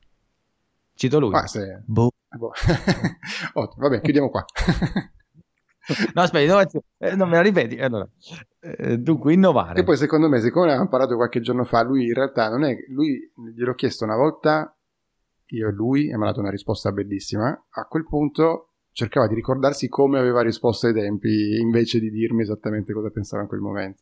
Cito 0.94 1.20
lui. 1.20 1.34
Ah, 1.34 1.46
se... 1.46 1.82
boh. 1.84 2.10
boh. 2.38 2.52
Ottimo, 3.52 3.86
vabbè, 3.86 4.00
chiudiamo 4.00 4.30
qua. 4.30 4.46
no, 6.14 6.22
aspetta, 6.22 6.44
innovazione. 6.44 6.86
Eh, 6.96 7.16
non 7.16 7.28
me 7.28 7.36
la 7.36 7.42
ripeti. 7.42 7.78
Allora, 7.78 8.08
eh, 8.60 8.96
dunque, 8.96 9.34
innovare. 9.34 9.78
E 9.78 9.84
poi, 9.84 9.98
secondo 9.98 10.30
me, 10.30 10.40
siccome 10.40 10.68
avevamo 10.68 10.88
parlato 10.88 11.16
qualche 11.16 11.42
giorno 11.42 11.64
fa, 11.64 11.82
lui 11.82 12.06
in 12.06 12.14
realtà 12.14 12.48
non 12.48 12.64
è. 12.64 12.74
Lui 12.88 13.30
gliel'ho 13.54 13.74
chiesto 13.74 14.04
una 14.04 14.16
volta, 14.16 14.74
io 15.48 15.68
e 15.68 15.72
lui, 15.72 16.08
e 16.08 16.16
mi 16.16 16.22
ha 16.22 16.28
dato 16.28 16.40
una 16.40 16.48
risposta 16.48 16.92
bellissima. 16.92 17.66
A 17.68 17.84
quel 17.84 18.06
punto 18.06 18.70
cercava 18.96 19.26
di 19.26 19.34
ricordarsi 19.34 19.88
come 19.88 20.18
aveva 20.18 20.40
risposto 20.40 20.86
ai 20.86 20.94
tempi 20.94 21.58
invece 21.60 22.00
di 22.00 22.08
dirmi 22.08 22.40
esattamente 22.40 22.94
cosa 22.94 23.10
pensava 23.10 23.42
in 23.42 23.48
quel 23.48 23.60
momento. 23.60 24.00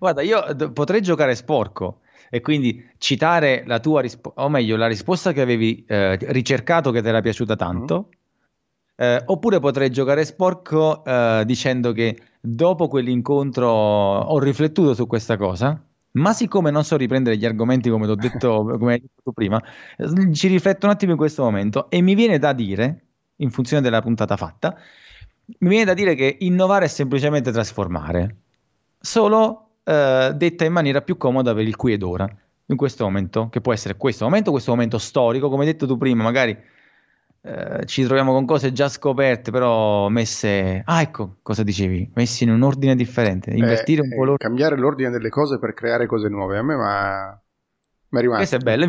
Guarda, 0.00 0.22
io 0.22 0.42
d- 0.54 0.72
potrei 0.72 1.00
giocare 1.00 1.36
sporco 1.36 2.00
e 2.30 2.40
quindi 2.40 2.84
citare 2.98 3.62
la 3.64 3.78
tua 3.78 4.00
risposta, 4.00 4.42
o 4.42 4.48
meglio, 4.48 4.76
la 4.76 4.88
risposta 4.88 5.32
che 5.32 5.40
avevi 5.40 5.84
eh, 5.86 6.16
ricercato 6.32 6.90
che 6.90 7.00
ti 7.00 7.06
era 7.06 7.20
piaciuta 7.20 7.54
tanto, 7.54 8.08
mm. 8.08 8.16
Eh, 9.00 9.22
oppure 9.26 9.60
potrei 9.60 9.90
giocare 9.90 10.24
sporco 10.24 11.04
eh, 11.04 11.44
dicendo 11.46 11.92
che 11.92 12.18
dopo 12.40 12.88
quell'incontro 12.88 13.68
ho 13.68 14.38
riflettuto 14.40 14.92
su 14.92 15.06
questa 15.06 15.36
cosa, 15.36 15.80
ma 16.14 16.32
siccome 16.32 16.72
non 16.72 16.82
so 16.82 16.96
riprendere 16.96 17.36
gli 17.36 17.46
argomenti 17.46 17.90
come, 17.90 18.12
detto, 18.16 18.64
come 18.76 18.94
hai 18.94 19.00
detto 19.00 19.22
tu 19.22 19.32
prima, 19.32 19.62
ci 20.32 20.48
rifletto 20.48 20.86
un 20.86 20.92
attimo 20.92 21.12
in 21.12 21.16
questo 21.16 21.44
momento 21.44 21.88
e 21.88 22.00
mi 22.02 22.16
viene 22.16 22.40
da 22.40 22.52
dire, 22.52 23.07
in 23.40 23.50
funzione 23.50 23.82
della 23.82 24.00
puntata 24.00 24.36
fatta, 24.36 24.76
mi 25.58 25.68
viene 25.68 25.84
da 25.84 25.94
dire 25.94 26.14
che 26.14 26.36
innovare 26.40 26.84
è 26.84 26.88
semplicemente 26.88 27.50
trasformare, 27.50 28.36
solo 29.00 29.70
eh, 29.84 30.32
detta 30.34 30.64
in 30.64 30.72
maniera 30.72 31.00
più 31.00 31.16
comoda 31.16 31.54
per 31.54 31.66
il 31.66 31.76
qui 31.76 31.92
ed 31.92 32.02
ora, 32.02 32.28
in 32.66 32.76
questo 32.76 33.04
momento, 33.04 33.48
che 33.48 33.60
può 33.60 33.72
essere 33.72 33.96
questo 33.96 34.24
momento, 34.24 34.50
questo 34.50 34.72
momento 34.72 34.98
storico, 34.98 35.48
come 35.48 35.64
hai 35.64 35.72
detto 35.72 35.86
tu 35.86 35.96
prima, 35.96 36.22
magari 36.22 36.56
eh, 37.40 37.86
ci 37.86 38.04
troviamo 38.04 38.32
con 38.32 38.44
cose 38.44 38.72
già 38.72 38.88
scoperte, 38.88 39.50
però 39.50 40.08
messe... 40.08 40.82
Ah, 40.84 41.00
ecco, 41.00 41.36
cosa 41.40 41.62
dicevi? 41.62 42.10
Messi 42.14 42.44
in 42.44 42.50
un 42.50 42.62
ordine 42.62 42.94
differente, 42.94 43.50
invertire 43.52 44.02
un 44.02 44.10
po' 44.10 44.24
l'ordine. 44.24 44.36
Cambiare 44.36 44.76
l'ordine 44.76 45.08
delle 45.08 45.30
cose 45.30 45.58
per 45.58 45.72
creare 45.72 46.06
cose 46.06 46.28
nuove, 46.28 46.58
a 46.58 46.62
me 46.62 46.76
ma... 46.76 47.40
mi 48.08 48.18
è 48.18 48.20
rimasto. 48.20 48.36
Questo 48.36 48.56
è 48.56 48.58
bello, 48.58 48.88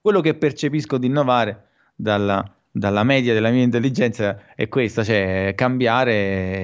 quello 0.00 0.20
che 0.20 0.34
percepisco 0.34 0.98
di 0.98 1.06
innovare 1.06 1.68
dalla 1.94 2.44
dalla 2.76 3.04
media 3.04 3.32
della 3.32 3.50
mia 3.50 3.62
intelligenza 3.62 4.36
è 4.56 4.68
questa, 4.68 5.04
cioè 5.04 5.52
cambiare 5.54 6.12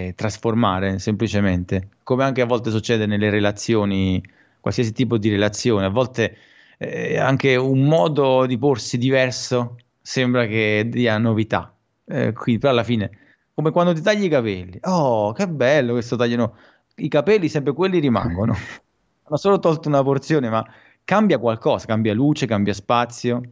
e 0.09 0.15
trasformare 0.17 0.99
semplicemente, 0.99 1.91
come 2.03 2.25
anche 2.25 2.41
a 2.41 2.47
volte 2.47 2.71
succede 2.71 3.07
nelle 3.07 3.31
relazioni, 3.31 4.21
qualsiasi 4.59 4.93
tipo 4.93 5.19
di 5.19 5.29
relazione, 5.29 5.87
a 5.87 5.89
volte 5.89 6.37
eh, 6.79 7.17
anche 7.17 7.55
un 7.55 7.85
modo 7.85 8.45
di 8.47 8.59
porsi 8.59 8.99
diverso 8.99 9.77
sembra 10.03 10.47
che 10.47 10.89
dia 10.91 11.17
novità, 11.17 11.73
eh, 12.07 12.33
qui 12.33 12.59
però 12.59 12.73
alla 12.73 12.83
fine, 12.83 13.11
come 13.55 13.71
quando 13.71 13.93
ti 13.93 14.01
tagli 14.01 14.25
i 14.25 14.29
capelli, 14.29 14.81
oh 14.83 15.33
che 15.33 15.47
bello 15.47 15.93
questo 15.93 16.17
taglio, 16.17 16.37
no. 16.37 16.57
i 16.97 17.09
capelli 17.09 17.49
sempre 17.49 17.73
quelli 17.73 18.01
rimangono, 18.01 18.53
hanno 19.23 19.37
solo 19.37 19.61
tolto 19.61 19.87
una 19.87 20.03
porzione, 20.03 20.51
ma 20.51 20.67
cambia 21.05 21.39
qualcosa, 21.39 21.87
cambia 21.87 22.15
luce, 22.15 22.47
cambia 22.47 22.75
spazio 22.75 23.43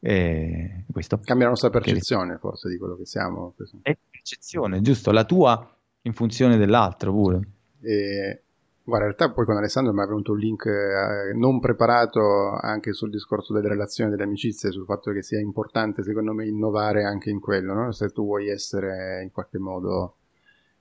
e 0.00 0.84
questo. 0.90 1.18
Cambia 1.22 1.46
la 1.46 1.52
nostra 1.52 1.70
percezione 1.70 2.34
che... 2.34 2.38
forse 2.38 2.68
di 2.68 2.78
quello 2.78 2.96
che 2.96 3.06
siamo. 3.06 3.54
È 3.82 3.96
percezione, 4.10 4.80
giusto, 4.80 5.10
la 5.10 5.24
tua 5.24 5.76
in 6.02 6.12
funzione 6.12 6.56
dell'altro 6.56 7.12
pure. 7.12 7.40
E, 7.80 8.42
guarda, 8.82 9.06
in 9.06 9.12
realtà 9.12 9.32
poi 9.32 9.44
con 9.44 9.56
Alessandro 9.56 9.92
mi 9.92 10.02
è 10.02 10.06
venuto 10.06 10.32
un 10.32 10.38
link 10.38 10.66
eh, 10.66 11.32
non 11.34 11.60
preparato 11.60 12.50
anche 12.60 12.92
sul 12.92 13.10
discorso 13.10 13.52
delle 13.52 13.68
relazioni, 13.68 14.10
delle 14.10 14.24
amicizie, 14.24 14.70
sul 14.70 14.84
fatto 14.84 15.12
che 15.12 15.22
sia 15.22 15.40
importante 15.40 16.02
secondo 16.02 16.32
me 16.32 16.46
innovare 16.46 17.04
anche 17.04 17.30
in 17.30 17.40
quello, 17.40 17.74
no? 17.74 17.92
se 17.92 18.10
tu 18.10 18.24
vuoi 18.24 18.48
essere 18.48 19.22
in 19.22 19.30
qualche 19.30 19.58
modo 19.58 20.14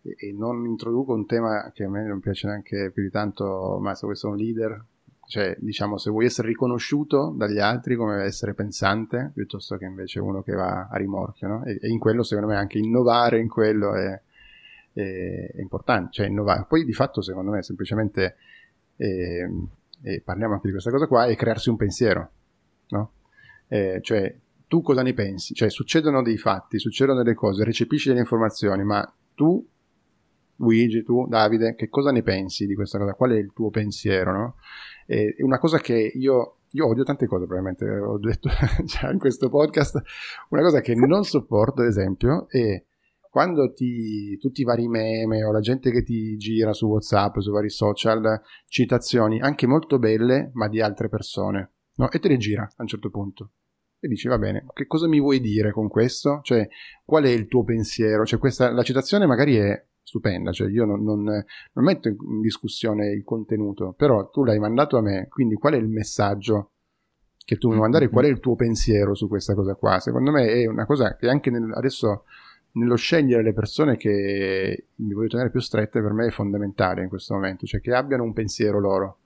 e 0.02 0.32
non 0.32 0.66
introduco 0.66 1.14
un 1.14 1.26
tema 1.26 1.70
che 1.74 1.84
a 1.84 1.90
me 1.90 2.06
non 2.06 2.20
piace 2.20 2.48
neanche 2.48 2.92
più 2.94 3.04
di 3.04 3.10
tanto, 3.10 3.78
ma 3.82 3.94
se 3.94 4.02
vuoi 4.04 4.14
essere 4.14 4.32
un 4.32 4.38
leader, 4.38 4.86
cioè, 5.28 5.58
diciamo, 5.60 5.98
se 5.98 6.10
vuoi 6.10 6.24
essere 6.24 6.48
riconosciuto 6.48 7.34
dagli 7.36 7.60
altri 7.60 7.96
come 7.96 8.24
essere 8.24 8.54
pensante, 8.54 9.32
piuttosto 9.34 9.76
che 9.76 9.84
invece 9.84 10.22
uno 10.22 10.42
che 10.42 10.54
va 10.54 10.88
a 10.90 10.96
rimorchio, 10.96 11.48
no? 11.50 11.66
E, 11.66 11.78
e 11.82 11.90
in 11.90 12.00
quello, 12.00 12.24
secondo 12.24 12.50
me, 12.50 12.56
anche 12.56 12.78
innovare 12.78 13.38
in 13.38 13.50
quello 13.50 13.94
è, 13.94 14.22
è, 14.94 15.52
è 15.54 15.60
importante, 15.60 16.12
cioè 16.14 16.28
innovare. 16.28 16.66
Poi, 16.66 16.86
di 16.86 16.94
fatto, 16.94 17.22
secondo 17.22 17.52
me, 17.52 17.62
semplicemente, 17.62 18.38
eh, 18.96 19.50
e 20.02 20.22
parliamo 20.22 20.54
anche 20.54 20.68
di 20.68 20.72
questa 20.72 20.92
cosa 20.92 21.08
qua, 21.08 21.26
è 21.26 21.36
crearsi 21.36 21.70
un 21.70 21.76
pensiero, 21.76 22.32
no? 22.88 23.12
Eh, 23.68 24.00
cioè, 24.02 24.34
tu 24.66 24.82
cosa 24.82 25.02
ne 25.02 25.14
pensi? 25.14 25.54
Cioè, 25.54 25.70
succedono 25.70 26.22
dei 26.22 26.38
fatti, 26.38 26.80
succedono 26.80 27.22
delle 27.22 27.36
cose, 27.36 27.66
recepisci 27.66 28.08
delle 28.08 28.22
informazioni, 28.22 28.86
ma 28.86 29.14
tu 29.36 29.62
Luigi, 30.58 31.04
tu, 31.04 31.28
Davide, 31.28 31.76
che 31.76 31.90
cosa 31.90 32.12
ne 32.12 32.24
pensi 32.24 32.66
di 32.66 32.76
questa 32.76 32.98
cosa? 32.98 33.14
Qual 33.14 33.32
è 33.32 33.38
il 33.38 33.52
tuo 33.54 33.70
pensiero? 33.70 34.32
No? 34.32 34.56
È 35.08 35.42
una 35.42 35.58
cosa 35.58 35.80
che 35.80 36.12
io, 36.14 36.58
io 36.72 36.86
odio 36.86 37.04
tante 37.04 37.28
cose, 37.28 37.46
probabilmente 37.46 37.90
ho 37.90 38.20
detto 38.20 38.50
già 38.84 39.10
in 39.10 39.20
questo 39.20 39.50
podcast. 39.50 40.02
Una 40.50 40.62
cosa 40.62 40.82
che 40.82 40.96
non 40.96 41.24
sopporto, 41.24 41.82
ad 41.82 41.88
esempio, 41.88 42.48
è 42.50 42.84
quando 43.30 43.72
ti, 43.72 44.38
tutti 44.38 44.62
i 44.62 44.64
vari 44.66 44.90
meme 44.90 45.46
o 45.46 45.52
la 45.52 45.62
gente 45.62 45.92
che 45.92 46.04
ti 46.04 46.36
gira 46.36 46.74
su 46.74 46.88
WhatsApp, 46.88 47.38
su 47.38 47.52
vari 47.52 47.70
social, 47.70 48.42
citazioni 48.68 49.40
anche 49.40 49.66
molto 49.66 49.98
belle, 49.98 50.52
ma 50.54 50.68
di 50.68 50.82
altre 50.82 51.08
persone, 51.08 51.72
no? 51.96 52.12
E 52.12 52.20
te 52.20 52.28
le 52.28 52.38
gira 52.38 52.64
a 52.64 52.82
un 52.82 52.88
certo 52.88 53.10
punto. 53.10 53.52
E 54.00 54.08
dici, 54.08 54.28
va 54.28 54.38
bene, 54.38 54.66
che 54.74 54.88
cosa 54.88 55.08
mi 55.08 55.20
vuoi 55.22 55.40
dire 55.40 55.72
con 55.72 55.88
questo? 55.88 56.40
Cioè, 56.44 56.68
qual 57.06 57.24
è 57.24 57.30
il 57.30 57.48
tuo 57.48 57.64
pensiero? 57.64 58.26
Cioè, 58.26 58.40
questa, 58.40 58.72
la 58.72 58.84
citazione 58.84 59.26
magari 59.26 59.56
è 59.56 59.86
stupenda, 60.08 60.54
cioè 60.54 60.70
io 60.70 60.86
non, 60.86 61.04
non, 61.04 61.22
non, 61.24 61.84
metto 61.84 62.08
in 62.08 62.40
discussione 62.40 63.12
il 63.12 63.26
contenuto, 63.26 63.92
però 63.92 64.30
tu 64.30 64.46
l'hai 64.46 64.58
mandato 64.58 64.96
a 64.96 65.02
me, 65.02 65.28
quindi 65.28 65.56
qual 65.56 65.74
è 65.74 65.78
il 65.78 65.90
messaggio 65.90 66.72
che 67.44 67.58
tu 67.58 67.68
vuoi 67.68 67.82
mandare, 67.82 68.08
qual 68.08 68.24
è 68.24 68.30
il 68.30 68.40
tuo 68.40 68.56
pensiero 68.56 69.16
su 69.16 69.28
questa 69.28 69.54
cosa 69.54 69.76
qua? 69.76 70.00
Secondo 70.00 70.32
me 70.32 70.48
è 70.48 70.66
una 70.66 70.86
cosa 70.86 71.18
che 71.18 71.28
anche 71.28 71.50
nel, 71.50 71.74
adesso 71.74 72.24
nello 72.74 72.96
scegliere 72.96 73.44
le 73.44 73.52
persone 73.52 73.98
che 73.98 74.86
mi 74.96 75.14
voglio 75.14 75.28
tenere 75.28 75.50
più 75.50 75.60
strette 75.60 76.02
per 76.02 76.14
me 76.14 76.28
è 76.28 76.32
fondamentale 76.32 77.02
in 77.04 77.10
questo 77.10 77.34
momento, 77.34 77.66
cioè 77.66 77.82
che 77.82 77.94
abbiano 77.94 78.24
un 78.24 78.32
pensiero 78.32 78.80
loro. 78.80 79.18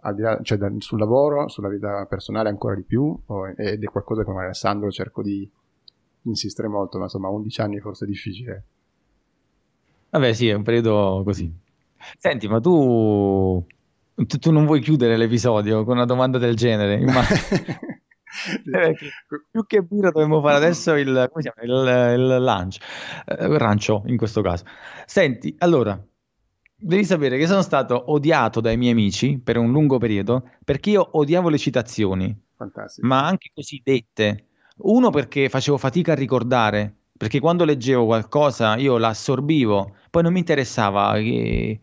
Là, 0.00 0.40
cioè 0.42 0.58
sul 0.78 0.98
lavoro, 0.98 1.48
sulla 1.48 1.68
vita 1.68 2.04
personale 2.06 2.48
ancora 2.48 2.74
di 2.74 2.82
più, 2.82 3.16
ed 3.56 3.82
è 3.82 3.86
qualcosa 3.86 4.22
che 4.22 4.30
con 4.30 4.40
Alessandro 4.40 4.90
cerco 4.90 5.22
di 5.22 5.48
insistere 6.22 6.66
molto, 6.66 6.98
ma 6.98 7.04
insomma 7.04 7.28
11 7.28 7.60
anni 7.60 7.80
forse 7.80 8.04
è 8.04 8.08
difficile 8.08 8.64
Vabbè, 10.16 10.32
sì, 10.32 10.48
è 10.48 10.54
un 10.54 10.62
periodo 10.62 11.20
così. 11.24 11.52
Senti, 12.16 12.48
ma 12.48 12.58
tu, 12.58 13.62
tu, 14.14 14.38
tu 14.38 14.50
non 14.50 14.64
vuoi 14.64 14.80
chiudere 14.80 15.18
l'episodio 15.18 15.84
con 15.84 15.96
una 15.96 16.06
domanda 16.06 16.38
del 16.38 16.56
genere? 16.56 17.02
Eh, 18.70 18.94
più 19.50 19.64
che 19.66 19.80
birra 19.80 20.10
dovremmo 20.10 20.42
fare 20.42 20.56
adesso 20.56 20.92
il, 20.94 21.30
come 21.32 21.42
chiama? 21.42 21.62
il, 21.62 22.18
il 22.20 22.36
lunch, 22.44 22.76
eh, 23.24 23.56
rancio 23.56 24.02
in 24.06 24.18
questo 24.18 24.42
caso. 24.42 24.64
Senti, 25.06 25.54
allora, 25.58 25.98
devi 26.74 27.04
sapere 27.04 27.38
che 27.38 27.46
sono 27.46 27.62
stato 27.62 28.12
odiato 28.12 28.60
dai 28.60 28.76
miei 28.76 28.92
amici 28.92 29.38
per 29.38 29.56
un 29.56 29.70
lungo 29.70 29.96
periodo 29.96 30.50
perché 30.62 30.90
io 30.90 31.08
odiavo 31.12 31.48
le 31.48 31.56
citazioni, 31.56 32.38
Fantastico. 32.56 33.06
ma 33.06 33.24
anche 33.24 33.50
così 33.54 33.80
dette. 33.82 34.48
Uno 34.78 35.08
perché 35.08 35.48
facevo 35.48 35.78
fatica 35.78 36.12
a 36.12 36.16
ricordare 36.16 36.96
perché 37.16 37.40
quando 37.40 37.64
leggevo 37.64 38.04
qualcosa 38.04 38.76
io 38.76 38.98
l'assorbivo, 38.98 39.94
poi 40.10 40.22
non 40.22 40.32
mi 40.32 40.38
interessava 40.38 41.14
che, 41.14 41.80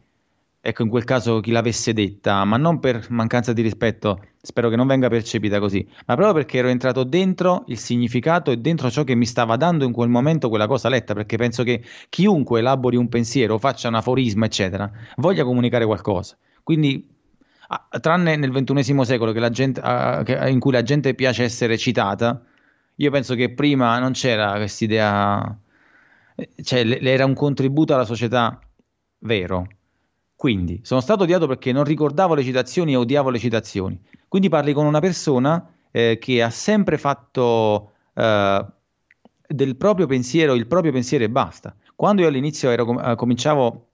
ecco, 0.62 0.84
in 0.84 0.90
quel 0.90 1.04
caso 1.04 1.40
chi 1.40 1.52
l'avesse 1.52 1.94
detta, 1.94 2.44
ma 2.46 2.58
non 2.58 2.80
per 2.80 3.08
mancanza 3.10 3.54
di 3.54 3.62
rispetto, 3.62 4.22
spero 4.42 4.70
che 4.70 4.76
non 4.76 4.88
venga 4.88 5.10
percepita 5.10 5.60
così, 5.60 5.86
ma 6.06 6.16
proprio 6.16 6.34
perché 6.34 6.58
ero 6.60 6.68
entrato 6.68 7.04
dentro 7.04 7.64
il 7.68 7.78
significato 7.78 8.52
e 8.52 8.58
dentro 8.58 8.90
ciò 8.92 9.04
che 9.04 9.16
mi 9.16 9.26
stava 9.26 9.56
dando 9.56 9.86
in 9.86 9.92
quel 9.92 10.10
momento 10.10 10.50
quella 10.50 10.68
cosa 10.68 10.90
letta, 10.90 11.14
perché 11.14 11.38
penso 11.38 11.64
che 11.64 11.84
chiunque 12.10 12.60
elabori 12.60 12.96
un 12.96 13.10
pensiero, 13.10 13.58
faccia 13.58 13.88
un 13.88 13.96
aforisma, 13.96 14.46
eccetera, 14.46 14.92
voglia 15.18 15.44
comunicare 15.44 15.86
qualcosa. 15.86 16.38
Quindi 16.62 17.10
tranne 18.02 18.36
nel 18.36 18.52
ventunesimo 18.52 19.04
secolo 19.04 19.32
gente, 19.50 19.82
in 20.48 20.60
cui 20.60 20.72
la 20.72 20.84
gente 20.84 21.16
piace 21.16 21.44
essere 21.44 21.78
citata, 21.78 22.42
io 22.96 23.12
penso 23.12 23.36
che 23.36 23.54
prima 23.54 23.98
non 24.00 24.12
c'era 24.12 24.54
questa 24.54 24.84
idea, 24.84 25.60
cioè 26.64 27.00
era 27.02 27.26
un 27.26 27.34
contributo 27.34 27.94
alla 27.94 28.06
società 28.06 28.60
vero. 29.20 29.68
Quindi 30.36 30.82
sono 30.84 31.00
stato 31.00 31.24
odiato 31.24 31.48
perché 31.48 31.72
non 31.72 31.86
ricordavo 31.86 32.34
le 32.34 32.44
citazioni 32.44 32.94
e 32.94 32.98
odiavo 32.98 33.30
le 33.30 33.40
citazioni. 33.40 34.00
Quindi 34.28 34.50
parli 34.50 34.74
con 34.74 34.86
una 34.86 35.00
persona 35.00 35.74
eh, 35.92 36.18
che 36.20 36.42
ha 36.42 36.50
sempre 36.50 36.98
fatto 36.98 37.94
eh, 38.14 38.66
del 39.48 39.76
proprio 39.78 40.08
pensiero 40.08 40.54
il 40.54 40.68
proprio 40.68 40.92
pensiero 40.92 41.24
e 41.24 41.30
basta. 41.30 41.76
Quando 41.96 42.24
io 42.24 42.28
all'inizio 42.28 42.70
ero, 42.70 43.00
eh, 43.02 43.16
cominciavo 43.16 43.90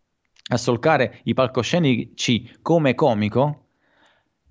a 0.52 0.58
solcare 0.58 1.20
i 1.26 1.34
palcoscenici 1.34 2.58
come 2.62 2.96
comico, 2.96 3.66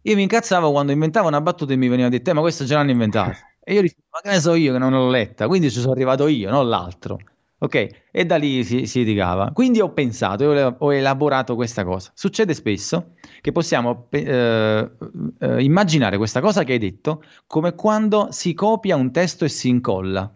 io 0.03 0.15
mi 0.15 0.23
incazzavo 0.23 0.71
quando 0.71 0.93
inventavo 0.93 1.27
una 1.29 1.41
battuta 1.41 1.73
e 1.73 1.77
mi 1.77 1.89
veniva 1.89 2.09
detto, 2.09 2.31
eh, 2.31 2.33
ma 2.33 2.41
questo 2.41 2.65
già 2.65 2.77
l'hanno 2.77 2.93
inventato. 2.93 3.48
E 3.69 3.75
io 3.75 3.83
dicevo, 3.83 4.05
ma 4.11 4.21
che 4.23 4.31
ne 4.31 4.41
so 4.41 4.55
io 4.55 4.73
che 4.73 4.79
non 4.79 4.93
l'ho 4.93 5.11
letta, 5.11 5.47
quindi 5.47 5.71
ci 5.71 5.81
sono 5.81 5.93
arrivato 5.93 6.27
io, 6.27 6.49
non 6.49 6.71
l'altro. 6.71 7.19
Ok? 7.59 8.07
E 8.11 8.25
da 8.25 8.37
lì 8.37 8.65
si, 8.65 8.87
si 8.87 9.01
litigava. 9.01 9.51
Quindi 9.53 9.83
ho 9.83 9.93
pensato, 9.93 10.45
ho, 10.45 10.77
ho 10.79 10.95
elaborato 10.95 11.55
questa 11.55 11.85
cosa. 11.85 12.11
Succede 12.15 12.55
spesso 12.55 13.11
che 13.43 13.53
possiamo 13.53 14.07
eh, 14.09 14.91
eh, 15.39 15.63
immaginare 15.63 16.17
questa 16.17 16.41
cosa 16.41 16.65
che 16.65 16.73
hai 16.73 16.79
detto 16.79 17.23
come 17.47 17.75
quando 17.75 18.29
si 18.31 18.55
copia 18.55 18.97
un 18.97 19.13
testo 19.13 19.45
e 19.45 19.51
si 19.51 19.69
incolla. 19.69 20.35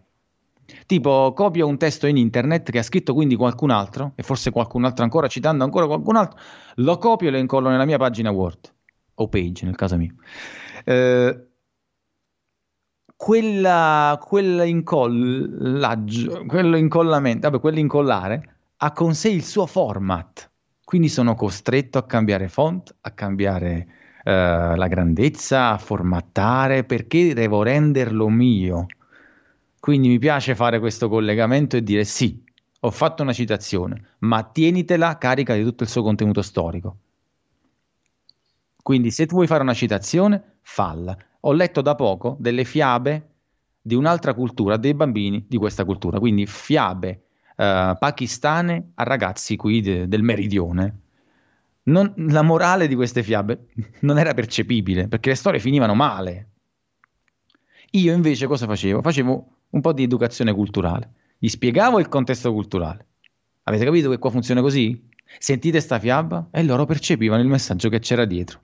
Tipo, 0.85 1.33
copio 1.33 1.65
un 1.65 1.79
testo 1.79 2.05
in 2.05 2.17
internet 2.17 2.69
che 2.69 2.77
ha 2.77 2.83
scritto 2.83 3.15
quindi 3.15 3.35
qualcun 3.35 3.71
altro, 3.71 4.11
e 4.13 4.21
forse 4.21 4.51
qualcun 4.51 4.85
altro 4.85 5.05
ancora, 5.05 5.27
citando 5.27 5.63
ancora 5.63 5.87
qualcun 5.87 6.17
altro, 6.17 6.39
lo 6.75 6.99
copio 6.99 7.29
e 7.29 7.31
lo 7.31 7.37
incollo 7.37 7.69
nella 7.69 7.85
mia 7.85 7.97
pagina 7.97 8.29
Word, 8.29 8.71
o 9.15 9.27
page 9.27 9.65
nel 9.65 9.75
caso 9.75 9.97
mio. 9.97 10.13
Eh, 10.85 11.47
quella, 13.23 14.19
quell'incollaggio, 14.21 16.43
quello 16.45 16.75
incollamento, 16.75 17.49
vabbè, 17.49 17.61
quell'incollare 17.61 18.55
ha 18.75 18.91
con 18.91 19.15
sé 19.15 19.29
il 19.29 19.45
suo 19.45 19.65
format. 19.65 20.51
Quindi 20.83 21.07
sono 21.07 21.33
costretto 21.33 21.97
a 21.97 22.05
cambiare 22.05 22.49
font, 22.49 22.93
a 22.99 23.11
cambiare 23.11 23.87
uh, 24.25 24.75
la 24.75 24.87
grandezza, 24.89 25.69
a 25.69 25.77
formattare, 25.77 26.83
perché 26.83 27.33
devo 27.33 27.63
renderlo 27.63 28.27
mio. 28.27 28.87
Quindi 29.79 30.09
mi 30.09 30.19
piace 30.19 30.53
fare 30.53 30.81
questo 30.81 31.07
collegamento 31.07 31.77
e 31.77 31.81
dire 31.81 32.03
sì, 32.03 32.43
ho 32.81 32.91
fatto 32.91 33.23
una 33.23 33.31
citazione, 33.31 34.15
ma 34.19 34.43
tienitela 34.43 35.17
carica 35.17 35.55
di 35.55 35.63
tutto 35.63 35.83
il 35.83 35.89
suo 35.89 36.03
contenuto 36.03 36.41
storico. 36.41 36.97
Quindi 38.81 39.11
se 39.11 39.27
tu 39.27 39.35
vuoi 39.35 39.47
fare 39.47 39.63
una 39.63 39.73
citazione, 39.73 40.57
falla. 40.61 41.17
Ho 41.45 41.51
letto 41.51 41.81
da 41.81 41.95
poco 41.95 42.37
delle 42.39 42.63
fiabe 42.63 43.29
di 43.81 43.95
un'altra 43.95 44.33
cultura, 44.33 44.77
dei 44.77 44.93
bambini 44.93 45.45
di 45.47 45.57
questa 45.57 45.83
cultura, 45.83 46.17
quindi 46.19 46.45
fiabe 46.45 47.23
uh, 47.57 47.97
pakistane 47.97 48.91
a 48.95 49.03
ragazzi 49.03 49.57
qui 49.57 49.81
de- 49.81 50.07
del 50.07 50.23
meridione. 50.23 50.99
Non, 51.83 52.13
la 52.29 52.43
morale 52.43 52.87
di 52.87 52.95
queste 52.95 53.23
fiabe 53.23 53.67
non 54.01 54.17
era 54.17 54.33
percepibile 54.33 55.09
perché 55.09 55.29
le 55.29 55.35
storie 55.35 55.59
finivano 55.59 55.93
male. 55.93 56.47
Io 57.91 58.13
invece 58.13 58.47
cosa 58.47 58.65
facevo? 58.65 59.01
Facevo 59.01 59.47
un 59.69 59.81
po' 59.81 59.91
di 59.91 60.03
educazione 60.03 60.53
culturale, 60.53 61.11
gli 61.37 61.49
spiegavo 61.49 61.99
il 61.99 62.07
contesto 62.07 62.53
culturale. 62.53 63.05
Avete 63.63 63.83
capito 63.83 64.09
che 64.09 64.17
qua 64.17 64.29
funziona 64.29 64.61
così? 64.61 65.09
Sentite 65.39 65.81
sta 65.81 65.99
fiaba 65.99 66.47
e 66.51 66.63
loro 66.63 66.85
percepivano 66.85 67.41
il 67.41 67.49
messaggio 67.49 67.89
che 67.89 67.99
c'era 67.99 68.23
dietro. 68.23 68.59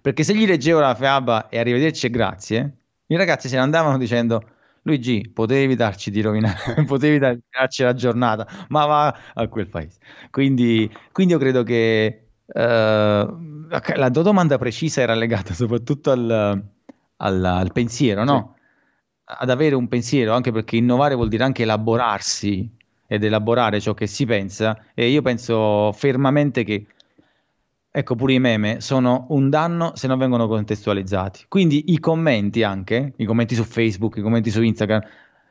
Perché 0.00 0.22
se 0.22 0.34
gli 0.34 0.46
leggevo 0.46 0.80
la 0.80 0.94
fiaba 0.94 1.48
e 1.48 1.58
arrivederci 1.58 2.06
e 2.06 2.10
grazie, 2.10 2.76
i 3.06 3.16
ragazzi 3.16 3.48
se 3.48 3.56
ne 3.56 3.62
andavano 3.62 3.98
dicendo 3.98 4.42
Luigi, 4.82 5.30
potevi 5.32 5.74
darci 5.74 6.10
di 6.10 6.22
rovinare, 6.22 6.84
potevi 6.86 7.18
darci 7.18 7.82
la 7.82 7.94
giornata, 7.94 8.46
ma 8.68 8.86
va 8.86 9.18
a 9.34 9.48
quel 9.48 9.68
paese. 9.68 9.98
Quindi, 10.30 10.90
quindi 11.12 11.34
io 11.34 11.38
credo 11.38 11.62
che 11.62 12.28
uh, 12.46 12.60
la 12.60 14.10
tua 14.10 14.22
domanda 14.22 14.56
precisa 14.58 15.02
era 15.02 15.14
legata 15.14 15.52
soprattutto 15.52 16.10
al, 16.10 16.64
al, 17.16 17.44
al 17.44 17.72
pensiero, 17.72 18.24
no? 18.24 18.54
Sì. 18.56 18.58
Ad 19.32 19.50
avere 19.50 19.74
un 19.74 19.86
pensiero, 19.86 20.32
anche 20.32 20.50
perché 20.50 20.76
innovare 20.76 21.14
vuol 21.14 21.28
dire 21.28 21.44
anche 21.44 21.62
elaborarsi 21.62 22.68
ed 23.06 23.22
elaborare 23.22 23.80
ciò 23.80 23.94
che 23.94 24.06
si 24.06 24.24
pensa. 24.24 24.76
E 24.94 25.08
io 25.08 25.22
penso 25.22 25.92
fermamente 25.92 26.64
che 26.64 26.86
Ecco, 27.92 28.14
pure 28.14 28.34
i 28.34 28.38
meme 28.38 28.80
sono 28.80 29.26
un 29.30 29.50
danno 29.50 29.96
se 29.96 30.06
non 30.06 30.16
vengono 30.16 30.46
contestualizzati. 30.46 31.46
Quindi 31.48 31.92
i 31.92 31.98
commenti 31.98 32.62
anche, 32.62 33.14
i 33.16 33.24
commenti 33.24 33.56
su 33.56 33.64
Facebook, 33.64 34.16
i 34.16 34.22
commenti 34.22 34.50
su 34.50 34.62
Instagram, 34.62 35.00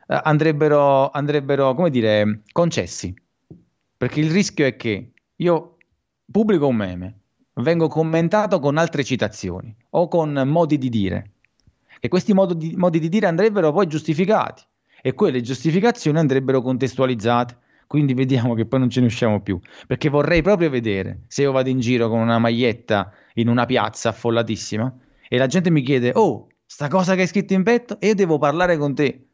eh, 0.06 0.20
andrebbero, 0.22 1.10
andrebbero, 1.10 1.74
come 1.74 1.90
dire, 1.90 2.40
concessi. 2.52 3.14
Perché 3.94 4.20
il 4.20 4.30
rischio 4.30 4.64
è 4.64 4.74
che 4.76 5.12
io 5.36 5.76
pubblico 6.30 6.66
un 6.66 6.76
meme, 6.76 7.18
vengo 7.54 7.88
commentato 7.88 8.58
con 8.58 8.78
altre 8.78 9.04
citazioni 9.04 9.76
o 9.90 10.08
con 10.08 10.32
modi 10.46 10.78
di 10.78 10.88
dire. 10.88 11.32
E 12.00 12.08
questi 12.08 12.32
modi 12.32 12.56
di, 12.56 12.74
modi 12.74 12.98
di 12.98 13.10
dire 13.10 13.26
andrebbero 13.26 13.70
poi 13.70 13.86
giustificati 13.86 14.62
e 15.02 15.12
quelle 15.12 15.42
giustificazioni 15.42 16.18
andrebbero 16.18 16.62
contestualizzate 16.62 17.58
quindi 17.90 18.14
vediamo 18.14 18.54
che 18.54 18.66
poi 18.66 18.78
non 18.78 18.88
ce 18.88 19.00
ne 19.00 19.06
usciamo 19.06 19.40
più, 19.40 19.58
perché 19.88 20.08
vorrei 20.08 20.42
proprio 20.42 20.70
vedere 20.70 21.24
se 21.26 21.42
io 21.42 21.50
vado 21.50 21.70
in 21.70 21.80
giro 21.80 22.08
con 22.08 22.20
una 22.20 22.38
maglietta 22.38 23.12
in 23.34 23.48
una 23.48 23.66
piazza 23.66 24.10
affollatissima 24.10 24.96
e 25.28 25.36
la 25.36 25.48
gente 25.48 25.70
mi 25.70 25.82
chiede, 25.82 26.12
oh, 26.14 26.46
sta 26.64 26.86
cosa 26.86 27.16
che 27.16 27.22
hai 27.22 27.26
scritto 27.26 27.52
in 27.52 27.64
petto 27.64 27.98
e 27.98 28.06
io 28.06 28.14
devo 28.14 28.38
parlare 28.38 28.76
con 28.76 28.94
te. 28.94 29.30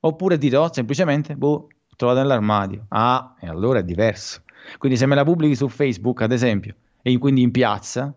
Oppure 0.00 0.36
dirò 0.36 0.70
semplicemente, 0.70 1.34
boh, 1.34 1.48
ho 1.48 1.96
trovato 1.96 2.18
nell'armadio. 2.18 2.84
Ah, 2.88 3.34
e 3.40 3.48
allora 3.48 3.78
è 3.78 3.84
diverso. 3.84 4.42
Quindi 4.76 4.98
se 4.98 5.06
me 5.06 5.14
la 5.14 5.24
pubblichi 5.24 5.56
su 5.56 5.66
Facebook, 5.68 6.20
ad 6.20 6.32
esempio, 6.32 6.74
e 7.00 7.16
quindi 7.16 7.40
in 7.40 7.50
piazza, 7.50 8.14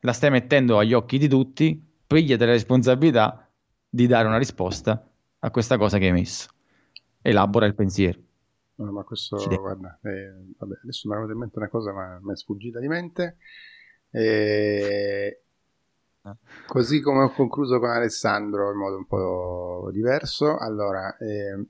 la 0.00 0.12
stai 0.12 0.28
mettendo 0.28 0.76
agli 0.76 0.92
occhi 0.92 1.16
di 1.16 1.28
tutti, 1.28 1.82
pigliate 2.06 2.44
la 2.44 2.52
responsabilità 2.52 3.50
di 3.88 4.06
dare 4.06 4.28
una 4.28 4.36
risposta 4.36 5.02
a 5.38 5.50
questa 5.50 5.78
cosa 5.78 5.96
che 5.96 6.04
hai 6.04 6.12
messo. 6.12 6.50
Elabora 7.22 7.64
il 7.64 7.74
pensiero. 7.74 8.20
No, 8.74 8.90
ma 8.90 9.02
questo, 9.02 9.36
guarda, 9.58 9.98
eh, 10.02 10.32
vabbè, 10.58 10.78
adesso 10.82 11.08
mi 11.08 11.14
è 11.14 11.16
venuta 11.16 11.32
in 11.34 11.38
mente 11.38 11.58
una 11.58 11.68
cosa, 11.68 11.92
ma 11.92 12.18
mi 12.22 12.32
è 12.32 12.36
sfuggita 12.36 12.80
di 12.80 12.88
mente. 12.88 13.36
E... 14.10 15.40
Ah. 16.22 16.36
Così 16.66 17.00
come 17.00 17.24
ho 17.24 17.32
concluso 17.32 17.78
con 17.78 17.90
Alessandro 17.90 18.70
in 18.70 18.78
modo 18.78 18.96
un 18.96 19.06
po' 19.06 19.90
diverso, 19.92 20.56
allora, 20.56 21.16
eh, 21.16 21.66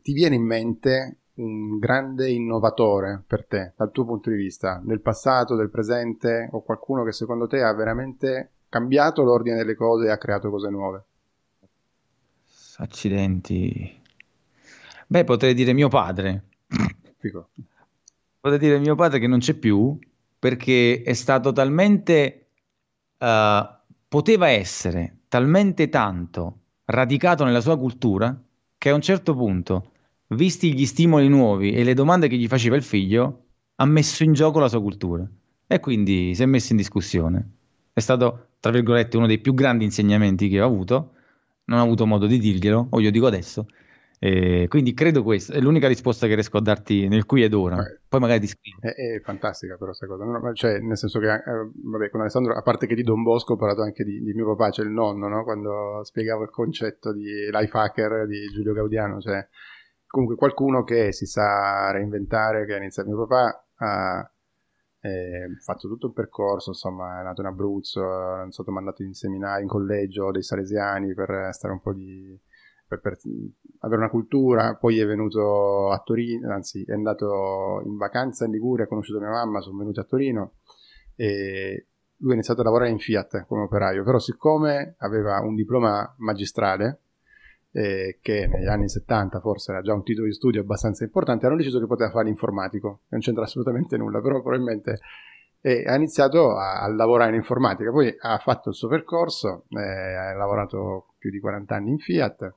ti 0.00 0.12
viene 0.12 0.36
in 0.36 0.44
mente 0.44 1.18
un 1.34 1.78
grande 1.78 2.30
innovatore 2.30 3.22
per 3.26 3.44
te, 3.46 3.72
dal 3.76 3.90
tuo 3.90 4.04
punto 4.04 4.30
di 4.30 4.36
vista, 4.36 4.80
del 4.84 5.00
passato, 5.00 5.56
del 5.56 5.70
presente, 5.70 6.48
o 6.52 6.62
qualcuno 6.62 7.02
che 7.02 7.12
secondo 7.12 7.46
te 7.46 7.62
ha 7.62 7.74
veramente 7.74 8.50
cambiato 8.68 9.22
l'ordine 9.22 9.56
delle 9.56 9.74
cose 9.74 10.06
e 10.06 10.10
ha 10.10 10.18
creato 10.18 10.50
cose 10.50 10.68
nuove? 10.68 11.04
Accidenti. 12.76 14.02
Beh, 15.06 15.24
potrei 15.24 15.54
dire 15.54 15.72
mio 15.72 15.88
padre. 15.88 16.44
Fico. 17.18 17.50
Potrei 18.40 18.58
dire 18.58 18.78
mio 18.78 18.94
padre 18.94 19.18
che 19.18 19.26
non 19.26 19.38
c'è 19.38 19.54
più 19.54 19.98
perché 20.38 21.02
è 21.02 21.12
stato 21.14 21.52
talmente, 21.52 22.48
uh, 23.18 23.66
poteva 24.08 24.48
essere 24.48 25.20
talmente 25.28 25.88
tanto 25.88 26.58
radicato 26.84 27.44
nella 27.44 27.62
sua 27.62 27.78
cultura 27.78 28.38
che 28.76 28.90
a 28.90 28.94
un 28.94 29.00
certo 29.00 29.34
punto, 29.34 29.92
visti 30.28 30.74
gli 30.74 30.84
stimoli 30.84 31.28
nuovi 31.28 31.72
e 31.72 31.82
le 31.84 31.94
domande 31.94 32.28
che 32.28 32.36
gli 32.36 32.46
faceva 32.46 32.76
il 32.76 32.82
figlio, 32.82 33.44
ha 33.76 33.86
messo 33.86 34.22
in 34.22 34.34
gioco 34.34 34.58
la 34.58 34.68
sua 34.68 34.82
cultura 34.82 35.26
e 35.66 35.80
quindi 35.80 36.34
si 36.34 36.42
è 36.42 36.46
messo 36.46 36.72
in 36.72 36.78
discussione. 36.78 37.50
È 37.92 38.00
stato, 38.00 38.48
tra 38.60 38.70
virgolette, 38.70 39.16
uno 39.16 39.26
dei 39.26 39.38
più 39.38 39.54
grandi 39.54 39.84
insegnamenti 39.84 40.48
che 40.48 40.60
ho 40.60 40.66
avuto. 40.66 41.12
Non 41.66 41.78
ho 41.78 41.82
avuto 41.82 42.06
modo 42.06 42.26
di 42.26 42.38
dirglielo, 42.38 42.88
o 42.90 43.00
io 43.00 43.10
dico 43.10 43.26
adesso, 43.26 43.66
e 44.26 44.68
quindi 44.68 44.94
credo 44.94 45.22
questa 45.22 45.52
è 45.52 45.60
l'unica 45.60 45.86
risposta 45.86 46.26
che 46.26 46.32
riesco 46.32 46.56
a 46.56 46.62
darti 46.62 47.08
nel 47.08 47.26
qui 47.26 47.42
ed 47.42 47.52
ora. 47.52 47.76
Eh, 47.76 48.00
Poi 48.08 48.20
magari 48.20 48.40
ti 48.40 48.46
scrivo. 48.46 48.78
È, 48.80 48.94
è, 48.94 49.20
fantastica, 49.20 49.74
però, 49.74 49.88
questa 49.88 50.06
cosa. 50.06 50.24
No, 50.24 50.54
cioè, 50.54 50.78
nel 50.78 50.96
senso 50.96 51.18
che, 51.18 51.30
eh, 51.30 51.70
vabbè, 51.74 52.08
con 52.08 52.22
Alessandro, 52.22 52.54
a 52.54 52.62
parte 52.62 52.86
che 52.86 52.94
di 52.94 53.02
Don 53.02 53.22
Bosco, 53.22 53.52
ho 53.52 53.56
parlato 53.56 53.82
anche 53.82 54.02
di, 54.02 54.22
di 54.22 54.32
mio 54.32 54.46
papà, 54.54 54.70
cioè 54.70 54.86
il 54.86 54.92
nonno, 54.92 55.28
no? 55.28 55.44
quando 55.44 56.00
spiegavo 56.04 56.44
il 56.44 56.48
concetto 56.48 57.12
di 57.12 57.50
life 57.50 57.76
hacker 57.76 58.26
di 58.26 58.46
Giulio 58.46 58.72
Gaudiano. 58.72 59.20
Cioè, 59.20 59.46
comunque, 60.06 60.36
qualcuno 60.36 60.84
che 60.84 61.12
si 61.12 61.26
sa 61.26 61.90
reinventare, 61.90 62.64
che 62.64 62.72
ha 62.72 62.78
iniziato. 62.78 63.10
Mio 63.10 63.26
papà 63.26 63.66
ha 63.76 64.30
eh, 65.00 65.48
fatto 65.62 65.86
tutto 65.86 66.06
un 66.06 66.14
percorso, 66.14 66.70
insomma, 66.70 67.20
è 67.20 67.24
nato 67.24 67.42
in 67.42 67.48
Abruzzo, 67.48 68.46
è 68.46 68.46
stato 68.48 68.72
mandato 68.72 69.02
in 69.02 69.12
seminario, 69.12 69.60
in 69.60 69.68
collegio 69.68 70.30
dei 70.30 70.42
Salesiani 70.42 71.12
per 71.12 71.50
stare 71.52 71.74
un 71.74 71.82
po' 71.82 71.92
di 71.92 72.40
per, 72.86 73.00
per, 73.00 73.18
avere 73.80 74.00
una 74.00 74.10
cultura, 74.10 74.76
poi 74.76 74.98
è 74.98 75.06
venuto 75.06 75.90
a 75.90 75.98
Torino, 76.04 76.52
anzi 76.52 76.84
è 76.84 76.92
andato 76.92 77.82
in 77.84 77.96
vacanza 77.96 78.44
in 78.44 78.52
Liguria, 78.52 78.84
ha 78.84 78.88
conosciuto 78.88 79.20
mia 79.20 79.30
mamma, 79.30 79.60
sono 79.60 79.78
venuti 79.78 80.00
a 80.00 80.04
Torino 80.04 80.54
e 81.16 81.86
lui 82.18 82.30
ha 82.30 82.34
iniziato 82.34 82.60
a 82.60 82.64
lavorare 82.64 82.90
in 82.90 82.98
Fiat 82.98 83.46
come 83.46 83.62
operaio, 83.62 84.04
però 84.04 84.18
siccome 84.18 84.94
aveva 84.98 85.40
un 85.40 85.54
diploma 85.54 86.14
magistrale, 86.18 87.00
eh, 87.72 88.18
che 88.22 88.46
negli 88.46 88.68
anni 88.68 88.88
70 88.88 89.40
forse 89.40 89.72
era 89.72 89.82
già 89.82 89.92
un 89.92 90.04
titolo 90.04 90.26
di 90.26 90.32
studio 90.32 90.60
abbastanza 90.60 91.04
importante, 91.04 91.46
hanno 91.46 91.56
deciso 91.56 91.80
che 91.80 91.86
poteva 91.86 92.10
fare 92.10 92.26
l'informatico, 92.26 93.00
non 93.08 93.20
c'entra 93.20 93.44
assolutamente 93.44 93.96
nulla, 93.96 94.20
però 94.20 94.40
probabilmente 94.40 94.98
e 95.66 95.82
ha 95.86 95.94
iniziato 95.94 96.58
a, 96.58 96.82
a, 96.82 96.92
lavorare 96.92 97.30
in 97.30 97.36
informatica, 97.36 97.90
poi 97.90 98.14
ha 98.20 98.36
fatto 98.36 98.68
il 98.68 98.74
suo 98.74 98.86
percorso, 98.86 99.64
eh, 99.70 100.14
ha 100.14 100.34
lavorato 100.34 101.14
più 101.16 101.30
di 101.30 101.40
40 101.40 101.74
anni 101.74 101.88
in 101.88 101.98
Fiat, 101.98 102.54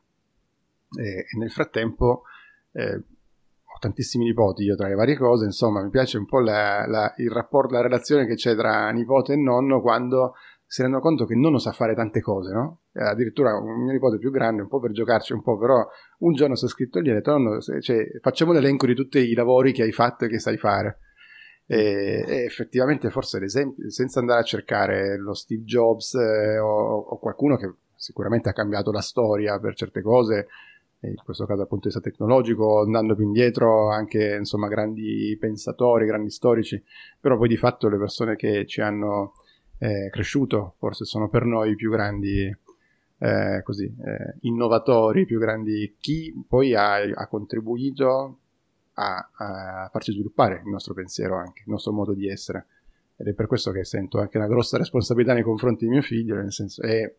e, 0.99 1.19
e 1.19 1.37
nel 1.37 1.51
frattempo 1.51 2.23
eh, 2.71 2.95
ho 2.95 3.79
tantissimi 3.79 4.25
nipoti 4.25 4.63
io 4.63 4.75
tra 4.75 4.87
le 4.87 4.95
varie 4.95 5.17
cose, 5.17 5.45
insomma 5.45 5.83
mi 5.83 5.89
piace 5.89 6.17
un 6.17 6.25
po' 6.25 6.39
la, 6.39 6.85
la, 6.87 7.13
il 7.17 7.29
rapporto, 7.29 7.73
la 7.73 7.81
relazione 7.81 8.25
che 8.25 8.35
c'è 8.35 8.55
tra 8.55 8.89
nipote 8.91 9.33
e 9.33 9.37
nonno 9.37 9.81
quando 9.81 10.33
si 10.69 10.81
rendono 10.81 11.01
conto 11.01 11.25
che 11.25 11.33
il 11.33 11.39
nonno 11.39 11.59
sa 11.59 11.71
fare 11.71 11.95
tante 11.95 12.19
cose, 12.19 12.51
no? 12.51 12.81
Eh, 12.91 13.01
addirittura 13.01 13.57
un 13.57 13.83
mio 13.83 13.93
nipote 13.93 14.17
più 14.17 14.31
grande, 14.31 14.61
un 14.61 14.67
po' 14.67 14.81
per 14.81 14.91
giocarci 14.91 15.31
un 15.31 15.41
po', 15.41 15.57
però 15.57 15.85
un 16.19 16.33
giorno 16.33 16.55
si 16.55 16.65
è 16.65 16.67
scritto 16.67 16.99
lì 16.99 17.07
e 17.07 17.11
ha 17.11 17.15
detto 17.15 17.31
nonno, 17.31 17.61
cioè, 17.61 18.19
facciamo 18.19 18.51
l'elenco 18.51 18.85
di 18.85 18.93
tutti 18.93 19.17
i 19.19 19.33
lavori 19.33 19.71
che 19.71 19.83
hai 19.83 19.93
fatto 19.93 20.25
e 20.25 20.27
che 20.27 20.39
sai 20.39 20.57
fare. 20.57 20.99
E, 21.65 22.23
e 22.27 22.43
effettivamente 22.43 23.09
forse 23.09 23.39
l'esempio, 23.39 23.89
senza 23.89 24.19
andare 24.19 24.41
a 24.41 24.43
cercare 24.43 25.17
lo 25.17 25.33
Steve 25.33 25.63
Jobs 25.63 26.15
eh, 26.15 26.57
o, 26.57 26.97
o 26.99 27.17
qualcuno 27.19 27.55
che 27.55 27.73
sicuramente 27.95 28.49
ha 28.49 28.53
cambiato 28.53 28.91
la 28.91 29.01
storia 29.01 29.59
per 29.59 29.73
certe 29.73 30.01
cose, 30.01 30.47
in 31.01 31.15
questo 31.23 31.45
caso 31.45 31.59
dal 31.59 31.67
punto 31.67 31.87
di 31.87 31.93
vista 31.93 32.09
tecnologico, 32.09 32.81
andando 32.81 33.15
più 33.15 33.25
indietro 33.25 33.89
anche 33.89 34.35
insomma 34.37 34.67
grandi 34.67 35.35
pensatori, 35.39 36.05
grandi 36.05 36.31
storici, 36.31 36.81
però 37.19 37.37
poi 37.37 37.47
di 37.47 37.57
fatto 37.57 37.87
le 37.87 37.97
persone 37.97 38.35
che 38.35 38.65
ci 38.65 38.81
hanno 38.81 39.33
eh, 39.79 40.09
cresciuto 40.11 40.75
forse 40.79 41.05
sono 41.05 41.29
per 41.29 41.45
noi 41.45 41.71
i 41.71 41.75
più 41.75 41.91
grandi 41.91 42.55
eh, 43.19 43.61
così, 43.63 43.85
eh, 43.85 44.37
innovatori, 44.41 45.25
più 45.25 45.39
grandi, 45.39 45.95
chi 45.99 46.33
poi 46.47 46.75
ha, 46.75 46.95
ha 46.95 47.27
contribuito 47.27 48.39
a, 48.93 49.29
a, 49.33 49.89
farci 49.91 50.11
sviluppare 50.11 50.61
il 50.63 50.69
nostro 50.69 50.93
pensiero 50.93 51.35
anche, 51.35 51.63
il 51.65 51.71
nostro 51.71 51.91
modo 51.91 52.13
di 52.13 52.27
essere. 52.27 52.67
Ed 53.15 53.27
è 53.27 53.33
per 53.33 53.47
questo 53.47 53.71
che 53.71 53.83
sento 53.83 54.19
anche 54.19 54.37
una 54.37 54.47
grossa 54.47 54.77
responsabilità 54.77 55.33
nei 55.33 55.43
confronti 55.43 55.85
di 55.85 55.91
mio 55.91 56.01
figlio, 56.01 56.35
nel 56.35 56.53
senso, 56.53 56.83
e 56.83 57.15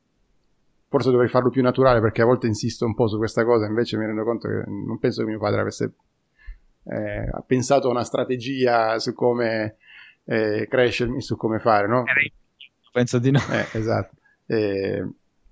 forse 0.89 1.11
dovrei 1.11 1.29
farlo 1.29 1.51
più 1.51 1.63
naturale 1.63 2.01
perché 2.01 2.23
a 2.23 2.25
volte 2.25 2.47
insisto 2.47 2.85
un 2.87 2.95
po' 2.95 3.09
su 3.09 3.19
questa 3.19 3.45
cosa, 3.45 3.67
invece 3.67 3.97
mi 3.97 4.07
rendo 4.07 4.25
conto 4.25 4.49
che 4.49 4.65
non 4.67 4.99
penso 4.99 5.23
che 5.23 5.29
mio 5.29 5.39
padre 5.39 5.61
avesse 5.61 5.95
eh, 6.85 7.31
pensato 7.47 7.89
a 7.89 7.91
una 7.91 8.05
strategia 8.05 8.99
su 8.99 9.13
come 9.13 9.77
eh, 10.25 10.67
crescermi, 10.69 11.21
su 11.21 11.37
come 11.37 11.59
fare, 11.59 11.87
no? 11.87 12.05
Penso 12.93 13.19
di 13.19 13.31
no. 13.31 13.39
Eh, 13.51 13.79
esatto. 13.79 14.17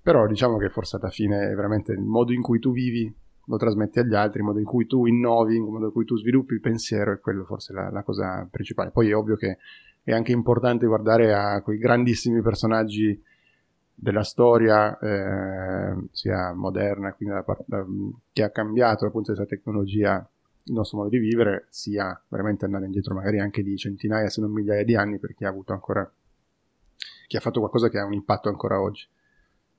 però 0.01 0.25
diciamo 0.27 0.57
che 0.57 0.69
forse 0.69 0.97
alla 0.97 1.09
fine 1.09 1.51
è 1.51 1.53
veramente 1.53 1.91
il 1.91 2.01
modo 2.01 2.33
in 2.33 2.41
cui 2.41 2.59
tu 2.59 2.71
vivi 2.71 3.13
lo 3.45 3.57
trasmetti 3.57 3.99
agli 3.99 4.15
altri, 4.15 4.39
il 4.39 4.45
modo 4.45 4.59
in 4.59 4.65
cui 4.65 4.85
tu 4.87 5.05
innovi, 5.05 5.55
il 5.55 5.61
modo 5.61 5.85
in 5.85 5.91
cui 5.91 6.03
tu 6.03 6.17
sviluppi 6.17 6.53
il 6.53 6.59
pensiero 6.59 7.13
è 7.13 7.19
quello 7.19 7.45
forse 7.45 7.73
la, 7.73 7.89
la 7.89 8.03
cosa 8.03 8.47
principale. 8.49 8.91
Poi 8.91 9.09
è 9.09 9.15
ovvio 9.15 9.35
che 9.35 9.57
è 10.03 10.11
anche 10.11 10.31
importante 10.31 10.85
guardare 10.85 11.33
a 11.33 11.61
quei 11.61 11.77
grandissimi 11.77 12.41
personaggi 12.41 13.21
della 13.99 14.23
storia, 14.23 14.97
eh, 14.99 15.95
sia 16.11 16.53
moderna, 16.53 17.13
quindi 17.13 17.33
da, 17.33 17.43
da, 17.65 17.83
che 18.31 18.43
ha 18.43 18.51
cambiato 18.51 19.03
dal 19.03 19.11
punto 19.11 19.31
di 19.31 19.39
vista 19.39 19.55
tecnologia 19.55 20.29
il 20.65 20.73
nostro 20.73 20.99
modo 20.99 21.09
di 21.09 21.17
vivere, 21.17 21.65
sia 21.69 22.21
veramente 22.27 22.65
andare 22.65 22.85
indietro 22.85 23.15
magari 23.15 23.39
anche 23.39 23.63
di 23.63 23.75
centinaia 23.75 24.29
se 24.29 24.41
non 24.41 24.51
migliaia 24.51 24.83
di 24.83 24.95
anni 24.95 25.17
per 25.17 25.33
chi 25.33 25.45
ha 25.45 25.49
avuto 25.49 25.73
ancora, 25.73 26.09
chi 27.25 27.37
ha 27.37 27.39
fatto 27.39 27.59
qualcosa 27.59 27.89
che 27.89 27.97
ha 27.97 28.05
un 28.05 28.13
impatto 28.13 28.49
ancora 28.49 28.79
oggi. 28.79 29.07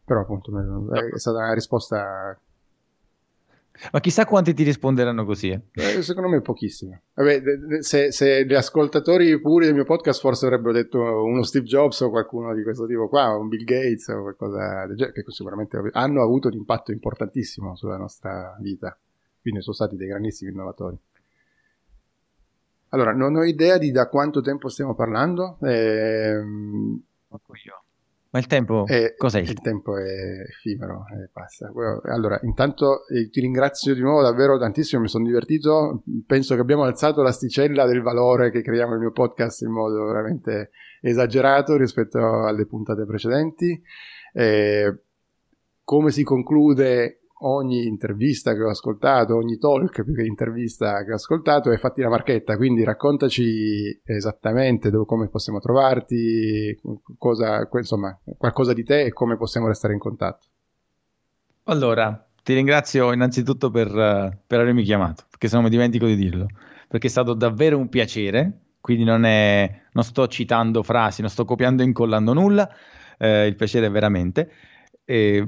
Però 0.04 0.20
appunto 0.20 0.50
è 0.92 1.18
stata 1.18 1.38
una 1.38 1.52
risposta 1.52 2.36
ma 3.92 4.00
chissà 4.00 4.24
quanti 4.24 4.54
ti 4.54 4.62
risponderanno 4.62 5.24
così. 5.24 5.50
Eh? 5.50 5.62
Eh, 5.72 6.02
secondo 6.02 6.28
me 6.28 6.40
pochissimo. 6.40 7.00
Vabbè, 7.14 7.42
se, 7.80 8.12
se, 8.12 8.44
gli 8.44 8.54
ascoltatori 8.54 9.40
puri 9.40 9.66
del 9.66 9.74
mio 9.74 9.84
podcast 9.84 10.20
forse 10.20 10.46
avrebbero 10.46 10.72
detto 10.72 11.00
uno 11.00 11.42
Steve 11.42 11.66
Jobs 11.66 12.00
o 12.00 12.10
qualcuno 12.10 12.54
di 12.54 12.62
questo 12.62 12.86
tipo 12.86 13.08
qua, 13.08 13.36
un 13.36 13.48
Bill 13.48 13.64
Gates 13.64 14.08
o 14.08 14.22
qualcosa 14.22 14.86
del 14.86 14.96
genere, 14.96 15.22
che 15.22 15.30
sicuramente 15.30 15.80
hanno 15.92 16.22
avuto 16.22 16.48
un 16.48 16.54
impatto 16.54 16.92
importantissimo 16.92 17.76
sulla 17.76 17.96
nostra 17.96 18.56
vita. 18.60 18.96
Quindi 19.40 19.62
sono 19.62 19.74
stati 19.74 19.96
dei 19.96 20.08
grandissimi 20.08 20.50
innovatori. 20.50 20.98
Allora, 22.90 23.12
non 23.12 23.36
ho 23.36 23.44
idea 23.44 23.76
di 23.76 23.90
da 23.90 24.08
quanto 24.08 24.40
tempo 24.40 24.68
stiamo 24.68 24.94
parlando. 24.94 25.58
Ehm... 25.62 27.02
io. 27.64 27.77
Ma 28.38 28.44
il 28.44 28.46
tempo 28.46 28.86
è, 28.86 29.14
cos'è? 29.16 29.40
Il 29.40 29.60
tempo 29.60 29.96
è 29.96 30.42
effimero 30.48 31.06
e 31.10 31.28
passa. 31.32 31.72
Allora, 32.04 32.38
intanto 32.44 33.04
eh, 33.08 33.28
ti 33.30 33.40
ringrazio 33.40 33.94
di 33.94 34.00
nuovo 34.00 34.22
davvero 34.22 34.56
tantissimo, 34.56 35.02
mi 35.02 35.08
sono 35.08 35.24
divertito. 35.24 36.04
Penso 36.24 36.54
che 36.54 36.60
abbiamo 36.60 36.84
alzato 36.84 37.20
l'asticella 37.22 37.84
del 37.84 38.00
valore 38.00 38.52
che 38.52 38.62
creiamo 38.62 38.92
nel 38.92 39.00
mio 39.00 39.10
podcast 39.10 39.62
in 39.62 39.72
modo 39.72 40.04
veramente 40.04 40.70
esagerato 41.00 41.76
rispetto 41.76 42.44
alle 42.44 42.64
puntate 42.66 43.04
precedenti. 43.04 43.82
Eh, 44.32 45.00
come 45.82 46.12
si 46.12 46.22
conclude 46.22 47.22
ogni 47.40 47.86
intervista 47.86 48.54
che 48.54 48.62
ho 48.62 48.70
ascoltato, 48.70 49.36
ogni 49.36 49.58
talk 49.58 50.02
più 50.02 50.14
che 50.14 50.24
intervista 50.24 51.04
che 51.04 51.12
ho 51.12 51.16
ascoltato 51.16 51.70
è 51.70 51.76
fatti 51.76 52.00
la 52.00 52.08
marchetta, 52.08 52.56
quindi 52.56 52.82
raccontaci 52.84 54.00
esattamente 54.04 54.90
dove, 54.90 55.04
come 55.04 55.28
possiamo 55.28 55.60
trovarti, 55.60 56.78
cosa, 57.16 57.68
insomma, 57.72 58.18
qualcosa 58.36 58.72
di 58.72 58.82
te 58.82 59.02
e 59.02 59.12
come 59.12 59.36
possiamo 59.36 59.68
restare 59.68 59.92
in 59.92 60.00
contatto. 60.00 60.46
Allora, 61.64 62.26
ti 62.42 62.54
ringrazio 62.54 63.12
innanzitutto 63.12 63.70
per, 63.70 63.88
per 64.46 64.60
avermi 64.60 64.82
chiamato, 64.82 65.24
perché 65.28 65.48
se 65.48 65.56
no 65.56 65.62
mi 65.62 65.68
dimentico 65.68 66.06
di 66.06 66.16
dirlo, 66.16 66.46
perché 66.88 67.06
è 67.06 67.10
stato 67.10 67.34
davvero 67.34 67.76
un 67.76 67.88
piacere, 67.88 68.60
quindi 68.80 69.04
non, 69.04 69.24
è, 69.24 69.82
non 69.92 70.02
sto 70.02 70.26
citando 70.28 70.82
frasi, 70.82 71.20
non 71.20 71.30
sto 71.30 71.44
copiando 71.44 71.82
e 71.82 71.86
incollando 71.86 72.32
nulla, 72.32 72.68
eh, 73.18 73.46
il 73.46 73.54
piacere 73.54 73.86
è 73.86 73.90
veramente. 73.90 74.50
E 75.04 75.46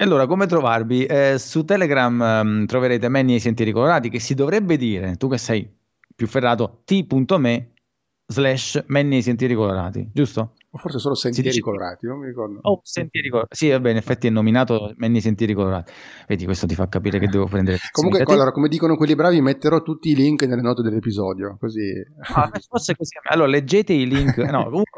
e 0.00 0.04
allora, 0.04 0.28
come 0.28 0.46
trovarvi? 0.46 1.06
Eh, 1.06 1.38
su 1.38 1.64
Telegram 1.64 2.20
um, 2.20 2.66
troverete 2.66 3.08
Manny 3.08 3.32
e 3.32 3.36
i 3.36 3.40
Sentieri 3.40 3.72
Colorati, 3.72 4.08
che 4.10 4.20
si 4.20 4.34
dovrebbe 4.34 4.76
dire, 4.76 5.16
tu 5.16 5.28
che 5.28 5.38
sei 5.38 5.68
più 6.14 6.28
ferrato, 6.28 6.82
t.me 6.84 7.72
slash 8.30 8.84
Manny 8.86 9.16
e 9.16 9.18
i 9.18 9.22
Sentieri 9.22 9.54
Colorati, 9.54 10.08
giusto? 10.12 10.52
O 10.70 10.78
forse 10.78 10.98
solo 10.98 11.14
Sentieri 11.14 11.48
dice... 11.48 11.60
Colorati, 11.62 12.06
non 12.06 12.18
mi 12.18 12.26
ricordo. 12.26 12.58
Oh, 12.62 12.80
Sentieri 12.84 13.28
Colorati. 13.28 13.56
Sì, 13.56 13.70
vabbè, 13.70 13.90
in 13.90 13.96
effetti 13.96 14.26
è 14.26 14.30
nominato 14.30 14.92
Manny 14.98 15.20
Sentieri 15.20 15.54
Colorati. 15.54 15.92
Vedi, 16.28 16.44
questo 16.44 16.66
ti 16.66 16.74
fa 16.74 16.88
capire 16.88 17.18
che 17.18 17.26
devo 17.26 17.46
prendere... 17.46 17.78
Comunque, 17.90 18.22
allora, 18.22 18.52
come 18.52 18.68
dicono 18.68 18.94
quelli 18.94 19.14
bravi, 19.14 19.40
metterò 19.40 19.82
tutti 19.82 20.10
i 20.10 20.14
link 20.14 20.42
nelle 20.42 20.60
note 20.60 20.82
dell'episodio, 20.82 21.56
così... 21.58 21.90
Ah, 22.34 22.50
forse 22.68 22.94
così. 22.94 23.16
Allora, 23.30 23.48
leggete 23.48 23.94
i 23.94 24.06
link. 24.06 24.36
No, 24.36 24.64
comunque 24.64 24.97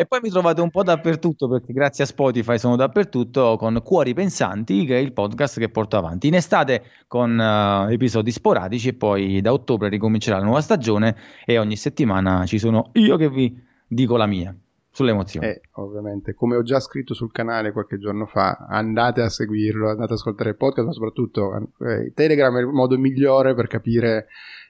e 0.00 0.06
poi 0.06 0.20
mi 0.22 0.30
trovate 0.30 0.60
un 0.60 0.70
po' 0.70 0.84
dappertutto 0.84 1.48
perché 1.48 1.72
grazie 1.72 2.04
a 2.04 2.06
Spotify 2.06 2.56
sono 2.56 2.76
dappertutto 2.76 3.56
con 3.56 3.80
Cuori 3.82 4.14
Pensanti, 4.14 4.84
che 4.84 4.96
è 4.96 5.00
il 5.00 5.12
podcast 5.12 5.58
che 5.58 5.70
porto 5.70 5.96
avanti. 5.96 6.28
In 6.28 6.36
estate 6.36 6.84
con 7.08 7.36
uh, 7.36 7.90
episodi 7.90 8.30
sporadici 8.30 8.90
e 8.90 8.94
poi 8.94 9.40
da 9.40 9.52
ottobre 9.52 9.88
ricomincerà 9.88 10.38
la 10.38 10.44
nuova 10.44 10.60
stagione 10.60 11.16
e 11.44 11.58
ogni 11.58 11.74
settimana 11.74 12.46
ci 12.46 12.60
sono 12.60 12.90
io 12.92 13.16
che 13.16 13.28
vi 13.28 13.60
dico 13.88 14.16
la 14.16 14.26
mia 14.26 14.54
sulle 14.88 15.10
emozioni. 15.10 15.48
Eh, 15.48 15.62
ovviamente, 15.72 16.32
come 16.32 16.54
ho 16.54 16.62
già 16.62 16.78
scritto 16.78 17.12
sul 17.12 17.32
canale 17.32 17.72
qualche 17.72 17.98
giorno 17.98 18.26
fa, 18.26 18.66
andate 18.68 19.22
a 19.22 19.28
seguirlo, 19.28 19.88
andate 19.88 20.12
ad 20.12 20.18
ascoltare 20.18 20.50
il 20.50 20.56
podcast, 20.56 20.86
ma 20.86 20.92
soprattutto 20.92 21.70
eh, 21.80 22.12
Telegram 22.14 22.56
è 22.56 22.60
il 22.60 22.66
modo 22.68 22.96
migliore 22.96 23.52
per 23.54 23.66
capire 23.66 24.28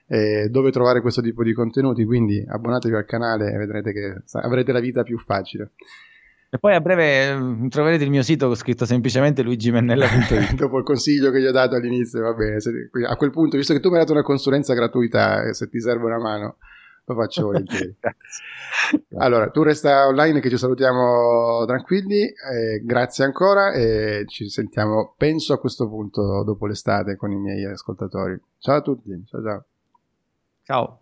eh, 0.09 0.49
dove 0.49 0.71
trovare 0.71 1.01
questo 1.01 1.21
tipo 1.21 1.43
di 1.43 1.53
contenuti, 1.53 2.03
quindi 2.03 2.43
abbonatevi 2.45 2.95
al 2.95 3.05
canale 3.05 3.53
e 3.53 3.57
vedrete 3.57 3.93
che 3.93 4.21
avrete 4.33 4.71
la 4.71 4.79
vita 4.79 5.03
più 5.03 5.19
facile. 5.19 5.71
E 6.51 6.57
poi 6.57 6.73
a 6.73 6.81
breve 6.81 7.35
mm, 7.35 7.67
troverete 7.67 8.03
il 8.03 8.09
mio 8.09 8.23
sito 8.23 8.53
scritto 8.55 8.85
semplicemente 8.85 9.43
luigimennella.it. 9.43 10.53
Dopo 10.57 10.79
il 10.79 10.83
consiglio 10.83 11.29
che 11.29 11.39
gli 11.39 11.45
ho 11.45 11.51
dato 11.51 11.75
all'inizio, 11.75 12.21
va 12.21 12.33
bene. 12.33 12.59
Se, 12.59 12.89
a 13.07 13.15
quel 13.17 13.29
punto, 13.29 13.55
visto 13.55 13.71
che 13.73 13.79
tu 13.79 13.89
mi 13.89 13.95
hai 13.95 14.01
dato 14.01 14.13
una 14.13 14.23
consulenza 14.23 14.73
gratuita, 14.73 15.43
eh, 15.43 15.53
se 15.53 15.69
ti 15.69 15.79
serve 15.79 16.05
una 16.05 16.17
mano, 16.17 16.57
lo 17.05 17.13
faccio 17.13 17.43
volentieri. 17.45 17.95
allora, 19.19 19.51
tu 19.51 19.61
resta 19.61 20.07
online 20.07 20.39
che 20.39 20.49
ci 20.49 20.57
salutiamo 20.57 21.65
tranquilli. 21.67 22.23
Eh, 22.23 22.81
grazie 22.83 23.25
ancora 23.25 23.71
e 23.73 24.23
ci 24.25 24.49
sentiamo, 24.49 25.13
penso 25.15 25.53
a 25.53 25.59
questo 25.59 25.87
punto, 25.87 26.43
dopo 26.43 26.65
l'estate 26.65 27.15
con 27.15 27.31
i 27.31 27.37
miei 27.37 27.63
ascoltatori. 27.65 28.41
Ciao 28.57 28.77
a 28.77 28.81
tutti. 28.81 29.23
Ciao 29.27 29.43
ciao. 29.43 29.65
Ciao. 30.69 31.01